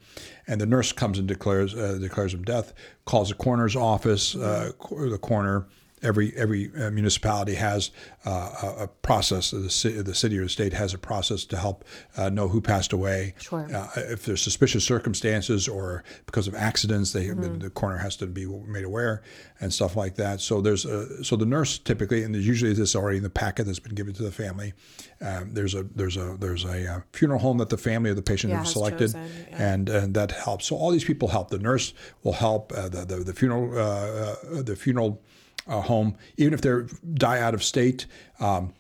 and 0.49 0.61
the 0.61 0.67
nurse 0.67 0.91
comes 0.91 1.21
and 1.21 1.29
declares 1.29 1.73
uh, 1.73 1.99
declares 2.01 2.33
them 2.33 2.43
death. 2.43 2.73
Calls 3.05 3.29
the 3.29 3.37
coroner's 3.37 3.77
office. 3.77 4.35
Uh, 4.35 4.73
co- 4.81 5.09
the 5.09 5.19
coroner. 5.19 5.69
Every 6.03 6.33
every 6.37 6.71
uh, 6.77 6.91
municipality 6.91 7.55
has 7.55 7.91
uh, 8.25 8.73
a, 8.79 8.89
process. 8.89 9.51
The 9.51 9.71
city, 9.71 10.03
the 10.03 10.15
city 10.15 10.39
or 10.39 10.45
the 10.45 10.49
state 10.49 10.73
has 10.73 10.95
a 10.95 10.99
process 10.99 11.45
to 11.47 11.57
help 11.57 11.85
uh, 12.17 12.29
know 12.29 12.49
who 12.49 12.61
passed 12.61 12.93
away. 12.93 13.35
Sure. 13.41 13.69
Uh, 13.75 13.89
if 13.97 14.25
there's 14.25 14.43
suspicious 14.43 14.85
circumstances 14.85 15.69
or 15.69 16.05
because 16.27 16.49
of 16.49 16.55
accidents, 16.55 17.13
they 17.13 17.29
the 17.29 17.71
coroner 17.71 17.99
has 17.99 18.17
to 18.17 18.27
be 18.27 18.47
made 18.47 18.85
aware 18.85 19.23
and 19.61 19.73
stuff 19.73 19.97
like 19.97 20.17
that. 20.17 20.41
So 20.41 20.61
there's 20.61 20.85
a, 20.85 21.23
so 21.25 21.37
the 21.37 21.47
nurse 21.47 21.79
typically, 21.79 22.25
and 22.25 22.35
there's 22.35 22.47
usually 22.47 22.73
this 22.75 22.97
already 22.97 23.19
in 23.19 23.23
the 23.23 23.31
packet 23.31 23.65
that's 23.67 23.79
been 23.79 23.95
given 23.95 24.13
to 24.15 24.23
the 24.23 24.33
family. 24.33 24.73
Um, 25.21 25.55
there's 25.55 25.75
a 25.75 25.85
there's 25.85 26.17
a 26.17 26.37
there's 26.39 26.65
a 26.65 26.95
uh, 26.95 27.01
funeral 27.13 27.39
home 27.39 27.59
that 27.59 27.69
the 27.69 27.79
family 27.79 28.11
of 28.11 28.17
the 28.17 28.23
patient 28.23 28.51
Yeah, 28.51 28.57
have 28.57 28.67
has 28.67 28.73
selected, 28.73 29.13
chosen, 29.13 29.31
yeah. 29.51 29.73
and 29.73 29.89
and 29.89 30.15
that 30.15 30.33
helps. 30.33 30.67
So 30.67 30.77
all 30.77 30.91
these 30.91 31.05
people 31.05 31.29
help. 31.29 31.51
The 31.51 31.59
nurse 31.59 31.95
will 32.23 32.33
help. 32.33 32.73
Uh, 32.73 32.89
the, 32.89 33.05
the 33.05 33.17
the 33.17 33.33
funeral 33.33 33.71
the 33.71 34.77
funeral 34.77 35.23
uh, 35.67 35.81
home, 35.81 36.17
even 36.37 36.55
if 36.55 36.61
they're 36.61 36.87
die 37.15 37.41
out 37.41 37.55
of 37.55 37.63
state. 37.63 38.07
Um, 38.41 38.73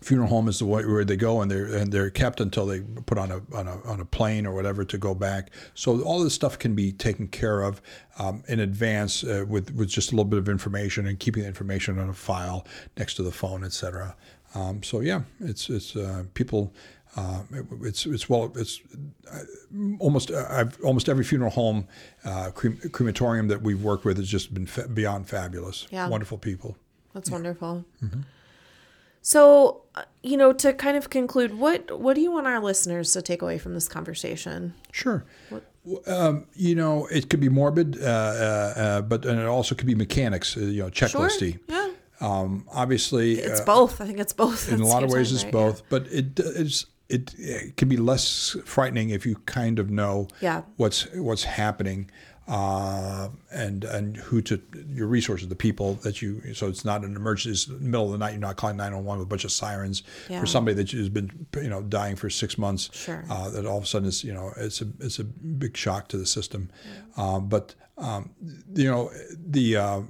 funeral 0.00 0.28
home 0.28 0.48
is 0.48 0.60
the 0.60 0.64
way 0.64 0.84
where 0.86 1.04
they 1.04 1.16
go 1.16 1.42
and 1.42 1.50
they're 1.50 1.66
and 1.66 1.92
they're 1.92 2.10
kept 2.10 2.40
until 2.40 2.66
they 2.66 2.80
put 2.80 3.18
on 3.18 3.30
a 3.30 3.40
on 3.54 3.66
a, 3.66 3.80
on 3.82 4.00
a 4.00 4.04
plane 4.04 4.46
or 4.46 4.54
whatever 4.54 4.84
to 4.84 4.98
go 4.98 5.14
back. 5.14 5.50
So 5.74 6.00
all 6.02 6.22
this 6.22 6.34
stuff 6.34 6.58
can 6.58 6.74
be 6.74 6.92
taken 6.92 7.28
care 7.28 7.62
of 7.62 7.80
um, 8.18 8.42
in 8.48 8.60
advance 8.60 9.24
uh, 9.24 9.44
with 9.48 9.74
with 9.74 9.88
just 9.88 10.12
a 10.12 10.14
little 10.14 10.24
bit 10.24 10.38
of 10.38 10.48
information 10.48 11.06
and 11.06 11.18
keeping 11.18 11.42
the 11.42 11.48
information 11.48 11.98
on 11.98 12.08
a 12.08 12.14
file 12.14 12.66
next 12.96 13.14
to 13.14 13.22
the 13.22 13.32
phone, 13.32 13.64
etc. 13.64 14.14
Um, 14.54 14.82
so 14.82 15.00
yeah, 15.00 15.22
it's 15.40 15.68
it's 15.68 15.96
uh, 15.96 16.24
people. 16.34 16.72
Uh, 17.18 17.40
it- 17.58 17.66
it's 17.88 18.02
it's 18.14 18.26
well 18.30 18.44
it's 18.62 18.80
uh, 19.32 19.44
almost 19.98 20.30
uh, 20.30 20.46
I've, 20.58 20.72
almost 20.88 21.08
every 21.08 21.24
funeral 21.24 21.50
home 21.62 21.80
uh, 22.24 22.50
crem- 22.58 22.80
crematorium 22.92 23.48
that 23.48 23.60
we've 23.66 23.82
worked 23.82 24.04
with 24.04 24.16
has 24.18 24.28
just 24.28 24.52
been 24.54 24.66
fa- 24.66 24.88
beyond 24.88 25.28
fabulous. 25.28 25.86
Yeah. 25.90 26.08
Wonderful 26.08 26.38
people. 26.38 26.76
That's 27.14 27.30
wonderful. 27.30 27.84
Mm-hmm. 28.02 28.20
So, 29.22 29.82
uh, 29.94 30.02
you 30.22 30.36
know, 30.36 30.52
to 30.52 30.72
kind 30.72 30.96
of 30.96 31.10
conclude, 31.10 31.58
what 31.58 32.00
what 32.00 32.14
do 32.14 32.20
you 32.20 32.30
want 32.32 32.46
our 32.46 32.60
listeners 32.60 33.12
to 33.12 33.22
take 33.22 33.42
away 33.42 33.58
from 33.58 33.74
this 33.74 33.88
conversation? 33.88 34.74
Sure. 34.92 35.24
Um, 36.06 36.46
you 36.54 36.74
know, 36.74 37.06
it 37.06 37.28
could 37.30 37.40
be 37.40 37.48
morbid, 37.48 38.00
uh, 38.00 38.04
uh, 38.06 39.00
but 39.02 39.24
and 39.26 39.40
it 39.40 39.46
also 39.46 39.74
could 39.74 39.86
be 39.86 39.94
mechanics. 39.94 40.56
Uh, 40.56 40.60
you 40.60 40.82
know, 40.82 40.90
checklisty. 40.90 41.58
Yeah. 41.68 41.88
Um, 42.20 42.66
obviously, 42.72 43.34
It's 43.38 43.60
uh, 43.60 43.64
both. 43.64 44.00
I 44.00 44.06
think 44.06 44.18
it's 44.18 44.32
both. 44.32 44.70
in 44.72 44.80
a 44.80 44.86
lot 44.86 45.02
of 45.04 45.10
ways, 45.10 45.28
time, 45.28 45.34
it's 45.36 45.44
right? 45.44 45.52
both. 45.52 45.82
But 45.88 46.06
it 46.12 46.38
is 46.40 46.86
it, 47.08 47.34
it 47.38 47.76
can 47.76 47.88
be 47.88 47.96
less 47.96 48.56
frightening 48.64 49.10
if 49.10 49.24
you 49.26 49.36
kind 49.46 49.78
of 49.78 49.90
know 49.90 50.28
Yeah. 50.40 50.62
what's 50.76 51.06
what's 51.14 51.44
happening. 51.44 52.10
Uh, 52.50 53.28
and 53.52 53.84
and 53.84 54.16
who 54.16 54.40
to 54.40 54.58
your 54.88 55.06
resources, 55.06 55.48
the 55.48 55.54
people 55.54 55.94
that 55.96 56.22
you. 56.22 56.54
So 56.54 56.66
it's 56.66 56.82
not 56.82 57.04
an 57.04 57.14
emergency. 57.14 57.50
It's 57.50 57.64
the 57.66 57.74
middle 57.84 58.06
of 58.06 58.12
the 58.12 58.16
night. 58.16 58.30
You're 58.32 58.40
not 58.40 58.56
calling 58.56 58.78
911 58.78 59.18
with 59.18 59.26
a 59.26 59.28
bunch 59.28 59.44
of 59.44 59.52
sirens 59.52 60.02
Yeah. 60.30 60.40
for 60.40 60.46
somebody 60.46 60.74
that 60.76 60.90
has 60.92 61.10
been 61.10 61.46
you 61.62 61.68
know 61.68 61.82
dying 61.82 62.16
for 62.16 62.30
six 62.30 62.56
months. 62.56 62.88
Sure. 62.94 63.22
Uh, 63.28 63.50
that 63.50 63.66
all 63.66 63.76
of 63.76 63.84
a 63.84 63.86
sudden 63.86 64.08
is 64.08 64.24
you 64.24 64.32
know 64.32 64.50
it's 64.56 64.80
a 64.80 64.86
it's 65.00 65.18
a 65.18 65.24
big 65.24 65.76
shock 65.76 66.08
to 66.08 66.16
the 66.16 66.24
system. 66.24 66.70
Um, 67.18 67.50
but 67.50 67.74
um, 67.98 68.30
you 68.74 68.90
know 68.90 69.10
the 69.46 69.76
uh, 69.76 70.00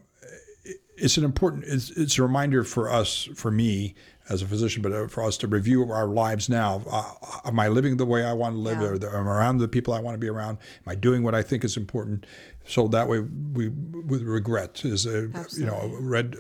it's 0.97 1.17
an 1.17 1.25
important 1.25 1.65
it's, 1.65 1.91
it's 1.91 2.19
a 2.19 2.23
reminder 2.23 2.63
for 2.63 2.89
us 2.89 3.29
for 3.35 3.51
me 3.51 3.97
as 4.29 4.43
a 4.43 4.47
physician 4.47 4.83
but 4.83 4.93
uh, 4.93 5.07
for 5.09 5.23
us 5.23 5.37
to 5.37 5.47
review 5.47 5.91
our 5.91 6.07
lives 6.07 6.49
now 6.49 6.83
uh, 6.91 7.13
am 7.45 7.59
i 7.59 7.69
living 7.69 7.97
the 7.97 8.07
way 8.07 8.25
i 8.25 8.33
want 8.33 8.55
to 8.55 8.59
live? 8.59 8.81
Yeah. 8.81 8.89
or 8.89 8.99
the, 8.99 9.09
am 9.09 9.29
I 9.29 9.33
around 9.33 9.59
the 9.59 9.69
people 9.69 9.95
i 9.95 10.01
want 10.01 10.15
to 10.15 10.19
be 10.19 10.29
around? 10.29 10.59
Am 10.87 10.93
i 10.93 10.95
doing 10.95 11.23
what 11.23 11.35
i 11.35 11.43
think 11.43 11.65
is 11.65 11.77
important 11.77 12.27
so 12.69 12.87
that 12.89 13.09
way 13.09 13.21
we 13.21 13.71
with 14.09 14.23
regret 14.23 14.85
is 14.85 15.07
a 15.07 15.31
you 15.57 15.67
know 15.67 15.91
red 16.01 16.37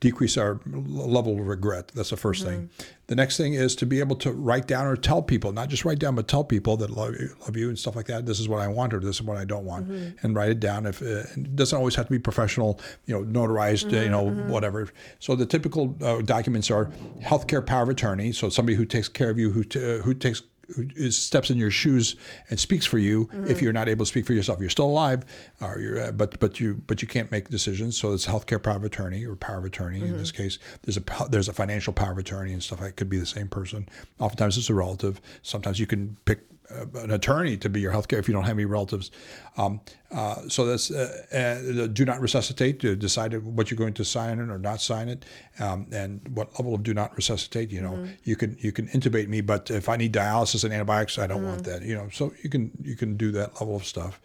decrease 0.00 0.36
our 0.36 0.60
level 0.66 1.38
of 1.38 1.46
regret. 1.46 1.92
That's 1.94 2.10
the 2.10 2.16
1st 2.16 2.42
thing. 2.44 2.70
The 3.06 3.14
next 3.14 3.36
thing 3.36 3.54
is 3.54 3.76
to 3.76 3.86
be 3.86 4.00
able 4.00 4.16
to 4.16 4.32
write 4.32 4.66
down 4.66 4.86
or 4.86 4.96
tell 4.96 5.22
people 5.22 5.52
not 5.52 5.68
just 5.68 5.84
write 5.84 5.98
down 5.98 6.14
but 6.14 6.26
tell 6.28 6.44
people 6.44 6.76
that 6.78 6.90
love 6.90 7.14
you, 7.14 7.36
love 7.42 7.56
you 7.56 7.68
and 7.68 7.78
stuff 7.78 7.94
like 7.94 8.06
that. 8.06 8.26
This 8.26 8.40
is 8.40 8.48
what 8.48 8.60
i 8.60 8.68
want 8.68 8.94
or 8.94 9.00
this 9.00 9.16
is 9.16 9.22
what 9.22 9.36
i 9.36 9.44
don't 9.44 9.64
want. 9.64 9.88
And 10.22 10.34
write 10.36 10.50
it 10.50 10.60
down 10.60 10.86
if 10.86 11.02
uh, 11.02 11.24
and 11.34 11.46
it 11.46 11.56
doesn't 11.56 11.76
always 11.76 11.94
have 11.96 12.06
to 12.06 12.12
be 12.12 12.18
professional 12.18 12.80
you 13.06 13.14
know 13.14 13.24
notarized 13.24 13.92
uh, 13.92 14.02
you 14.02 14.08
know 14.10 14.30
whatever. 14.30 14.88
So 15.18 15.34
the 15.34 15.46
typical 15.46 15.96
uh, 16.00 16.22
documents 16.22 16.70
are 16.70 16.86
healthcare 17.20 17.64
power 17.64 17.82
of 17.82 17.88
attorney. 17.88 18.32
So 18.32 18.48
somebody 18.48 18.76
who 18.76 18.84
takes 18.84 19.08
care 19.08 19.30
of 19.30 19.38
you 19.38 19.50
who 19.50 19.64
t- 19.64 19.98
who 19.98 20.14
takes 20.14 20.42
is, 20.96 21.16
steps 21.16 21.50
in 21.50 21.58
your 21.58 21.70
shoes 21.70 22.16
and 22.50 22.58
speaks 22.58 22.86
for 22.86 22.98
you 22.98 23.28
if 23.48 23.62
you're 23.62 23.72
not 23.72 23.88
able 23.88 24.04
to 24.04 24.08
speak 24.08 24.26
for 24.26 24.32
yourself. 24.32 24.60
You're 24.60 24.70
still 24.70 24.86
alive, 24.86 25.24
or 25.60 25.78
you're, 25.78 26.00
uh, 26.00 26.12
but 26.12 26.38
but 26.40 26.60
you 26.60 26.82
but 26.86 27.02
you 27.02 27.08
can't 27.08 27.30
make 27.30 27.48
decisions. 27.48 27.96
So 27.96 28.12
it's 28.12 28.26
healthcare 28.26 28.62
power 28.62 28.76
of 28.76 28.84
attorney 28.84 29.24
or 29.24 29.36
power 29.36 29.58
of 29.58 29.64
attorney 29.64 30.00
in 30.00 30.16
this 30.16 30.32
case. 30.32 30.58
There's 30.82 30.96
a 30.96 31.02
there's 31.28 31.48
a 31.48 31.52
financial 31.52 31.92
power 31.92 32.12
of 32.12 32.18
attorney 32.18 32.52
and 32.52 32.62
stuff. 32.62 32.82
It 32.82 32.96
could 32.96 33.08
be 33.08 33.18
the 33.18 33.26
same 33.26 33.48
person. 33.48 33.88
Oftentimes 34.18 34.58
it's 34.58 34.70
a 34.70 34.74
relative. 34.74 35.20
Sometimes 35.42 35.78
you 35.78 35.86
can 35.86 36.16
pick 36.24 36.40
an 36.94 37.10
attorney 37.10 37.56
to 37.58 37.68
be 37.68 37.80
your 37.80 37.92
healthcare 37.92 38.18
if 38.18 38.28
you 38.28 38.34
don't 38.34 38.44
have 38.44 38.56
any 38.56 38.64
relatives. 38.64 39.10
Um, 39.56 39.80
uh, 40.10 40.48
so 40.48 40.64
that's 40.66 40.90
uh, 40.90 41.22
uh, 41.32 41.86
do 41.86 42.04
not 42.04 42.20
resuscitate. 42.20 42.80
To 42.80 42.96
decide 42.96 43.34
what 43.42 43.70
you're 43.70 43.78
going 43.78 43.94
to 43.94 44.04
sign 44.04 44.38
it 44.38 44.50
or 44.50 44.58
not 44.58 44.80
sign 44.80 45.08
it, 45.08 45.24
um, 45.58 45.86
and 45.92 46.26
what 46.34 46.58
level 46.58 46.74
of 46.74 46.82
do 46.82 46.94
not 46.94 47.16
resuscitate. 47.16 47.70
You 47.70 47.82
know, 47.82 48.06
you 48.24 48.36
can 48.36 48.56
you 48.60 48.72
can 48.72 48.88
intubate 48.88 49.28
me, 49.28 49.40
but 49.40 49.70
if 49.70 49.88
I 49.88 49.96
need 49.96 50.12
dialysis 50.12 50.64
and 50.64 50.72
antibiotics, 50.72 51.18
I 51.18 51.26
don't 51.26 51.44
want 51.44 51.64
that. 51.64 51.82
You 51.82 51.94
know, 51.94 52.08
so 52.10 52.32
you 52.42 52.50
can 52.50 52.70
you 52.82 52.96
can 52.96 53.16
do 53.16 53.30
that 53.32 53.60
level 53.60 53.76
of 53.76 53.84
stuff, 53.84 54.20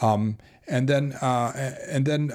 um, 0.00 0.38
and 0.66 0.88
then 0.88 1.12
uh, 1.14 1.76
and 1.88 2.04
then. 2.04 2.32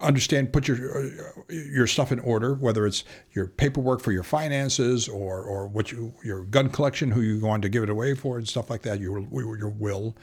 Understand 0.00 0.52
put 0.52 0.68
your 0.68 1.10
your 1.48 1.86
stuff 1.86 2.12
in 2.12 2.18
order 2.20 2.54
whether 2.54 2.86
it's 2.86 3.04
your 3.32 3.46
paperwork 3.46 4.00
for 4.00 4.12
your 4.12 4.22
finances 4.22 5.08
or 5.08 5.42
or 5.42 5.66
what 5.66 5.90
you 5.92 6.12
your 6.24 6.44
gun 6.44 6.68
collection 6.68 7.10
who 7.10 7.20
you 7.20 7.40
want 7.40 7.62
to 7.62 7.68
give 7.68 7.82
it 7.82 7.90
away 7.90 8.14
for 8.14 8.38
and 8.38 8.46
stuff 8.48 8.70
like 8.70 8.82
that 8.82 9.00
your 9.00 9.20
your 9.32 9.68
will 9.70 10.16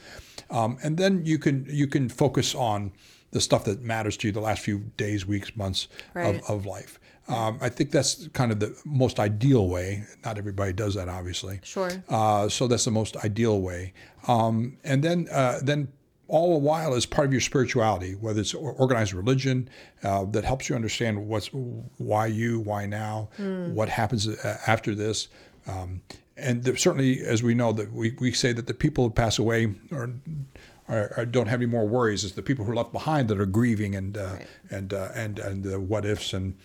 um, 0.49 0.77
and 0.83 0.97
then 0.97 1.25
you 1.25 1.38
can 1.38 1.65
you 1.69 1.88
can 1.88 2.07
focus 2.09 2.55
on 2.55 2.91
the 3.31 3.41
stuff 3.41 3.65
that 3.65 3.81
matters 3.81 4.15
to 4.17 4.27
you 4.27 4.31
the 4.31 4.39
last 4.39 4.61
few 4.61 4.79
days 4.97 5.25
weeks 5.25 5.55
months 5.55 5.88
Right. 6.13 6.35
of, 6.35 6.49
of 6.49 6.65
life 6.65 6.99
um, 7.27 7.57
I 7.59 7.69
think 7.69 7.91
that's 7.91 8.27
kind 8.29 8.51
of 8.51 8.59
the 8.59 8.79
most 8.85 9.19
ideal 9.19 9.67
way. 9.67 10.03
Not 10.23 10.38
everybody 10.38 10.73
does 10.73 10.93
that, 10.93 11.09
obviously. 11.09 11.59
Sure. 11.63 11.89
Uh, 12.07 12.47
so 12.49 12.67
that's 12.67 12.85
the 12.85 12.91
most 12.91 13.17
ideal 13.17 13.61
way. 13.61 13.93
Um, 14.27 14.77
and 14.83 15.03
then, 15.03 15.27
uh, 15.31 15.59
then 15.63 15.88
all 16.27 16.53
the 16.53 16.59
while 16.59 16.93
is 16.95 17.05
part 17.05 17.27
of 17.27 17.31
your 17.31 17.41
spirituality, 17.41 18.13
whether 18.13 18.41
it's 18.41 18.53
organized 18.53 19.13
religion 19.13 19.69
uh, 20.03 20.25
that 20.25 20.43
helps 20.43 20.69
you 20.69 20.75
understand 20.75 21.27
what's 21.27 21.47
why 21.97 22.25
you, 22.25 22.59
why 22.59 22.85
now, 22.85 23.29
what 23.73 23.89
happens 23.89 24.27
uh, 24.27 24.57
after 24.67 24.95
this. 24.95 25.27
Um, 25.67 26.01
and 26.38 26.63
there, 26.63 26.75
certainly, 26.75 27.21
as 27.21 27.43
we 27.43 27.53
know, 27.53 27.71
that 27.73 27.93
we, 27.93 28.15
we 28.19 28.31
say 28.31 28.51
that 28.53 28.67
the 28.67 28.73
people 28.73 29.05
who 29.05 29.09
pass 29.09 29.39
away 29.39 29.73
are, 29.91 30.09
are, 30.89 31.13
are 31.17 31.25
don't 31.25 31.47
have 31.47 31.61
any 31.61 31.69
more 31.69 31.88
worries. 31.88 32.23
It's 32.23 32.33
the 32.33 32.41
people 32.41 32.65
who 32.65 32.71
are 32.71 32.75
left 32.75 32.91
behind 32.91 33.29
that 33.29 33.39
are 33.39 33.45
grieving 33.45 33.95
and 33.95 34.17
uh, 34.17 34.38
and 34.69 34.93
uh, 34.93 35.09
and 35.15 35.39
and 35.39 35.63
the 35.63 35.79
what 35.79 36.05
ifs 36.05 36.33
and 36.33 36.57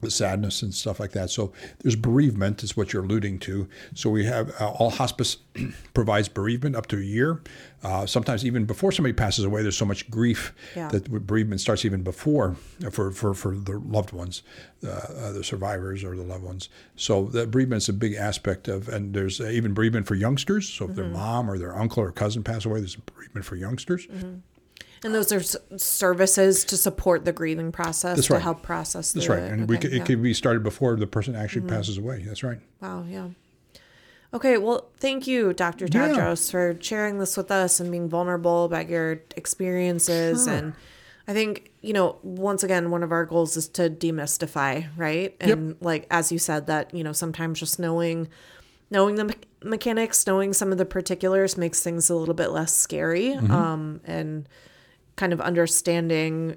the 0.00 0.10
sadness 0.10 0.62
and 0.62 0.72
stuff 0.72 1.00
like 1.00 1.12
that. 1.12 1.30
So 1.30 1.52
there's 1.80 1.96
bereavement 1.96 2.62
is 2.62 2.76
what 2.76 2.92
you're 2.92 3.02
alluding 3.04 3.38
to. 3.40 3.68
So 3.94 4.10
we 4.10 4.24
have 4.26 4.50
uh, 4.60 4.70
all 4.70 4.90
hospice 4.90 5.38
provides 5.94 6.28
bereavement 6.28 6.76
up 6.76 6.86
to 6.88 6.98
a 6.98 7.02
year. 7.02 7.42
Uh, 7.82 8.06
sometimes 8.06 8.44
even 8.44 8.64
before 8.64 8.92
somebody 8.92 9.12
passes 9.12 9.44
away, 9.44 9.62
there's 9.62 9.76
so 9.76 9.84
much 9.84 10.08
grief 10.10 10.52
Yeah. 10.76 10.88
that 10.88 11.10
bereavement 11.26 11.60
starts 11.60 11.84
even 11.84 12.02
before 12.02 12.56
uh, 12.84 12.90
for 12.90 13.10
for, 13.10 13.34
for 13.34 13.56
the 13.56 13.78
loved 13.78 14.12
ones, 14.12 14.42
uh, 14.84 14.90
uh, 14.90 15.32
the 15.32 15.42
survivors 15.44 16.04
or 16.04 16.16
the 16.16 16.22
loved 16.22 16.44
ones. 16.44 16.68
So 16.96 17.24
the 17.24 17.46
bereavement 17.46 17.82
is 17.82 17.88
a 17.88 17.92
big 17.92 18.14
aspect 18.14 18.68
of, 18.68 18.88
and 18.88 19.14
there's 19.14 19.40
uh, 19.40 19.46
even 19.48 19.74
bereavement 19.74 20.06
for 20.06 20.14
youngsters. 20.14 20.68
So 20.68 20.88
if 20.88 20.94
their 20.96 21.06
mom 21.06 21.50
or 21.50 21.58
their 21.58 21.76
uncle 21.76 22.02
or 22.02 22.12
cousin 22.12 22.42
pass 22.44 22.64
away, 22.64 22.80
there's 22.80 22.96
bereavement 22.96 23.44
for 23.46 23.56
youngsters. 23.56 24.06
And 25.04 25.14
those 25.14 25.30
are 25.32 25.40
services 25.78 26.64
to 26.64 26.76
support 26.76 27.24
the 27.24 27.32
grieving 27.32 27.70
process 27.72 28.16
That's 28.16 28.28
to 28.28 28.38
help 28.40 28.62
process. 28.62 29.12
That's 29.12 29.28
right, 29.28 29.42
it. 29.42 29.52
and 29.52 29.68
we 29.68 29.76
Okay, 29.76 29.88
c- 29.88 29.94
it 29.94 29.98
yeah. 29.98 30.04
can 30.04 30.22
be 30.22 30.34
started 30.34 30.62
before 30.62 30.96
the 30.96 31.06
person 31.06 31.36
actually 31.36 31.68
passes 31.68 31.98
away. 31.98 32.22
That's 32.26 32.42
right. 32.42 32.58
Wow, 32.80 33.04
yeah. 33.08 33.28
Okay, 34.34 34.58
well, 34.58 34.88
thank 34.98 35.26
you, 35.26 35.52
Dr. 35.54 35.86
Yeah. 35.90 36.08
Tadros, 36.08 36.50
for 36.50 36.76
sharing 36.80 37.18
this 37.18 37.36
with 37.36 37.50
us 37.50 37.80
and 37.80 37.90
being 37.90 38.08
vulnerable 38.08 38.64
about 38.64 38.88
your 38.88 39.22
experiences. 39.36 40.44
Sure. 40.44 40.52
And 40.54 40.72
I 41.26 41.32
think, 41.32 41.70
you 41.80 41.92
know, 41.92 42.18
once 42.22 42.62
again, 42.62 42.90
one 42.90 43.02
of 43.02 43.10
our 43.12 43.24
goals 43.24 43.56
is 43.56 43.68
to 43.68 43.88
demystify, 43.88 44.88
right? 44.96 45.34
And 45.40 45.76
like, 45.80 46.06
as 46.10 46.30
you 46.30 46.38
said, 46.38 46.66
that, 46.66 46.92
you 46.92 47.04
know, 47.04 47.12
sometimes 47.12 47.60
just 47.60 47.78
knowing 47.78 48.28
knowing 48.90 49.16
the 49.16 49.24
me- 49.24 49.34
mechanics, 49.62 50.26
knowing 50.26 50.52
some 50.54 50.72
of 50.72 50.78
the 50.78 50.86
particulars 50.86 51.56
makes 51.58 51.82
things 51.82 52.08
a 52.10 52.14
little 52.16 52.34
bit 52.34 52.50
less 52.50 52.74
scary. 52.74 53.28
Mm-hmm. 53.30 53.50
Um, 53.50 54.00
and 54.04 54.48
kind 55.18 55.32
of 55.34 55.40
understanding 55.40 56.56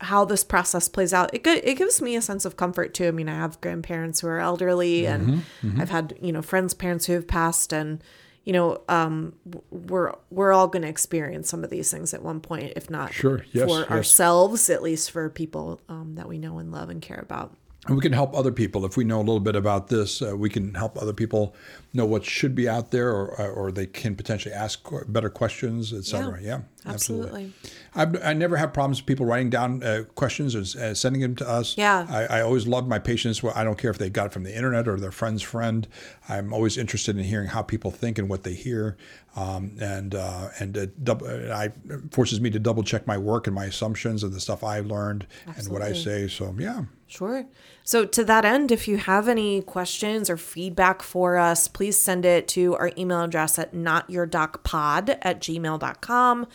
how 0.00 0.24
this 0.24 0.44
process 0.44 0.88
plays 0.88 1.12
out 1.12 1.32
it, 1.34 1.44
it 1.46 1.74
gives 1.76 2.00
me 2.02 2.14
a 2.14 2.22
sense 2.22 2.44
of 2.44 2.56
comfort 2.56 2.92
too 2.94 3.08
i 3.08 3.10
mean 3.10 3.28
i 3.28 3.34
have 3.34 3.60
grandparents 3.60 4.20
who 4.20 4.28
are 4.28 4.38
elderly 4.40 5.06
and 5.06 5.42
Mm-hmm, 5.62 5.80
i've 5.80 5.90
had 5.90 6.16
you 6.20 6.32
know 6.32 6.42
friends 6.42 6.74
parents 6.74 7.06
who 7.06 7.14
have 7.14 7.26
passed 7.26 7.72
and 7.72 8.02
you 8.44 8.52
know 8.52 8.80
um 8.88 9.34
we're 9.70 10.12
we're 10.30 10.52
all 10.52 10.68
going 10.68 10.82
to 10.82 10.88
experience 10.88 11.48
some 11.48 11.64
of 11.64 11.70
these 11.70 11.90
things 11.90 12.14
at 12.14 12.22
one 12.22 12.40
point 12.40 12.72
if 12.76 12.88
not 12.90 13.12
Sure. 13.12 13.44
Yes, 13.52 13.68
for 13.68 13.80
yes. 13.80 13.90
ourselves 13.90 14.70
at 14.70 14.82
least 14.82 15.10
for 15.10 15.28
people 15.30 15.80
um, 15.88 16.14
that 16.14 16.28
we 16.28 16.38
know 16.38 16.58
and 16.58 16.70
love 16.70 16.90
and 16.90 17.02
care 17.02 17.20
about 17.20 17.56
And 17.88 17.96
we 17.96 18.02
can 18.02 18.12
help 18.12 18.36
other 18.36 18.52
people. 18.52 18.84
If 18.84 18.98
we 18.98 19.04
know 19.04 19.16
a 19.16 19.24
little 19.24 19.40
bit 19.40 19.56
about 19.56 19.88
this, 19.88 20.20
uh, 20.20 20.36
we 20.36 20.50
can 20.50 20.74
help 20.74 21.00
other 21.00 21.14
people 21.14 21.54
know 21.94 22.04
what 22.04 22.22
should 22.22 22.54
be 22.54 22.68
out 22.68 22.90
there, 22.90 23.08
or, 23.08 23.48
or 23.48 23.72
they 23.72 23.86
can 23.86 24.14
potentially 24.14 24.54
ask 24.54 24.86
better 25.08 25.30
questions, 25.30 25.94
etc. 25.94 26.24
cetera. 26.26 26.42
Yeah, 26.42 26.60
absolutely. 26.84 27.54
I've, 27.94 28.22
I 28.22 28.34
never 28.34 28.58
have 28.58 28.74
problems 28.74 29.00
with 29.00 29.06
people 29.06 29.24
writing 29.24 29.48
down 29.48 29.82
uh, 29.82 30.04
questions 30.14 30.54
and 30.54 30.66
uh, 30.76 30.94
sending 30.94 31.22
them 31.22 31.34
to 31.36 31.48
us. 31.48 31.78
Yeah. 31.78 32.06
I, 32.10 32.38
I 32.38 32.40
always 32.42 32.66
love 32.66 32.86
my 32.86 32.98
patients. 32.98 33.42
Well, 33.42 33.54
I 33.56 33.64
don't 33.64 33.78
care 33.78 33.90
if 33.90 33.96
they 33.96 34.10
got 34.10 34.26
it 34.26 34.32
from 34.32 34.44
the 34.44 34.54
internet 34.54 34.86
or 34.86 35.00
their 35.00 35.10
friend's 35.10 35.42
friend. 35.42 35.88
I'm 36.28 36.52
always 36.52 36.76
interested 36.76 37.16
in 37.16 37.24
hearing 37.24 37.48
how 37.48 37.62
people 37.62 37.90
think 37.90 38.18
and 38.18 38.28
what 38.28 38.42
they 38.42 38.52
hear. 38.52 38.98
Um, 39.34 39.76
and 39.80 40.14
uh, 40.14 40.48
and 40.58 40.76
uh, 40.76 40.86
double, 41.02 41.26
uh, 41.26 41.54
I 41.54 41.64
it 41.88 42.12
forces 42.12 42.40
me 42.40 42.50
to 42.50 42.58
double 42.58 42.82
check 42.82 43.06
my 43.06 43.16
work 43.16 43.46
and 43.46 43.54
my 43.54 43.66
assumptions 43.66 44.24
and 44.24 44.32
the 44.32 44.40
stuff 44.40 44.62
I 44.62 44.80
learned 44.80 45.26
and 45.56 45.68
what 45.68 45.80
I 45.80 45.92
say. 45.94 46.28
So 46.28 46.54
yeah, 46.58 46.84
Sure. 47.08 47.46
So, 47.84 48.04
to 48.04 48.22
that 48.24 48.44
end, 48.44 48.70
if 48.70 48.86
you 48.86 48.98
have 48.98 49.28
any 49.28 49.62
questions 49.62 50.28
or 50.28 50.36
feedback 50.36 51.02
for 51.02 51.38
us, 51.38 51.66
please 51.66 51.98
send 51.98 52.26
it 52.26 52.46
to 52.48 52.76
our 52.76 52.92
email 52.98 53.22
address 53.22 53.58
at 53.58 53.72
notyourdocpod 53.72 55.18
at 55.22 55.40
gmail.com. 55.40 56.46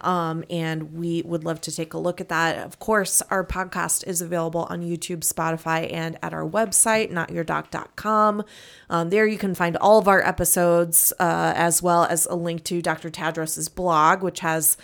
Um, 0.00 0.44
and 0.50 0.92
we 0.92 1.22
would 1.22 1.44
love 1.44 1.62
to 1.62 1.74
take 1.74 1.94
a 1.94 1.98
look 1.98 2.20
at 2.20 2.28
that. 2.28 2.58
Of 2.58 2.78
course, 2.78 3.22
our 3.30 3.46
podcast 3.46 4.06
is 4.06 4.20
available 4.20 4.66
on 4.68 4.82
YouTube, 4.82 5.20
Spotify, 5.20 5.90
and 5.90 6.18
at 6.22 6.34
our 6.34 6.46
website, 6.46 7.10
notyourdoc.com. 7.10 8.44
Um, 8.90 9.08
there 9.08 9.26
you 9.26 9.38
can 9.38 9.54
find 9.54 9.78
all 9.78 9.98
of 9.98 10.06
our 10.06 10.20
episodes, 10.20 11.14
uh, 11.18 11.54
as 11.56 11.82
well 11.82 12.04
as 12.04 12.26
a 12.26 12.34
link 12.34 12.64
to 12.64 12.82
Dr. 12.82 13.08
Tadros's 13.08 13.70
blog, 13.70 14.22
which 14.22 14.40
has 14.40 14.76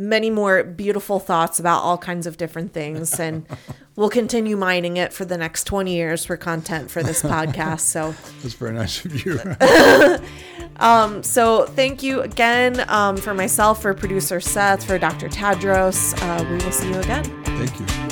many 0.00 0.30
more 0.30 0.64
beautiful 0.64 1.20
thoughts 1.20 1.60
about 1.60 1.80
all 1.80 1.98
kinds 1.98 2.26
of 2.26 2.36
different 2.36 2.72
things 2.72 3.20
and 3.20 3.46
we'll 3.96 4.08
continue 4.08 4.56
mining 4.56 4.96
it 4.96 5.12
for 5.12 5.26
the 5.26 5.36
next 5.36 5.64
20 5.64 5.94
years 5.94 6.24
for 6.24 6.36
content 6.36 6.90
for 6.90 7.02
this 7.02 7.22
podcast 7.22 7.80
so 7.80 8.14
that's 8.42 8.54
very 8.54 8.72
nice 8.72 9.04
of 9.04 9.24
you. 9.24 9.38
so 11.22 11.66
thank 11.66 12.02
you 12.02 12.22
again 12.22 12.82
um, 12.88 13.16
for 13.16 13.34
myself 13.34 13.82
for 13.82 13.92
producer 13.92 14.40
seth 14.40 14.84
for 14.84 14.98
dr 14.98 15.28
tadros 15.28 16.14
uh, 16.22 16.44
we 16.48 16.56
will 16.64 16.72
see 16.72 16.88
you 16.88 16.98
again 16.98 17.24
Thank 17.44 17.78
you. 17.78 18.09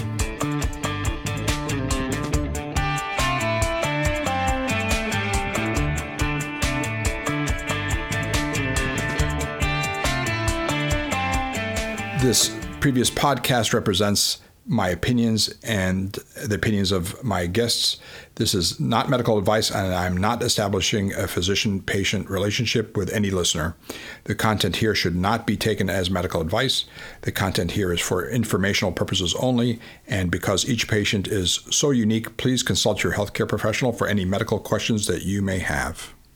This 12.29 12.55
previous 12.81 13.09
podcast 13.11 13.73
represents 13.73 14.43
my 14.67 14.91
opinions 14.91 15.49
and 15.63 16.13
the 16.37 16.57
opinions 16.57 16.93
of 16.93 17.25
my 17.25 17.47
guests. 17.47 17.97
This 18.35 18.53
is 18.53 18.79
not 18.79 19.09
medical 19.09 19.39
advice, 19.39 19.71
and 19.71 19.95
I'm 19.95 20.15
not 20.15 20.43
establishing 20.43 21.15
a 21.15 21.27
physician 21.27 21.81
patient 21.81 22.29
relationship 22.29 22.99
with 22.99 23.11
any 23.15 23.31
listener. 23.31 23.77
The 24.25 24.35
content 24.35 24.77
here 24.77 24.95
should 24.95 25.17
not 25.17 25.47
be 25.47 25.57
taken 25.57 25.89
as 25.89 26.11
medical 26.11 26.43
advice. 26.43 26.85
The 27.23 27.33
content 27.33 27.71
here 27.71 27.95
is 27.95 28.01
for 28.03 28.29
informational 28.29 28.93
purposes 28.93 29.35
only, 29.37 29.81
and 30.07 30.31
because 30.31 30.69
each 30.69 30.87
patient 30.87 31.29
is 31.29 31.61
so 31.71 31.93
unique, 31.93 32.37
please 32.37 32.63
consult 32.63 33.03
your 33.03 33.15
healthcare 33.15 33.49
professional 33.49 33.95
for 33.95 34.07
any 34.07 34.27
medical 34.27 34.59
questions 34.59 35.07
that 35.07 35.23
you 35.23 35.41
may 35.41 35.61
have. 35.61 36.13